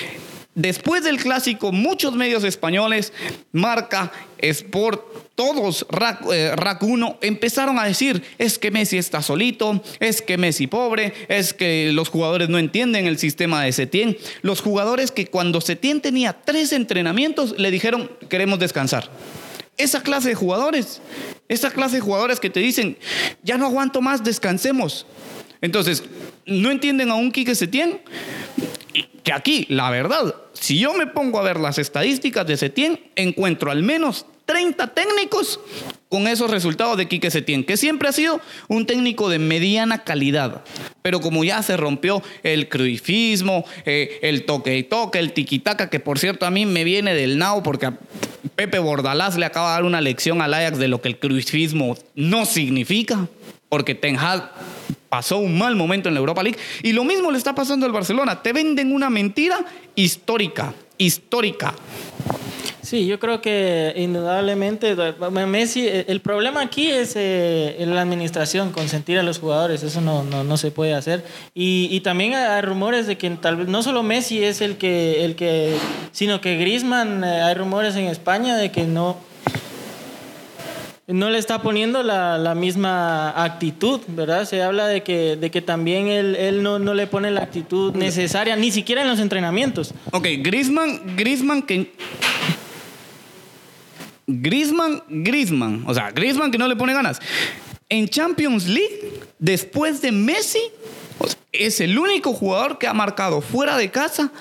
después 0.54 1.04
del 1.04 1.18
clásico, 1.18 1.72
muchos 1.72 2.14
medios 2.14 2.44
españoles, 2.44 3.12
Marca, 3.52 4.12
Sport, 4.38 5.34
todos, 5.34 5.86
Rac, 5.88 6.24
eh, 6.32 6.54
Rac 6.54 6.82
1, 6.82 7.18
empezaron 7.22 7.78
a 7.78 7.84
decir, 7.84 8.22
es 8.38 8.58
que 8.58 8.70
Messi 8.70 8.98
está 8.98 9.22
solito, 9.22 9.82
es 9.98 10.20
que 10.20 10.36
Messi 10.36 10.66
pobre, 10.66 11.14
es 11.28 11.54
que 11.54 11.90
los 11.92 12.08
jugadores 12.08 12.48
no 12.48 12.58
entienden 12.58 13.06
el 13.06 13.18
sistema 13.18 13.62
de 13.62 13.72
Setién. 13.72 14.16
Los 14.42 14.60
jugadores 14.60 15.10
que 15.10 15.26
cuando 15.26 15.60
Setién 15.60 16.00
tenía 16.00 16.34
tres 16.44 16.72
entrenamientos 16.72 17.58
le 17.58 17.70
dijeron, 17.70 18.10
queremos 18.28 18.58
descansar. 18.58 19.10
Esa 19.78 20.02
clase 20.02 20.28
de 20.28 20.34
jugadores, 20.34 21.00
esa 21.48 21.70
clase 21.70 21.96
de 21.96 22.02
jugadores 22.02 22.38
que 22.38 22.50
te 22.50 22.60
dicen, 22.60 22.98
ya 23.42 23.56
no 23.56 23.66
aguanto 23.66 24.02
más, 24.02 24.22
descansemos. 24.22 25.06
Entonces, 25.62 26.04
no 26.44 26.70
entienden 26.70 27.10
a 27.10 27.14
un 27.14 27.32
Quique 27.32 27.54
Setién 27.54 28.00
que 29.22 29.32
aquí, 29.32 29.66
la 29.68 29.90
verdad, 29.90 30.34
si 30.52 30.78
yo 30.78 30.92
me 30.92 31.06
pongo 31.06 31.38
a 31.38 31.42
ver 31.42 31.58
las 31.58 31.78
estadísticas 31.78 32.46
de 32.46 32.56
Setién, 32.56 33.00
encuentro 33.14 33.70
al 33.70 33.82
menos 33.82 34.26
30 34.46 34.88
técnicos 34.88 35.60
con 36.08 36.26
esos 36.26 36.50
resultados 36.50 36.96
de 36.96 37.06
Quique 37.06 37.30
Setién, 37.30 37.64
que 37.64 37.76
siempre 37.76 38.08
ha 38.08 38.12
sido 38.12 38.40
un 38.68 38.84
técnico 38.84 39.30
de 39.30 39.38
mediana 39.38 40.04
calidad. 40.04 40.62
Pero 41.00 41.20
como 41.20 41.44
ya 41.44 41.62
se 41.62 41.76
rompió 41.76 42.22
el 42.42 42.68
cruifismo, 42.68 43.64
eh, 43.86 44.18
el 44.22 44.44
toque 44.44 44.76
y 44.76 44.82
toque, 44.82 45.20
el 45.20 45.32
tiquitaca, 45.32 45.88
que 45.88 46.00
por 46.00 46.18
cierto 46.18 46.44
a 46.44 46.50
mí 46.50 46.66
me 46.66 46.84
viene 46.84 47.14
del 47.14 47.38
nao 47.38 47.62
porque 47.62 47.92
Pepe 48.56 48.78
Bordalás 48.78 49.38
le 49.38 49.46
acaba 49.46 49.68
de 49.68 49.74
dar 49.74 49.84
una 49.84 50.00
lección 50.00 50.42
al 50.42 50.52
Ajax 50.52 50.78
de 50.78 50.88
lo 50.88 51.00
que 51.00 51.08
el 51.08 51.18
cruifismo 51.18 51.96
no 52.14 52.44
significa, 52.44 53.28
porque 53.68 53.94
Ten 53.94 54.16
pasó 55.12 55.36
un 55.36 55.58
mal 55.58 55.76
momento 55.76 56.08
en 56.08 56.14
la 56.14 56.20
Europa 56.20 56.42
League. 56.42 56.58
Y 56.82 56.94
lo 56.94 57.04
mismo 57.04 57.30
le 57.30 57.36
está 57.36 57.54
pasando 57.54 57.84
al 57.84 57.92
Barcelona. 57.92 58.42
Te 58.42 58.54
venden 58.54 58.94
una 58.94 59.10
mentira 59.10 59.62
histórica, 59.94 60.72
histórica. 60.96 61.74
Sí, 62.80 63.04
yo 63.06 63.20
creo 63.20 63.42
que 63.42 63.92
indudablemente 63.94 64.96
Messi, 65.46 65.86
eh, 65.86 66.06
el 66.08 66.22
problema 66.22 66.62
aquí 66.62 66.88
es 66.88 67.12
eh, 67.16 67.76
la 67.80 68.00
administración, 68.00 68.72
consentir 68.72 69.18
a 69.18 69.22
los 69.22 69.38
jugadores, 69.38 69.82
eso 69.82 70.00
no, 70.00 70.24
no, 70.24 70.44
no 70.44 70.56
se 70.56 70.70
puede 70.70 70.94
hacer. 70.94 71.22
Y, 71.54 71.88
y 71.90 72.00
también 72.00 72.32
hay 72.32 72.62
rumores 72.62 73.06
de 73.06 73.18
que 73.18 73.28
tal 73.32 73.56
vez 73.56 73.68
no 73.68 73.82
solo 73.82 74.02
Messi 74.02 74.42
es 74.42 74.62
el 74.62 74.78
que, 74.78 75.26
el 75.26 75.36
que 75.36 75.76
sino 76.12 76.40
que 76.40 76.56
Griezmann, 76.56 77.22
eh, 77.22 77.42
hay 77.42 77.54
rumores 77.54 77.96
en 77.96 78.06
España 78.06 78.56
de 78.56 78.72
que 78.72 78.84
no, 78.84 79.18
no 81.06 81.30
le 81.30 81.38
está 81.38 81.62
poniendo 81.62 82.02
la, 82.02 82.38
la 82.38 82.54
misma 82.54 83.30
actitud, 83.44 84.00
¿verdad? 84.08 84.44
Se 84.44 84.62
habla 84.62 84.86
de 84.86 85.02
que, 85.02 85.36
de 85.36 85.50
que 85.50 85.60
también 85.60 86.06
él, 86.06 86.36
él 86.36 86.62
no, 86.62 86.78
no 86.78 86.94
le 86.94 87.06
pone 87.06 87.30
la 87.30 87.42
actitud 87.42 87.94
necesaria, 87.94 88.56
ni 88.56 88.70
siquiera 88.70 89.02
en 89.02 89.08
los 89.08 89.18
entrenamientos. 89.18 89.94
Ok, 90.12 90.28
Griezmann, 90.38 91.16
Griezmann 91.16 91.62
que... 91.62 91.92
Griezmann, 94.26 95.02
Griezmann. 95.08 95.84
O 95.86 95.94
sea, 95.94 96.10
Griezmann 96.12 96.50
que 96.50 96.58
no 96.58 96.68
le 96.68 96.76
pone 96.76 96.94
ganas. 96.94 97.18
En 97.88 98.08
Champions 98.08 98.68
League, 98.68 99.20
después 99.38 100.00
de 100.00 100.12
Messi, 100.12 100.62
es 101.50 101.80
el 101.80 101.98
único 101.98 102.32
jugador 102.32 102.78
que 102.78 102.86
ha 102.86 102.94
marcado 102.94 103.40
fuera 103.40 103.76
de 103.76 103.90
casa 103.90 104.32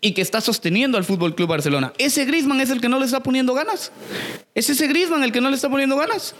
y 0.00 0.12
que 0.12 0.22
está 0.22 0.40
sosteniendo 0.40 0.98
al 0.98 1.04
Fútbol 1.04 1.34
Club 1.34 1.48
Barcelona. 1.48 1.92
Ese 1.98 2.24
Griezmann 2.24 2.60
es 2.60 2.70
el 2.70 2.80
que 2.80 2.88
no 2.88 2.98
le 2.98 3.06
está 3.06 3.22
poniendo 3.22 3.54
ganas. 3.54 3.92
Es 4.54 4.68
ese 4.70 4.86
Griezmann 4.86 5.22
el 5.24 5.32
que 5.32 5.40
no 5.40 5.48
le 5.50 5.56
está 5.56 5.68
poniendo 5.68 5.96
ganas. 5.96 6.34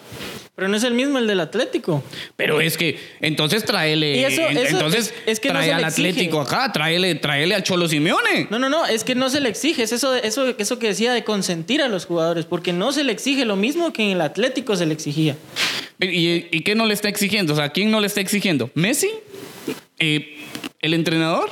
Pero 0.55 0.69
no 0.69 0.77
es 0.77 0.85
el 0.85 0.95
mismo 0.95 1.19
el 1.19 1.27
del 1.27 1.41
Atlético. 1.41 2.03
Pero 2.37 2.61
es 2.63 2.79
que 2.79 2.99
entonces 3.21 3.65
tráele, 3.65 4.17
Y 4.17 4.25
eso- 4.25 4.41
eso 4.49 4.61
entonces 4.77 5.07
es- 5.27 5.33
es 5.33 5.41
que 5.41 5.51
trae 5.51 5.71
al. 5.73 5.85
Atlético 5.85 6.41
acá, 6.41 6.73
tráele, 6.73 7.15
tráele 7.17 7.55
al 7.55 7.63
Cholo 7.63 7.89
Simeone. 7.89 8.47
No, 8.51 8.59
no, 8.59 8.69
no, 8.71 8.87
es 8.87 9.05
que 9.05 9.15
no 9.15 9.29
se 9.29 9.41
le 9.41 9.49
exige, 9.51 9.83
es 9.83 9.93
eso, 9.93 10.15
eso, 10.15 10.55
eso 10.59 10.79
que 10.79 10.89
decía 10.89 11.13
de 11.13 11.25
consentir 11.25 11.83
a 11.83 11.89
los 11.89 12.07
jugadores, 12.07 12.47
porque 12.47 12.73
no 12.73 12.93
se 12.93 13.05
le 13.05 13.13
exige 13.13 13.45
lo 13.45 13.57
mismo 13.57 13.93
que 13.93 14.03
en 14.05 14.11
el 14.13 14.21
Atlético 14.23 14.77
se 14.77 14.87
le 14.87 14.95
exigía. 14.95 15.37
¿Y, 16.01 16.47
y 16.51 16.61
qué 16.63 16.75
no 16.75 16.87
le 16.87 16.95
está 16.95 17.09
exigiendo? 17.11 17.53
O 17.53 17.57
sea, 17.57 17.71
¿quién 17.71 17.91
no 17.91 18.01
le 18.01 18.07
está 18.07 18.21
exigiendo? 18.23 18.71
¿Messi? 18.75 19.11
Eh, 19.99 20.39
¿El 20.81 20.95
entrenador? 20.95 21.51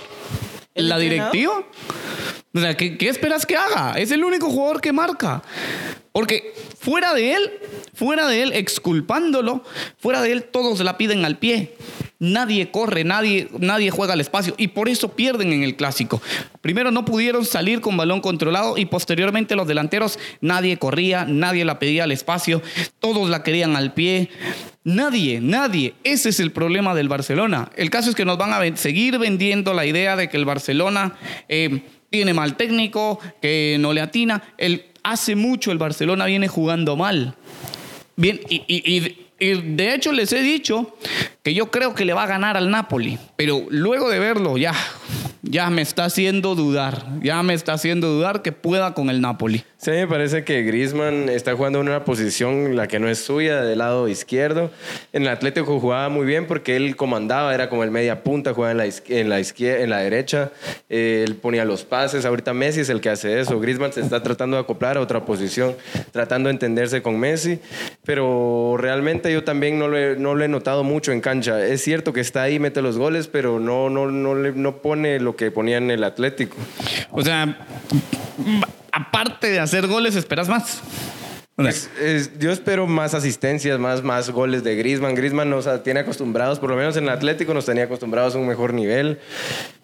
¿El 0.75 0.89
¿La 0.89 0.99
directiva? 0.99 1.65
O 2.53 2.61
sea, 2.61 2.77
¿qué, 2.77 2.99
qué 2.99 3.09
esperas 3.09 3.47
que 3.47 3.57
haga? 3.57 3.95
Es 3.99 4.11
el 4.11 4.25
único 4.25 4.51
jugador 4.51 4.81
que 4.81 4.93
marca. 4.93 5.43
Porque 6.13 6.55
fuera 6.79 7.15
de 7.15 7.35
él, 7.35 7.53
fuera 7.95 8.27
de 8.29 8.43
él, 8.43 8.53
exculpándolo, 8.53 9.65
fuera 9.99 10.23
de 10.23 10.33
él, 10.33 10.45
todos 10.45 10.81
la 10.81 10.97
piden 10.97 11.25
al 11.25 11.39
pie. 11.39 11.75
Nadie 12.25 12.71
corre, 12.71 13.05
nadie, 13.05 13.49
nadie 13.59 13.91
juega 13.91 14.15
al 14.15 14.21
espacio 14.23 14.55
y 14.57 14.69
por 14.69 14.89
eso 14.89 15.15
pierden 15.15 15.53
en 15.53 15.63
el 15.63 15.77
clásico. 15.77 16.23
Primero 16.63 16.91
no 16.91 17.05
pudieron 17.05 17.45
salir 17.45 17.83
con 17.83 17.99
balón 17.99 18.23
controlado 18.23 18.79
y 18.79 18.87
posteriormente 18.87 19.55
los 19.57 19.69
delanteros, 19.69 20.19
nadie 20.41 20.79
corría, 20.79 21.27
nadie 21.27 21.67
la 21.67 21.79
pedía 21.79 22.05
al 22.05 22.13
espacio, 22.13 22.63
todos 22.99 23.29
la 23.29 23.43
querían 23.43 23.77
al 23.77 23.93
pie. 23.93 24.31
Nadie, 24.85 25.41
nadie. 25.43 25.95
Ese 26.03 26.31
es 26.31 26.41
el 26.41 26.51
problema 26.51 26.95
del 26.95 27.09
Barcelona. 27.11 27.71
El 27.77 27.91
caso 27.91 28.09
es 28.09 28.17
que 28.17 28.25
nos 28.25 28.39
van 28.39 28.53
a 28.55 28.77
seguir 28.77 29.19
vendiendo 29.19 29.75
la 29.75 29.85
idea 29.85 30.17
de 30.17 30.31
que 30.31 30.39
el 30.39 30.47
Barcelona 30.47 31.17
eh, 31.49 31.83
tiene 32.09 32.33
mal 32.33 32.57
técnico, 32.57 33.19
que 33.43 33.77
no 33.81 33.93
le 33.93 34.01
atina. 34.01 34.43
El, 34.57 34.87
hace 35.03 35.37
mucho 35.37 35.73
el 35.73 35.79
Barcelona 35.79 36.25
viene 36.25 36.49
jugando 36.49 36.97
mal. 36.97 37.35
Bien, 38.17 38.41
y- 38.49 39.24
y 39.39 39.55
de 39.75 39.95
hecho 39.95 40.13
les 40.13 40.33
he 40.33 40.43
dicho 40.43 40.97
que 41.43 41.55
yo 41.55 41.71
creo 41.71 41.95
que 41.95 42.05
le 42.05 42.13
va 42.13 42.25
a 42.25 42.27
ganar 42.27 42.57
al 42.57 42.71
Napoli, 42.71 43.19
pero 43.37 43.67
luego 43.69 44.09
de 44.09 44.19
verlo 44.19 44.57
ya, 44.57 44.75
ya 45.43 45.71
me 45.71 45.83
está 45.83 46.05
haciendo 46.05 46.55
dudar, 46.55 47.05
ya 47.23 47.43
me 47.43 47.55
está 47.55 47.73
haciendo 47.75 48.09
dudar 48.09 48.43
que 48.43 48.53
pueda 48.53 48.95
con 48.95 49.11
el 49.11 49.21
Napoli. 49.21 49.65
Sí, 49.85 49.91
me 49.91 50.07
parece 50.07 50.45
que 50.45 50.63
Griezmann 50.63 51.29
está 51.29 51.55
jugando 51.55 51.83
en 51.83 51.89
una 51.91 52.07
posición 52.07 52.75
la 52.75 52.89
que 52.89 52.99
no 52.99 53.07
es 53.07 53.19
suya, 53.19 53.61
del 53.61 53.81
lado 53.81 54.09
izquierdo. 54.09 54.71
En 55.13 55.25
el 55.25 55.29
Atlético 55.29 55.79
jugaba 55.79 56.09
muy 56.09 56.25
bien 56.25 56.47
porque 56.47 56.75
él 56.75 56.97
comandaba, 56.97 57.55
era 57.55 57.69
como 57.69 57.85
el 57.85 57.91
media 57.91 58.23
punta, 58.23 58.55
jugaba 58.55 58.73
en 58.73 58.79
la, 58.79 58.87
izquier- 58.87 59.81
en 59.83 59.91
la, 59.91 59.99
derecha, 59.99 60.53
eh, 60.89 61.23
él 61.29 61.35
ponía 61.37 61.67
los 61.67 61.85
pases. 61.85 62.25
Ahorita 62.25 62.55
Messi 62.55 62.81
es 62.81 62.89
el 62.89 63.03
que 63.03 63.11
hace 63.11 63.39
eso. 63.39 63.61
Griezmann 63.61 63.93
se 63.93 64.01
está 64.01 64.23
tratando 64.23 64.57
de 64.57 64.63
acoplar 64.63 64.97
a 64.97 65.03
otra 65.03 65.27
posición, 65.27 65.77
tratando 66.13 66.49
de 66.49 66.55
entenderse 66.55 67.03
con 67.03 67.21
Messi, 67.21 67.59
pero 68.07 68.77
realmente 68.79 69.31
yo 69.31 69.45
también 69.45 69.79
no 69.79 69.89
lo 69.89 69.99
he, 69.99 70.13
he 70.13 70.49
notado 70.49 70.83
mucho 70.83 71.13
en 71.13 71.21
cancha. 71.21 71.63
Es 71.63 71.83
cierto 71.83 72.15
que 72.15 72.21
está 72.21 72.41
ahí, 72.41 72.59
mete 72.59 72.81
los 72.81 72.97
goles, 72.97 73.29
pero 73.29 73.61
no, 73.61 73.91
no, 73.91 74.11
no, 74.11 74.35
no 74.35 74.77
pone 74.79 75.21
lo 75.21 75.37
que 75.37 75.51
ponía 75.51 75.77
en 75.77 75.91
el 75.91 76.05
Atlético. 76.05 76.57
O 77.11 77.21
sea, 77.21 77.59
aparte 78.95 79.51
de 79.51 79.61
hacer 79.61 79.87
goles, 79.87 80.17
esperas 80.17 80.49
más. 80.49 80.81
Es- 81.57 81.89
es- 82.03 82.37
yo 82.41 82.51
espero 82.51 82.89
más 82.89 83.15
asistencias, 83.15 83.79
más, 83.79 84.03
más 84.03 84.31
goles 84.31 84.65
de 84.65 84.75
Griezmann. 84.75 85.15
Griezmann 85.15 85.49
nos 85.51 85.69
tiene 85.85 86.01
acostumbrados, 86.01 86.59
por 86.59 86.71
lo 86.71 86.75
menos 86.77 86.97
en 86.97 87.05
el 87.05 87.11
Atlético 87.11 87.55
nos 87.55 87.65
tenía 87.67 87.85
acostumbrados 87.85 88.35
a 88.35 88.39
un 88.39 88.49
mejor 88.49 88.75
nivel. 88.75 89.21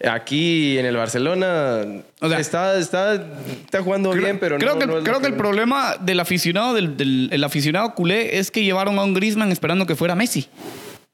Aquí 0.04 0.78
en 0.78 0.86
el 0.86 0.96
Barcelona 0.96 1.82
O 2.20 2.28
sea, 2.28 2.40
está, 2.40 2.76
está, 2.76 3.14
está 3.14 3.82
jugando 3.84 4.10
bien, 4.10 4.38
pero 4.40 4.58
creo 4.58 4.72
no, 4.74 4.78
que, 4.80 4.86
no 4.88 4.98
es 4.98 5.04
creo 5.04 5.20
que 5.20 5.26
el 5.28 5.32
que- 5.34 5.38
problema 5.38 5.94
del 6.00 6.18
aficionado, 6.18 6.74
del, 6.74 6.96
del- 6.96 7.28
el 7.32 7.44
aficionado 7.44 7.94
culé, 7.94 8.38
es 8.40 8.50
que 8.50 8.64
llevaron 8.64 8.98
a 8.98 9.04
un 9.04 9.14
Griezmann 9.14 9.52
esperando 9.52 9.86
que 9.86 9.94
fuera 9.94 10.16
Messi. 10.16 10.48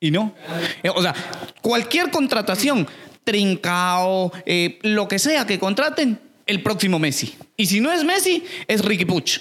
Y 0.00 0.10
no. 0.10 0.34
Eh, 0.82 0.88
O 0.88 1.02
sea, 1.02 1.14
cualquier 1.60 2.10
contratación, 2.10 2.86
Trincao, 3.24 4.32
eh, 4.46 4.78
lo 4.82 5.06
que 5.06 5.18
sea 5.18 5.46
que 5.46 5.58
contraten, 5.58 6.18
el 6.46 6.62
próximo 6.62 6.98
Messi. 6.98 7.34
Y 7.56 7.66
si 7.66 7.80
no 7.80 7.92
es 7.92 8.04
Messi, 8.04 8.44
es 8.68 8.84
Ricky 8.84 9.04
Puch. 9.04 9.40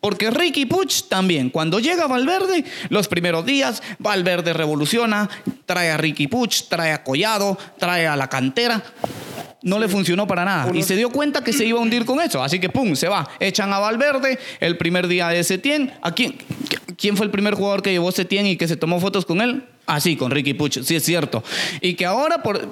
Porque 0.00 0.30
Ricky 0.30 0.66
Puch 0.66 1.08
también, 1.08 1.50
cuando 1.50 1.80
llega 1.80 2.06
Valverde, 2.06 2.64
los 2.90 3.08
primeros 3.08 3.44
días, 3.44 3.82
Valverde 3.98 4.52
revoluciona, 4.52 5.28
trae 5.66 5.90
a 5.90 5.96
Ricky 5.96 6.28
Puch, 6.28 6.68
trae 6.68 6.92
a 6.92 7.02
Collado, 7.02 7.58
trae 7.78 8.06
a 8.06 8.14
la 8.14 8.28
cantera. 8.28 8.82
No 9.62 9.78
le 9.78 9.88
funcionó 9.88 10.26
para 10.26 10.44
nada. 10.44 10.76
Y 10.76 10.82
se 10.82 10.94
dio 10.94 11.08
cuenta 11.10 11.42
que 11.42 11.54
se 11.54 11.64
iba 11.64 11.78
a 11.78 11.82
hundir 11.82 12.04
con 12.04 12.20
eso. 12.20 12.42
Así 12.42 12.60
que, 12.60 12.68
pum, 12.68 12.94
se 12.94 13.08
va. 13.08 13.26
Echan 13.40 13.72
a 13.72 13.78
Valverde 13.78 14.38
el 14.60 14.76
primer 14.76 15.08
día 15.08 15.28
de 15.28 15.42
Setién. 15.42 15.90
¿A 16.02 16.12
quién, 16.12 16.36
quién 16.98 17.16
fue 17.16 17.24
el 17.24 17.32
primer 17.32 17.54
jugador 17.54 17.80
que 17.80 17.90
llevó 17.90 18.12
Setién 18.12 18.46
y 18.46 18.56
que 18.56 18.68
se 18.68 18.76
tomó 18.76 19.00
fotos 19.00 19.24
con 19.24 19.40
él? 19.40 19.64
Ah, 19.86 20.00
sí, 20.00 20.16
con 20.16 20.30
Ricky 20.30 20.54
Puch, 20.54 20.82
sí 20.82 20.96
es 20.96 21.04
cierto. 21.04 21.42
Y 21.80 21.94
que 21.94 22.06
ahora 22.06 22.42
por 22.42 22.68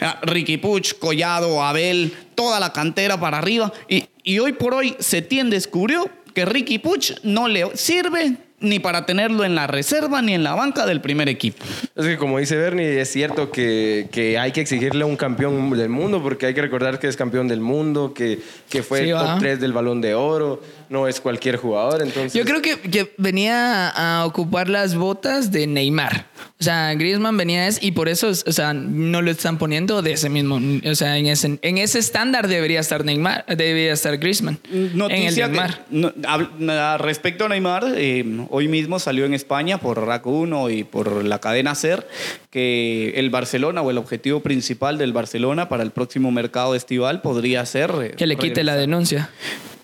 ah, 0.00 0.20
Ricky 0.22 0.56
Puch, 0.56 0.94
Collado, 0.98 1.62
Abel, 1.62 2.12
toda 2.34 2.58
la 2.60 2.72
cantera 2.72 3.20
para 3.20 3.38
arriba. 3.38 3.72
Y, 3.88 4.04
y 4.22 4.38
hoy 4.38 4.52
por 4.52 4.74
hoy 4.74 4.96
Setién 4.98 5.50
descubrió 5.50 6.08
que 6.32 6.44
Ricky 6.44 6.78
Puch 6.78 7.12
no 7.22 7.48
le 7.48 7.76
sirve 7.76 8.36
ni 8.60 8.78
para 8.78 9.04
tenerlo 9.06 9.44
en 9.44 9.54
la 9.54 9.66
reserva 9.66 10.22
ni 10.22 10.32
en 10.34 10.42
la 10.42 10.54
banca 10.54 10.86
del 10.86 11.00
primer 11.00 11.28
equipo. 11.28 11.64
Es 11.94 12.06
que 12.06 12.16
como 12.16 12.38
dice 12.38 12.56
Bernie, 12.56 13.00
es 13.00 13.10
cierto 13.10 13.50
que, 13.50 14.08
que 14.10 14.38
hay 14.38 14.52
que 14.52 14.60
exigirle 14.60 15.02
a 15.04 15.06
un 15.06 15.16
campeón 15.16 15.70
del 15.70 15.88
mundo, 15.88 16.22
porque 16.22 16.46
hay 16.46 16.54
que 16.54 16.62
recordar 16.62 16.98
que 16.98 17.08
es 17.08 17.16
campeón 17.16 17.46
del 17.46 17.60
mundo, 17.60 18.14
que, 18.14 18.40
que 18.68 18.82
fue 18.82 19.04
Sí, 19.04 19.10
el 19.10 19.18
top 19.18 19.38
3 19.38 19.60
del 19.60 19.72
balón 19.72 20.00
de 20.00 20.14
oro, 20.14 20.62
no 20.94 21.06
es 21.08 21.20
cualquier 21.20 21.56
jugador. 21.58 22.00
Entonces, 22.00 22.32
Yo 22.32 22.44
creo 22.46 22.62
que, 22.62 22.78
que 22.78 23.12
venía 23.18 23.88
a 23.88 24.24
ocupar 24.24 24.70
las 24.70 24.94
botas 24.94 25.50
de 25.52 25.66
Neymar. 25.66 26.26
O 26.60 26.64
sea, 26.64 26.94
Griezmann 26.94 27.36
venía 27.36 27.66
es 27.68 27.82
y 27.82 27.90
por 27.92 28.08
eso, 28.08 28.28
o 28.28 28.52
sea, 28.52 28.72
no 28.72 29.20
lo 29.20 29.30
están 29.30 29.58
poniendo 29.58 30.00
de 30.00 30.12
ese 30.12 30.30
mismo, 30.30 30.58
o 30.88 30.94
sea, 30.94 31.18
en 31.18 31.26
ese, 31.26 31.58
en 31.60 31.78
ese 31.78 31.98
estándar 31.98 32.48
debería 32.48 32.80
estar 32.80 33.04
Neymar, 33.04 33.44
debería 33.48 33.92
estar 33.92 34.16
Griezmann. 34.16 34.58
en 34.72 34.82
el 34.84 34.96
Noticia 34.96 35.46
que- 35.46 35.50
Neymar. 35.52 35.84
no, 35.90 36.12
a- 36.26 36.96
respecto 36.96 37.44
a 37.44 37.48
Neymar, 37.48 37.84
eh, 37.96 38.24
hoy 38.50 38.68
mismo 38.68 38.98
salió 38.98 39.24
en 39.26 39.34
España 39.34 39.78
por 39.78 40.06
RAC 40.06 40.26
1 40.26 40.70
y 40.70 40.84
por 40.84 41.24
la 41.24 41.38
cadena 41.40 41.74
SER 41.74 42.06
que 42.50 43.12
el 43.16 43.30
Barcelona 43.30 43.82
o 43.82 43.90
el 43.90 43.98
objetivo 43.98 44.40
principal 44.40 44.96
del 44.96 45.12
Barcelona 45.12 45.68
para 45.68 45.82
el 45.82 45.90
próximo 45.90 46.30
mercado 46.30 46.74
estival 46.76 47.20
podría 47.20 47.66
ser... 47.66 47.92
eh, 48.00 48.10
Que 48.16 48.26
le 48.28 48.36
quite 48.36 48.62
la 48.64 48.76
denuncia. 48.76 49.28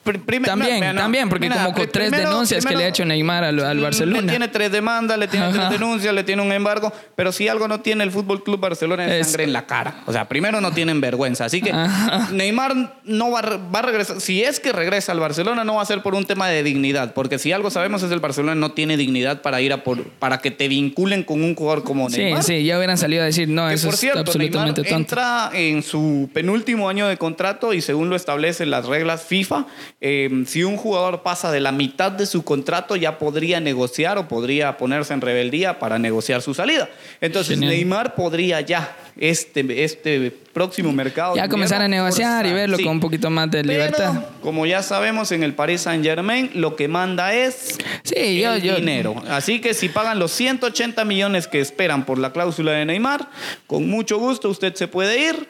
También, 0.02 0.80
no, 0.80 0.92
no, 0.94 1.00
también, 1.02 1.28
porque 1.28 1.48
mira, 1.48 1.62
como 1.64 1.74
con 1.76 1.88
tres 1.88 2.08
primero- 2.10 2.30
denuncias 2.30 2.64
que 2.64 2.74
le 2.74 2.84
ha 2.84 2.88
hecho 2.88 3.04
Neymar 3.04 3.44
al, 3.44 3.60
al 3.60 3.76
Le 3.76 3.82
Barcelona. 3.82 4.30
tiene 4.30 4.48
tres 4.48 4.72
demandas, 4.72 5.18
le 5.18 5.28
tiene 5.28 5.46
Ajá. 5.46 5.68
tres 5.68 5.78
denuncias, 5.78 6.14
le 6.14 6.24
tiene 6.24 6.40
un 6.42 6.50
embargo, 6.52 6.90
pero 7.14 7.32
si 7.32 7.48
algo 7.48 7.68
no 7.68 7.80
tiene 7.80 8.02
el 8.04 8.10
Fútbol 8.10 8.42
Club 8.42 8.58
Barcelona 8.58 9.04
es, 9.06 9.12
Es- 9.12 9.26
sangre 9.28 9.44
en 9.44 9.52
la 9.52 9.66
cara. 9.66 10.02
O 10.06 10.12
sea, 10.12 10.26
primero 10.26 10.60
no 10.62 10.72
tienen 10.72 11.00
vergüenza. 11.02 11.44
Así 11.44 11.60
que 11.60 11.70
Ajá. 11.70 12.28
Neymar 12.32 12.98
no 13.04 13.30
va, 13.30 13.42
va 13.42 13.78
a 13.80 13.82
regresar. 13.82 14.20
Si 14.20 14.42
es 14.42 14.58
que 14.58 14.72
regresa 14.72 15.12
al 15.12 15.20
Barcelona, 15.20 15.64
no 15.64 15.74
va 15.76 15.82
a 15.82 15.86
ser 15.86 16.02
por 16.02 16.14
un 16.14 16.24
tema 16.24 16.48
de 16.48 16.62
dignidad, 16.62 17.12
porque 17.12 17.38
si 17.38 17.52
algo 17.52 17.70
sabemos 17.70 18.02
es 18.02 18.08
que 18.08 18.14
el 18.14 18.20
Barcelona 18.20 18.54
no 18.54 18.72
tiene 18.72 18.96
dignidad 18.96 19.42
para 19.42 19.60
ir 19.60 19.72
a 19.72 19.84
por, 19.84 20.02
para 20.04 20.38
que 20.38 20.50
te 20.50 20.66
vinculen 20.68 21.22
con 21.24 21.42
un 21.44 21.54
jugador 21.54 21.84
como 21.84 22.08
Sí, 22.10 22.18
Neymar. 22.22 22.42
sí, 22.42 22.64
ya 22.64 22.78
hubieran 22.78 22.96
salido 22.98 23.22
a 23.22 23.26
decir, 23.26 23.48
no, 23.48 23.68
Que 23.68 23.74
eso 23.74 23.88
por 23.88 23.94
es 23.94 24.00
cierto, 24.00 24.20
absolutamente 24.20 24.80
Neymar 24.82 24.96
tonto. 25.06 25.14
entra 25.14 25.50
en 25.52 25.82
su 25.82 26.30
penúltimo 26.32 26.88
año 26.88 27.06
de 27.06 27.18
contrato 27.18 27.74
y 27.74 27.82
según 27.82 28.08
lo 28.08 28.16
establecen 28.16 28.70
las 28.70 28.86
reglas 28.86 29.22
FIFA, 29.24 29.66
eh, 30.02 30.44
si 30.46 30.64
un 30.64 30.78
jugador 30.78 31.22
pasa 31.22 31.52
de 31.52 31.60
la 31.60 31.72
mitad 31.72 32.10
de 32.10 32.24
su 32.24 32.42
contrato 32.42 32.96
ya 32.96 33.18
podría 33.18 33.60
negociar 33.60 34.16
o 34.16 34.28
podría 34.28 34.78
ponerse 34.78 35.12
en 35.12 35.20
rebeldía 35.20 35.78
para 35.78 35.98
negociar 35.98 36.40
su 36.40 36.54
salida. 36.54 36.88
Entonces 37.20 37.56
Genial. 37.58 37.74
Neymar 37.74 38.14
podría 38.14 38.62
ya 38.62 38.96
este, 39.18 39.84
este 39.84 40.30
próximo 40.30 40.90
mercado. 40.90 41.36
Ya 41.36 41.48
comenzar 41.50 41.82
a 41.82 41.88
negociar 41.88 42.46
y 42.46 42.52
verlo 42.54 42.78
sí. 42.78 42.84
con 42.84 42.92
un 42.92 43.00
poquito 43.00 43.28
más 43.28 43.50
de 43.50 43.60
Pero, 43.62 43.72
libertad. 43.74 44.24
como 44.40 44.64
ya 44.64 44.82
sabemos, 44.82 45.32
en 45.32 45.42
el 45.42 45.52
Paris 45.52 45.82
Saint 45.82 46.02
Germain 46.02 46.50
lo 46.54 46.76
que 46.76 46.88
manda 46.88 47.34
es 47.34 47.76
Sí, 48.02 48.40
yo, 48.40 48.54
el 48.54 48.62
yo, 48.62 48.76
dinero. 48.76 49.22
Así 49.28 49.60
que 49.60 49.74
si 49.74 49.90
pagan 49.90 50.18
los 50.18 50.32
180 50.32 51.04
millones 51.04 51.46
que 51.46 51.60
esperan 51.60 52.06
por 52.06 52.18
la 52.18 52.32
cláusula 52.32 52.72
de 52.72 52.86
Neymar, 52.86 53.28
con 53.66 53.86
mucho 53.86 54.18
gusto 54.18 54.48
usted 54.48 54.74
se 54.74 54.88
puede 54.88 55.28
ir, 55.28 55.46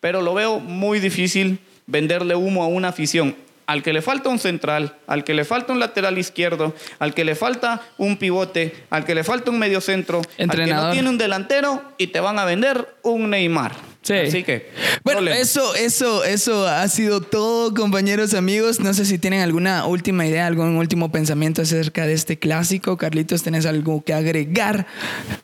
pero 0.00 0.20
lo 0.20 0.34
veo 0.34 0.60
muy 0.60 1.00
difícil 1.00 1.58
venderle 1.86 2.34
humo 2.34 2.62
a 2.62 2.66
una 2.66 2.88
afición. 2.88 3.34
Al 3.66 3.82
que 3.82 3.92
le 3.92 4.02
falta 4.02 4.28
un 4.28 4.38
central, 4.38 4.96
al 5.06 5.24
que 5.24 5.32
le 5.34 5.44
falta 5.44 5.72
un 5.72 5.80
lateral 5.80 6.18
izquierdo, 6.18 6.74
al 6.98 7.14
que 7.14 7.24
le 7.24 7.34
falta 7.34 7.82
un 7.96 8.18
pivote, 8.18 8.74
al 8.90 9.04
que 9.04 9.14
le 9.14 9.24
falta 9.24 9.50
un 9.50 9.58
mediocentro, 9.58 10.20
al 10.38 10.50
que 10.50 10.66
no 10.66 10.92
tiene 10.92 11.08
un 11.08 11.18
delantero 11.18 11.82
y 11.96 12.08
te 12.08 12.20
van 12.20 12.38
a 12.38 12.44
vender 12.44 12.86
un 13.02 13.30
Neymar. 13.30 13.72
Sí. 14.04 14.12
Así 14.12 14.42
que. 14.42 14.68
Bueno, 15.02 15.20
problema. 15.20 15.40
eso, 15.40 15.74
eso, 15.74 16.24
eso 16.24 16.68
ha 16.68 16.86
sido 16.88 17.22
todo, 17.22 17.72
compañeros, 17.72 18.34
amigos. 18.34 18.78
No 18.78 18.92
sé 18.92 19.06
si 19.06 19.18
tienen 19.18 19.40
alguna 19.40 19.86
última 19.86 20.26
idea, 20.26 20.46
algún 20.46 20.76
último 20.76 21.10
pensamiento 21.10 21.62
acerca 21.62 22.06
de 22.06 22.12
este 22.12 22.38
clásico. 22.38 22.98
Carlitos, 22.98 23.42
¿tenés 23.42 23.64
algo 23.64 24.04
que 24.04 24.12
agregar? 24.12 24.86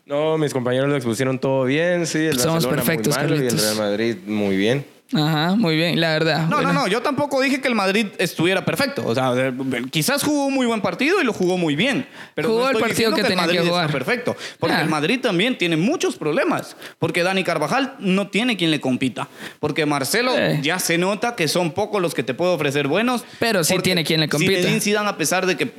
No, 0.05 0.37
mis 0.37 0.53
compañeros 0.53 0.89
lo 0.89 0.95
expusieron 0.95 1.39
todo 1.39 1.63
bien, 1.63 2.05
sí. 2.05 2.19
El 2.19 2.39
Somos 2.39 2.65
Barcelona 2.65 2.83
perfectos, 2.83 3.17
muy 3.17 3.23
malo 3.23 3.35
y 3.35 3.39
el 3.39 3.45
Carlitos. 3.47 3.75
Real 3.75 3.89
Madrid 3.89 4.15
muy 4.27 4.57
bien. 4.57 4.85
Ajá, 5.13 5.55
muy 5.55 5.75
bien, 5.75 5.99
la 5.99 6.09
verdad. 6.11 6.47
No, 6.47 6.57
Bueno. 6.57 6.73
no, 6.73 6.81
no, 6.81 6.87
yo 6.87 7.01
tampoco 7.01 7.41
dije 7.41 7.59
que 7.61 7.67
el 7.67 7.75
Madrid 7.75 8.07
estuviera 8.17 8.63
perfecto. 8.63 9.03
O 9.05 9.13
sea, 9.13 9.33
eh, 9.35 9.53
quizás 9.89 10.23
jugó 10.23 10.45
un 10.45 10.53
muy 10.53 10.65
buen 10.65 10.81
partido 10.81 11.21
y 11.21 11.25
lo 11.25 11.33
jugó 11.33 11.57
muy 11.57 11.75
bien. 11.75 12.07
Pero 12.35 12.49
Jugó 12.49 12.61
no 12.63 12.69
el 12.69 12.77
partido 12.77 13.09
diciendo 13.11 13.15
que 13.15 13.21
el 13.21 13.27
tenía 13.27 13.41
Madrid 13.43 13.57
que 13.59 13.63
está 13.65 13.71
jugar. 13.71 13.91
perfecto. 13.91 14.35
Porque 14.59 14.75
Ah. 14.75 14.81
el 14.81 14.89
Madrid 14.89 15.19
también 15.21 15.57
tiene 15.57 15.75
muchos 15.77 16.15
problemas. 16.15 16.75
Porque 16.99 17.23
Dani 17.23 17.43
Carvajal 17.43 17.95
no 17.99 18.27
tiene 18.29 18.55
quien 18.57 18.71
le 18.71 18.79
compita. 18.79 19.27
Porque 19.59 19.85
Marcelo 19.85 20.31
Sí. 20.35 20.61
ya 20.61 20.79
se 20.79 20.97
nota 20.97 21.35
que 21.35 21.47
son 21.47 21.71
pocos 21.71 22.01
los 22.01 22.13
que 22.13 22.23
te 22.23 22.33
puedo 22.33 22.53
ofrecer 22.53 22.87
buenos. 22.87 23.23
Pero 23.39 23.63
sí 23.63 23.75
tiene 23.79 24.03
quien 24.05 24.19
le 24.21 24.29
compita. 24.29 24.53
Zinedine 24.53 24.79
Zidane, 24.81 25.09
a 25.09 25.17
pesar 25.17 25.45
de 25.45 25.57
que 25.57 25.71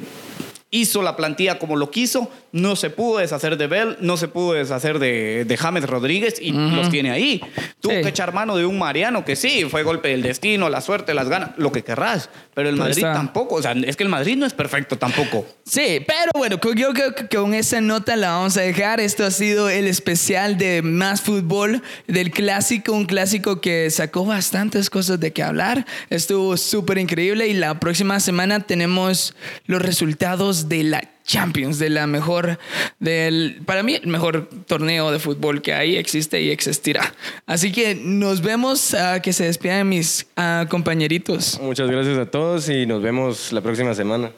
hizo 0.70 1.02
la 1.02 1.16
plantilla 1.16 1.58
como 1.58 1.76
lo 1.76 1.90
quiso, 1.90 2.30
no 2.52 2.76
se 2.76 2.90
pudo 2.90 3.18
deshacer 3.18 3.56
de 3.56 3.66
Bell, 3.66 3.96
no 4.00 4.16
se 4.16 4.28
pudo 4.28 4.52
deshacer 4.52 4.98
de, 4.98 5.44
de 5.46 5.56
James 5.56 5.84
Rodríguez 5.84 6.34
y 6.40 6.52
los 6.52 6.90
tiene 6.90 7.10
ahí. 7.10 7.40
Tuvo 7.80 7.92
Sí. 7.92 8.02
que 8.02 8.08
echar 8.08 8.32
mano 8.32 8.56
de 8.56 8.64
un 8.66 8.78
Mariano 8.78 9.24
que 9.24 9.36
sí, 9.36 9.64
fue 9.70 9.82
golpe 9.82 10.08
del 10.08 10.22
destino, 10.22 10.68
la 10.68 10.80
suerte, 10.80 11.14
las 11.14 11.28
ganas, 11.28 11.50
lo 11.56 11.72
que 11.72 11.82
querrás. 11.82 12.30
Pero 12.54 12.68
el 12.68 12.76
Madrid 12.76 12.98
está. 12.98 13.12
tampoco, 13.14 13.56
o 13.56 13.62
sea, 13.62 13.72
es 13.72 13.96
que 13.96 14.02
el 14.02 14.08
Madrid 14.08 14.36
no 14.36 14.46
es 14.46 14.52
perfecto 14.52 14.98
tampoco. 14.98 15.46
Sí, 15.64 16.00
pero 16.06 16.30
bueno, 16.34 16.58
yo 16.74 16.92
creo 16.92 17.14
que 17.14 17.28
con 17.34 17.54
esa 17.54 17.80
nota 17.80 18.16
la 18.16 18.30
vamos 18.32 18.56
a 18.56 18.60
dejar. 18.60 19.00
Esto 19.00 19.24
ha 19.24 19.30
sido 19.30 19.68
el 19.68 19.86
especial 19.86 20.58
de 20.58 20.82
Más 20.82 21.22
Fútbol 21.22 21.82
del 22.06 22.30
clásico, 22.30 22.92
un 22.92 23.06
clásico 23.06 23.60
que 23.60 23.90
sacó 23.90 24.24
bastantes 24.26 24.90
cosas 24.90 25.18
de 25.18 25.32
qué 25.32 25.42
hablar. 25.42 25.86
Estuvo 26.10 26.56
súper 26.56 26.98
increíble 26.98 27.48
y 27.48 27.54
la 27.54 27.80
próxima 27.80 28.20
semana 28.20 28.60
tenemos 28.60 29.34
los 29.66 29.80
resultados 29.80 30.68
de 30.68 30.82
la 30.84 31.02
Champions, 31.24 31.78
de 31.78 31.90
la 31.90 32.06
mejor, 32.06 32.58
del, 32.98 33.62
para 33.64 33.82
mí 33.82 33.94
el 33.94 34.06
mejor 34.08 34.48
torneo 34.66 35.10
de 35.10 35.18
fútbol 35.18 35.62
que 35.62 35.72
hay, 35.72 35.96
existe 35.96 36.42
y 36.42 36.50
existirá. 36.50 37.14
Así 37.46 37.72
que 37.72 37.94
nos 37.94 38.42
vemos, 38.42 38.94
a 38.94 39.20
que 39.22 39.32
se 39.32 39.44
despidan 39.44 39.88
mis 39.88 40.26
compañeritos. 40.68 41.60
Muchas 41.62 41.90
gracias 41.90 42.18
a 42.18 42.26
todos 42.26 42.68
y 42.68 42.86
nos 42.86 43.02
vemos 43.02 43.52
la 43.52 43.60
próxima 43.60 43.94
semana. 43.94 44.30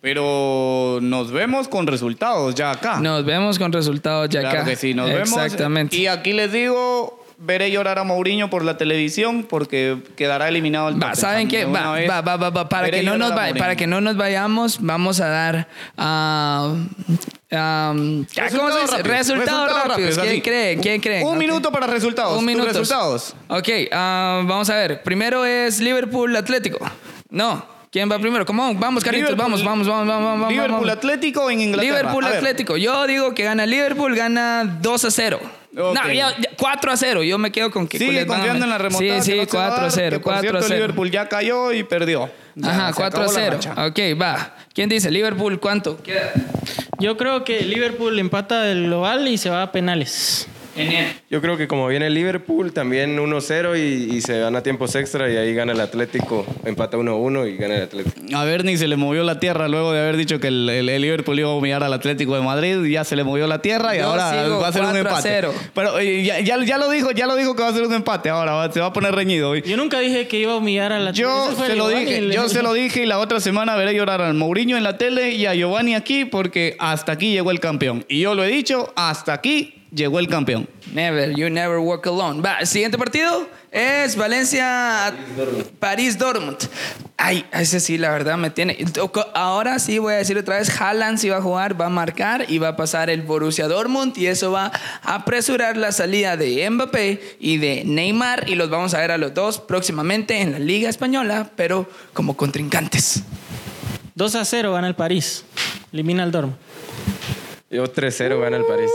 Pero 0.00 0.98
nos 1.00 1.32
vemos 1.32 1.66
con 1.66 1.86
resultados 1.86 2.54
ya 2.54 2.72
acá. 2.72 3.00
Nos 3.00 3.24
vemos 3.24 3.58
con 3.58 3.72
resultados 3.72 4.28
ya 4.28 4.40
claro 4.40 4.58
acá. 4.58 4.70
que 4.70 4.76
sí, 4.76 4.92
nos 4.92 5.08
vemos. 5.08 5.32
Exactamente. 5.32 5.96
Y 5.96 6.08
aquí 6.08 6.34
les 6.34 6.52
digo, 6.52 7.23
veré 7.38 7.70
llorar 7.70 7.98
a 7.98 8.04
Mourinho 8.04 8.48
por 8.50 8.64
la 8.64 8.76
televisión 8.76 9.44
porque 9.48 9.98
quedará 10.16 10.48
eliminado 10.48 10.88
el 10.88 11.02
Va. 11.02 11.14
¿saben 11.14 11.48
qué? 11.48 11.58
De 11.60 11.66
una 11.66 11.88
Va, 11.88 11.92
vez. 11.92 12.10
va, 12.10 12.20
va, 12.20 12.36
va, 12.36 12.50
va, 12.50 12.68
Para, 12.68 12.90
que 12.90 13.02
no 13.02 13.16
nos 13.16 13.32
a 13.32 13.34
va- 13.34 13.40
Mourinho. 13.42 13.58
para 13.58 13.76
que 13.76 13.86
no 13.86 14.00
nos 14.00 14.16
vayamos, 14.16 14.78
vamos 14.80 15.20
a 15.20 15.28
dar. 15.28 15.68
¿Cómo 17.50 18.26
se 18.28 18.40
dice? 18.42 18.96
rápidos, 19.02 19.06
Resultados 19.06 19.84
rápidos. 19.88 20.18
¿Quién 20.18 20.40
cree? 20.40 20.76
¿Quién 20.78 21.00
cree? 21.00 21.24
Un 21.24 21.38
minuto 21.38 21.70
para 21.70 21.86
resultados. 21.86 22.38
Un 22.38 22.44
minuto. 22.44 22.66
resultados. 22.68 23.34
Ok, 23.48 23.68
ah, 23.92 24.42
vamos 24.44 24.68
a 24.70 24.74
ver. 24.76 25.02
Primero 25.02 25.44
es 25.44 25.80
Liverpool 25.80 26.34
Atlético. 26.36 26.78
No. 27.30 27.73
¿Quién 27.94 28.10
va 28.10 28.18
primero? 28.18 28.44
¿Cómo? 28.44 28.74
Vamos, 28.74 29.04
Carlitos. 29.04 29.30
Liverpool- 29.30 29.38
Vamos, 29.44 29.64
vamos, 29.64 29.86
vamos, 29.86 30.08
vamos, 30.08 30.24
vamos. 30.32 30.48
Liverpool 30.50 30.72
vamos. 30.80 30.90
Atlético 30.96 31.48
en 31.48 31.60
Inglaterra. 31.60 31.98
Liverpool 32.00 32.24
A 32.24 32.28
ver. 32.28 32.38
Atlético. 32.38 32.76
Yo 32.76 33.06
digo 33.06 33.32
que 33.34 33.44
gana 33.44 33.66
Liverpool, 33.66 34.16
gana 34.16 34.64
2 34.82 35.04
a 35.04 35.10
0. 35.12 35.38
Ok. 35.40 35.94
No, 35.94 36.12
ya- 36.12 36.36
ya, 36.36 36.48
4 36.58 36.90
a 36.90 36.96
0. 36.96 37.22
Yo 37.22 37.38
me 37.38 37.52
quedo 37.52 37.70
con 37.70 37.86
que 37.86 37.98
Sigue 37.98 38.22
a- 38.22 38.26
confiando 38.26 38.64
en 38.64 38.70
la 38.70 38.78
remontada. 38.78 39.22
Sí, 39.22 39.30
que 39.30 39.36
sí, 39.36 39.38
no 39.40 39.48
se 39.48 39.56
va 39.56 39.66
a 39.66 39.68
4 39.68 39.78
a 39.78 39.82
dar, 39.82 39.92
0. 39.92 40.10
que 40.10 40.20
por 40.24 40.32
4 40.32 40.38
a 40.38 40.40
cierto, 40.42 40.62
0. 40.66 40.74
Liverpool 40.74 41.10
ya 41.12 41.28
cayó 41.28 41.70
y 41.72 41.84
perdió. 41.84 42.28
Ya, 42.56 42.70
Ajá, 42.70 42.88
se 42.88 42.94
4 42.94 43.20
a 43.20 43.24
acabó 43.26 43.38
la 43.38 43.44
0. 43.44 43.56
racha. 43.58 43.86
Ok, 43.86 44.20
va. 44.20 44.56
¿Quién 44.74 44.88
dice? 44.88 45.12
Liverpool, 45.12 45.60
¿cuánto? 45.60 46.00
Yo 46.98 47.16
creo 47.16 47.44
que 47.44 47.60
Liverpool 47.62 48.18
empata 48.18 48.68
el 48.72 48.86
global 48.86 49.28
y 49.28 49.38
se 49.38 49.50
va 49.50 49.62
a 49.62 49.70
penales. 49.70 50.48
Yo 51.30 51.40
creo 51.40 51.56
que 51.56 51.66
como 51.68 51.86
viene 51.88 52.06
el 52.08 52.14
Liverpool, 52.14 52.72
también 52.72 53.18
1-0 53.18 53.76
y, 53.78 54.16
y 54.16 54.20
se 54.20 54.38
gana 54.40 54.62
tiempos 54.62 54.94
extra 54.94 55.30
y 55.30 55.36
ahí 55.36 55.54
gana 55.54 55.72
el 55.72 55.80
Atlético, 55.80 56.46
empata 56.64 56.96
1-1 56.96 57.52
y 57.52 57.56
gana 57.56 57.76
el 57.76 57.82
Atlético. 57.84 58.36
A 58.36 58.44
Bernie 58.44 58.76
se 58.76 58.88
le 58.88 58.96
movió 58.96 59.22
la 59.24 59.38
tierra 59.40 59.68
luego 59.68 59.92
de 59.92 60.00
haber 60.00 60.16
dicho 60.16 60.40
que 60.40 60.48
el, 60.48 60.68
el- 60.68 60.88
el 60.88 61.02
Liverpool 61.02 61.38
iba 61.38 61.48
a 61.50 61.54
humillar 61.54 61.82
al 61.82 61.92
Atlético 61.92 62.34
de 62.36 62.42
Madrid. 62.42 62.84
Ya 62.86 63.04
se 63.04 63.16
le 63.16 63.24
movió 63.24 63.46
la 63.46 63.60
tierra 63.62 63.94
y 63.94 63.98
Yo 63.98 64.06
ahora 64.06 64.24
va 64.24 64.30
a 64.30 64.42
ser 64.42 64.50
un 64.50 64.58
4 64.58 64.86
a 64.86 64.98
empate. 64.98 65.28
0. 65.28 65.54
Pero 65.74 65.98
eh, 65.98 66.24
ya, 66.24 66.40
ya, 66.40 66.62
ya 66.64 66.78
lo 66.78 66.90
dijo, 66.90 67.10
ya 67.12 67.26
lo 67.26 67.36
dijo 67.36 67.54
que 67.56 67.62
va 67.62 67.68
a 67.68 67.72
ser 67.72 67.82
un 67.86 67.92
empate. 67.94 68.28
Ahora 68.30 68.52
va- 68.52 68.72
se 68.72 68.80
va 68.80 68.86
a 68.86 68.92
poner 68.92 69.14
reñido. 69.14 69.54
Yo 69.56 69.76
nunca 69.76 70.00
dije 70.00 70.26
que 70.28 70.38
iba 70.38 70.52
a 70.52 70.56
humillar 70.56 70.92
a 70.92 70.98
la 71.00 71.10
Yo 71.12 71.52
se 71.56 71.76
lo 71.76 71.88
dije, 71.88 72.18
el- 72.18 72.32
yo 72.32 72.48
se 72.48 72.62
lo 72.62 72.72
dije 72.74 73.02
y 73.02 73.06
la 73.06 73.18
otra 73.18 73.40
semana 73.40 73.76
veré 73.76 73.94
llorar 73.94 74.20
al 74.20 74.34
Mourinho 74.34 74.76
en 74.76 74.82
la 74.82 74.98
tele 74.98 75.32
y 75.32 75.46
a 75.46 75.54
Giovanni 75.54 75.94
aquí 75.94 76.24
porque 76.24 76.76
hasta 76.78 77.12
aquí 77.12 77.32
llegó 77.32 77.50
el 77.50 77.60
campeón. 77.60 78.04
Y 78.08 78.20
yo 78.20 78.34
lo 78.34 78.44
he 78.44 78.48
dicho, 78.48 78.92
hasta 78.96 79.32
aquí 79.32 79.74
llegó 79.94 80.18
el 80.18 80.28
campeón. 80.28 80.68
Never, 80.92 81.34
you 81.34 81.48
never 81.48 81.78
walk 81.78 82.06
alone. 82.06 82.42
Va, 82.42 82.58
el 82.58 82.66
siguiente 82.66 82.98
partido 82.98 83.46
es 83.70 84.16
Valencia, 84.16 85.14
París 85.78 86.18
Dortmund. 86.18 86.58
Ay, 87.16 87.44
ese 87.52 87.80
sí, 87.80 87.96
la 87.96 88.10
verdad 88.10 88.36
me 88.36 88.50
tiene. 88.50 88.76
Ahora 89.34 89.78
sí 89.78 89.98
voy 89.98 90.14
a 90.14 90.16
decir 90.16 90.36
otra 90.36 90.58
vez, 90.58 90.80
Haaland 90.80 91.18
sí 91.18 91.28
va 91.28 91.38
a 91.38 91.42
jugar, 91.42 91.80
va 91.80 91.86
a 91.86 91.90
marcar 91.90 92.46
y 92.48 92.58
va 92.58 92.68
a 92.68 92.76
pasar 92.76 93.10
el 93.10 93.22
Borussia 93.22 93.68
Dortmund 93.68 94.16
y 94.18 94.26
eso 94.26 94.52
va 94.52 94.70
a 95.02 95.14
apresurar 95.14 95.76
la 95.76 95.92
salida 95.92 96.36
de 96.36 96.68
Mbappé 96.68 97.36
y 97.40 97.58
de 97.58 97.84
Neymar 97.84 98.48
y 98.48 98.56
los 98.56 98.70
vamos 98.70 98.94
a 98.94 98.98
ver 98.98 99.10
a 99.10 99.18
los 99.18 99.32
dos 99.32 99.58
próximamente 99.58 100.40
en 100.40 100.52
la 100.52 100.58
Liga 100.58 100.88
Española, 100.88 101.50
pero 101.56 101.88
como 102.12 102.36
contrincantes. 102.36 103.22
2 104.16 104.34
a 104.36 104.44
0 104.44 104.72
gana 104.72 104.86
el 104.86 104.94
París. 104.94 105.44
Elimina 105.92 106.22
al 106.22 106.30
Dortmund. 106.30 106.56
Yo 107.70 107.92
3-0 107.92 108.40
gana 108.40 108.56
el 108.56 108.64
París. 108.64 108.90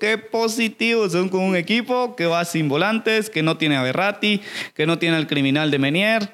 Qué 0.00 0.18
positivos 0.18 1.12
son 1.12 1.28
con 1.28 1.40
un 1.40 1.56
equipo 1.56 2.14
que 2.16 2.26
va 2.26 2.44
sin 2.44 2.68
volantes, 2.68 3.30
que 3.30 3.42
no 3.42 3.56
tiene 3.56 3.76
a 3.76 3.82
Berratti, 3.82 4.40
que 4.74 4.86
no 4.86 4.98
tiene 4.98 5.16
al 5.16 5.26
criminal 5.26 5.70
de 5.70 5.78
Menier. 5.78 6.32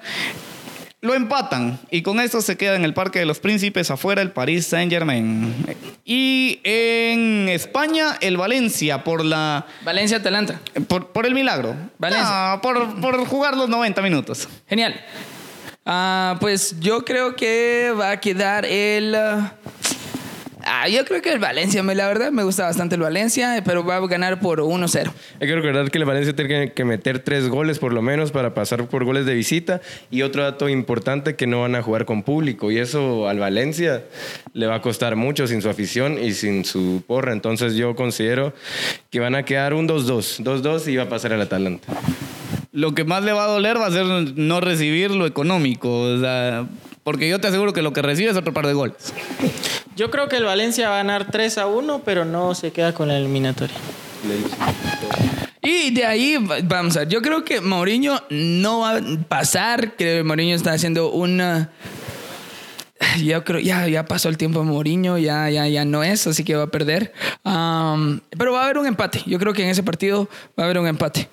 Lo 1.00 1.12
empatan 1.12 1.78
y 1.90 2.00
con 2.00 2.18
eso 2.18 2.40
se 2.40 2.56
queda 2.56 2.76
en 2.76 2.84
el 2.84 2.94
Parque 2.94 3.18
de 3.18 3.26
los 3.26 3.38
Príncipes 3.38 3.90
afuera 3.90 4.22
el 4.22 4.30
Paris 4.30 4.66
Saint 4.66 4.90
Germain. 4.90 5.54
Y 6.02 6.60
en 6.64 7.50
España 7.50 8.16
el 8.22 8.38
Valencia 8.38 9.04
por 9.04 9.22
la 9.22 9.66
Valencia-Atalanta. 9.84 10.60
por, 10.88 11.08
por 11.08 11.26
el 11.26 11.34
milagro. 11.34 11.76
Valencia. 11.98 12.54
No, 12.54 12.62
por, 12.62 13.00
por 13.02 13.26
jugar 13.26 13.54
los 13.54 13.68
90 13.68 14.00
minutos. 14.00 14.48
Genial. 14.66 14.98
Ah, 15.84 16.38
pues 16.40 16.80
yo 16.80 17.04
creo 17.04 17.36
que 17.36 17.92
va 17.98 18.12
a 18.12 18.20
quedar 18.20 18.64
el. 18.64 19.14
ah, 19.14 19.52
ah, 20.66 20.88
yo 20.88 21.04
creo 21.04 21.22
que 21.22 21.32
el 21.32 21.38
Valencia, 21.38 21.82
me- 21.82 21.94
la 21.94 22.06
verdad 22.08 22.30
me 22.32 22.42
gusta 22.42 22.64
bastante 22.64 22.94
el 22.96 23.00
Valencia, 23.02 23.62
pero 23.64 23.84
va 23.84 23.96
a 23.96 24.06
ganar 24.06 24.40
por 24.40 24.60
1-0. 24.60 25.12
Hay 25.40 25.46
que 25.48 25.54
recordar 25.54 25.90
que 25.90 25.98
el 25.98 26.04
Valencia 26.04 26.34
tiene 26.34 26.66
que- 26.68 26.72
que 26.72 26.84
meter 26.84 27.18
tres 27.20 27.48
goles 27.48 27.78
por 27.78 27.92
lo 27.92 28.02
menos 28.02 28.32
para 28.32 28.54
pasar 28.54 28.86
por 28.88 29.04
goles 29.04 29.26
de 29.26 29.34
visita. 29.34 29.80
Y 30.10 30.22
otro 30.22 30.42
dato 30.42 30.68
importante 30.68 31.36
que 31.36 31.46
no 31.46 31.60
van 31.62 31.74
a 31.74 31.82
jugar 31.82 32.04
con 32.04 32.22
público. 32.22 32.70
Y 32.70 32.78
eso 32.78 33.28
al 33.28 33.38
Valencia 33.38 34.04
le 34.52 34.66
va 34.66 34.76
a 34.76 34.80
costar 34.82 35.16
mucho 35.16 35.46
sin 35.46 35.62
su 35.62 35.68
afición 35.68 36.18
y 36.22 36.32
sin 36.32 36.64
su 36.64 37.02
porra. 37.06 37.32
Entonces 37.32 37.74
yo 37.74 37.94
considero 37.94 38.52
que 39.10 39.20
van 39.20 39.34
a 39.34 39.44
quedar 39.44 39.74
un 39.74 39.86
2-2. 39.86 40.40
2-2 40.42 40.88
y 40.88 40.96
va 40.96 41.04
a 41.04 41.08
pasar 41.08 41.32
al 41.32 41.40
Atalanta. 41.42 41.92
Lo 42.72 42.92
que 42.94 43.04
más 43.04 43.22
le 43.22 43.32
va 43.32 43.44
a 43.44 43.48
doler 43.48 43.76
va 43.76 43.86
a 43.86 43.90
ser 43.92 44.04
no 44.04 44.60
recibir 44.60 45.10
lo 45.12 45.26
económico. 45.26 46.00
O 46.00 46.18
sea, 46.20 46.66
porque 47.04 47.28
yo 47.28 47.38
te 47.40 47.46
aseguro 47.48 47.72
que 47.72 47.82
lo 47.82 47.92
que 47.92 48.02
recibe 48.02 48.30
es 48.30 48.36
otro 48.36 48.52
par 48.52 48.66
de 48.66 48.72
goles. 48.72 48.96
Yo 49.96 50.10
creo 50.10 50.28
que 50.28 50.36
el 50.36 50.44
Valencia 50.44 50.88
va 50.88 50.94
a 50.96 50.98
ganar 50.98 51.30
3 51.30 51.58
a 51.58 51.66
1, 51.68 52.02
pero 52.04 52.24
no 52.24 52.54
se 52.56 52.72
queda 52.72 52.92
con 52.92 53.06
la 53.08 53.16
eliminatoria. 53.16 53.76
Y 55.62 55.90
de 55.94 56.04
ahí 56.04 56.36
va- 56.36 56.56
vamos 56.64 56.96
a 56.96 57.00
ver. 57.00 57.08
Yo 57.08 57.22
creo 57.22 57.44
que 57.44 57.60
Mourinho 57.60 58.20
no 58.30 58.80
va 58.80 58.96
a 58.96 59.00
pasar. 59.28 59.94
Creo 59.96 60.18
que 60.18 60.24
Mourinho 60.24 60.54
está 60.56 60.72
haciendo 60.72 61.10
una. 61.10 61.70
Yo 63.22 63.44
creo 63.44 63.60
ya 63.60 63.86
ya 63.88 64.04
pasó 64.06 64.28
el 64.28 64.36
tiempo 64.38 64.60
de 64.60 64.66
Mourinho, 64.66 65.18
ya 65.18 65.48
ya 65.50 65.66
ya 65.68 65.84
no 65.84 66.02
es, 66.02 66.26
así 66.26 66.42
que 66.44 66.54
va 66.56 66.64
a 66.64 66.66
perder. 66.68 67.12
Am, 67.44 68.20
pero 68.36 68.52
va 68.52 68.62
a 68.62 68.64
haber 68.64 68.78
un 68.78 68.86
empate. 68.86 69.22
Yo 69.26 69.38
creo 69.38 69.52
que 69.52 69.62
en 69.62 69.68
ese 69.70 69.82
partido 69.82 70.28
va 70.58 70.62
a 70.62 70.66
haber 70.66 70.78
un 70.78 70.86
empate. 70.86 71.28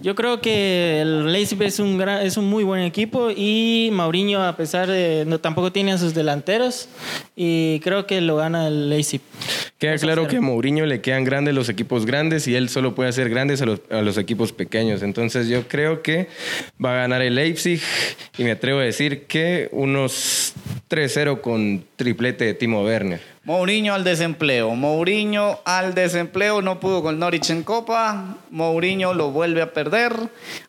Yo 0.00 0.14
creo 0.14 0.40
que 0.40 1.00
el 1.00 1.32
Leipzig 1.32 1.60
es 1.62 1.80
un, 1.80 1.98
gran- 1.98 2.24
es 2.24 2.36
un 2.36 2.46
muy 2.48 2.62
buen 2.62 2.82
equipo 2.82 3.30
y 3.34 3.90
Mauriño, 3.92 4.42
a 4.42 4.56
pesar 4.56 4.86
de. 4.88 5.24
No, 5.26 5.40
tampoco 5.40 5.72
tiene 5.72 5.92
a 5.92 5.98
sus 5.98 6.14
delanteros 6.14 6.88
y 7.34 7.80
creo 7.80 8.06
que 8.06 8.20
lo 8.20 8.36
gana 8.36 8.68
el 8.68 8.88
Leipzig. 8.90 9.20
Queda 9.78 9.96
claro 9.96 10.26
que 10.26 10.36
a 10.38 10.40
Mourinho 10.40 10.86
le 10.86 11.00
quedan 11.00 11.24
grandes 11.24 11.54
los 11.54 11.68
equipos 11.68 12.04
grandes 12.06 12.48
y 12.48 12.54
él 12.56 12.68
solo 12.68 12.94
puede 12.94 13.08
hacer 13.10 13.28
grandes 13.30 13.62
a 13.62 13.66
los, 13.66 13.80
a 13.90 14.02
los 14.02 14.18
equipos 14.18 14.52
pequeños. 14.52 15.02
Entonces 15.02 15.48
yo 15.48 15.68
creo 15.68 16.02
que 16.02 16.28
va 16.84 16.94
a 16.94 16.96
ganar 17.02 17.22
el 17.22 17.34
Leipzig 17.36 17.80
y 18.38 18.44
me 18.44 18.52
atrevo 18.52 18.80
a 18.80 18.84
decir 18.84 19.24
que 19.26 19.68
unos 19.72 20.52
3-0 20.90 21.40
con 21.40 21.84
triplete 21.96 22.44
de 22.44 22.54
Timo 22.54 22.84
Werner. 22.84 23.20
Mourinho 23.48 23.94
al 23.94 24.04
desempleo. 24.04 24.74
Mourinho 24.74 25.60
al 25.64 25.94
desempleo. 25.94 26.60
No 26.60 26.80
pudo 26.80 27.02
con 27.02 27.18
Norwich 27.18 27.48
en 27.48 27.62
Copa. 27.62 28.36
Mourinho 28.50 29.14
lo 29.14 29.30
vuelve 29.30 29.62
a 29.62 29.72
perder. 29.72 30.12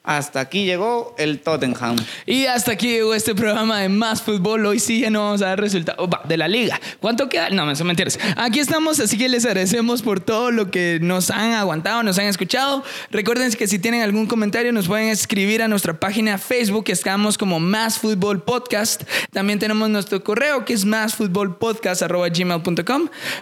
Hasta 0.01 0.39
aquí 0.39 0.63
llegó 0.63 1.13
el 1.17 1.41
Tottenham. 1.41 1.97
Y 2.25 2.45
hasta 2.45 2.71
aquí 2.71 2.87
llegó 2.87 3.13
este 3.13 3.35
programa 3.35 3.81
de 3.81 3.89
Más 3.89 4.21
Fútbol. 4.21 4.65
Hoy 4.65 4.79
sí 4.79 5.01
ya 5.01 5.09
no 5.09 5.25
vamos 5.25 5.41
a 5.41 5.47
dar 5.47 5.59
resultados 5.59 6.09
de 6.23 6.37
la 6.37 6.47
liga. 6.47 6.79
¿Cuánto 7.01 7.27
queda? 7.27 7.49
No, 7.49 7.75
son 7.75 7.85
mentiras. 7.85 8.17
Aquí 8.37 8.59
estamos, 8.59 9.01
así 9.01 9.17
que 9.17 9.27
les 9.27 9.45
agradecemos 9.45 10.01
por 10.01 10.21
todo 10.21 10.49
lo 10.49 10.71
que 10.71 10.99
nos 11.01 11.31
han 11.31 11.51
aguantado, 11.51 12.01
nos 12.01 12.17
han 12.17 12.27
escuchado. 12.27 12.85
Recuerden 13.11 13.51
que 13.51 13.67
si 13.67 13.79
tienen 13.79 14.03
algún 14.03 14.25
comentario 14.25 14.71
nos 14.71 14.87
pueden 14.87 15.09
escribir 15.09 15.61
a 15.61 15.67
nuestra 15.67 15.99
página 15.99 16.37
Facebook, 16.37 16.85
que 16.85 16.93
estamos 16.93 17.37
como 17.37 17.59
Más 17.59 17.97
Fútbol 17.97 18.41
Podcast. 18.41 19.03
También 19.33 19.59
tenemos 19.59 19.89
nuestro 19.89 20.23
correo 20.23 20.63
que 20.63 20.71
es 20.71 20.85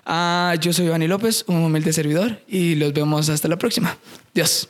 Ah, 0.06 0.56
yo 0.60 0.74
soy 0.74 0.86
Ivani 0.86 1.08
López, 1.08 1.44
un 1.48 1.64
humilde 1.64 1.94
servidor, 1.94 2.40
y 2.48 2.76
los 2.76 2.94
vemos 2.94 3.30
hasta 3.30 3.48
la 3.48 3.58
próxima. 3.58 3.98
Dios. 4.34 4.70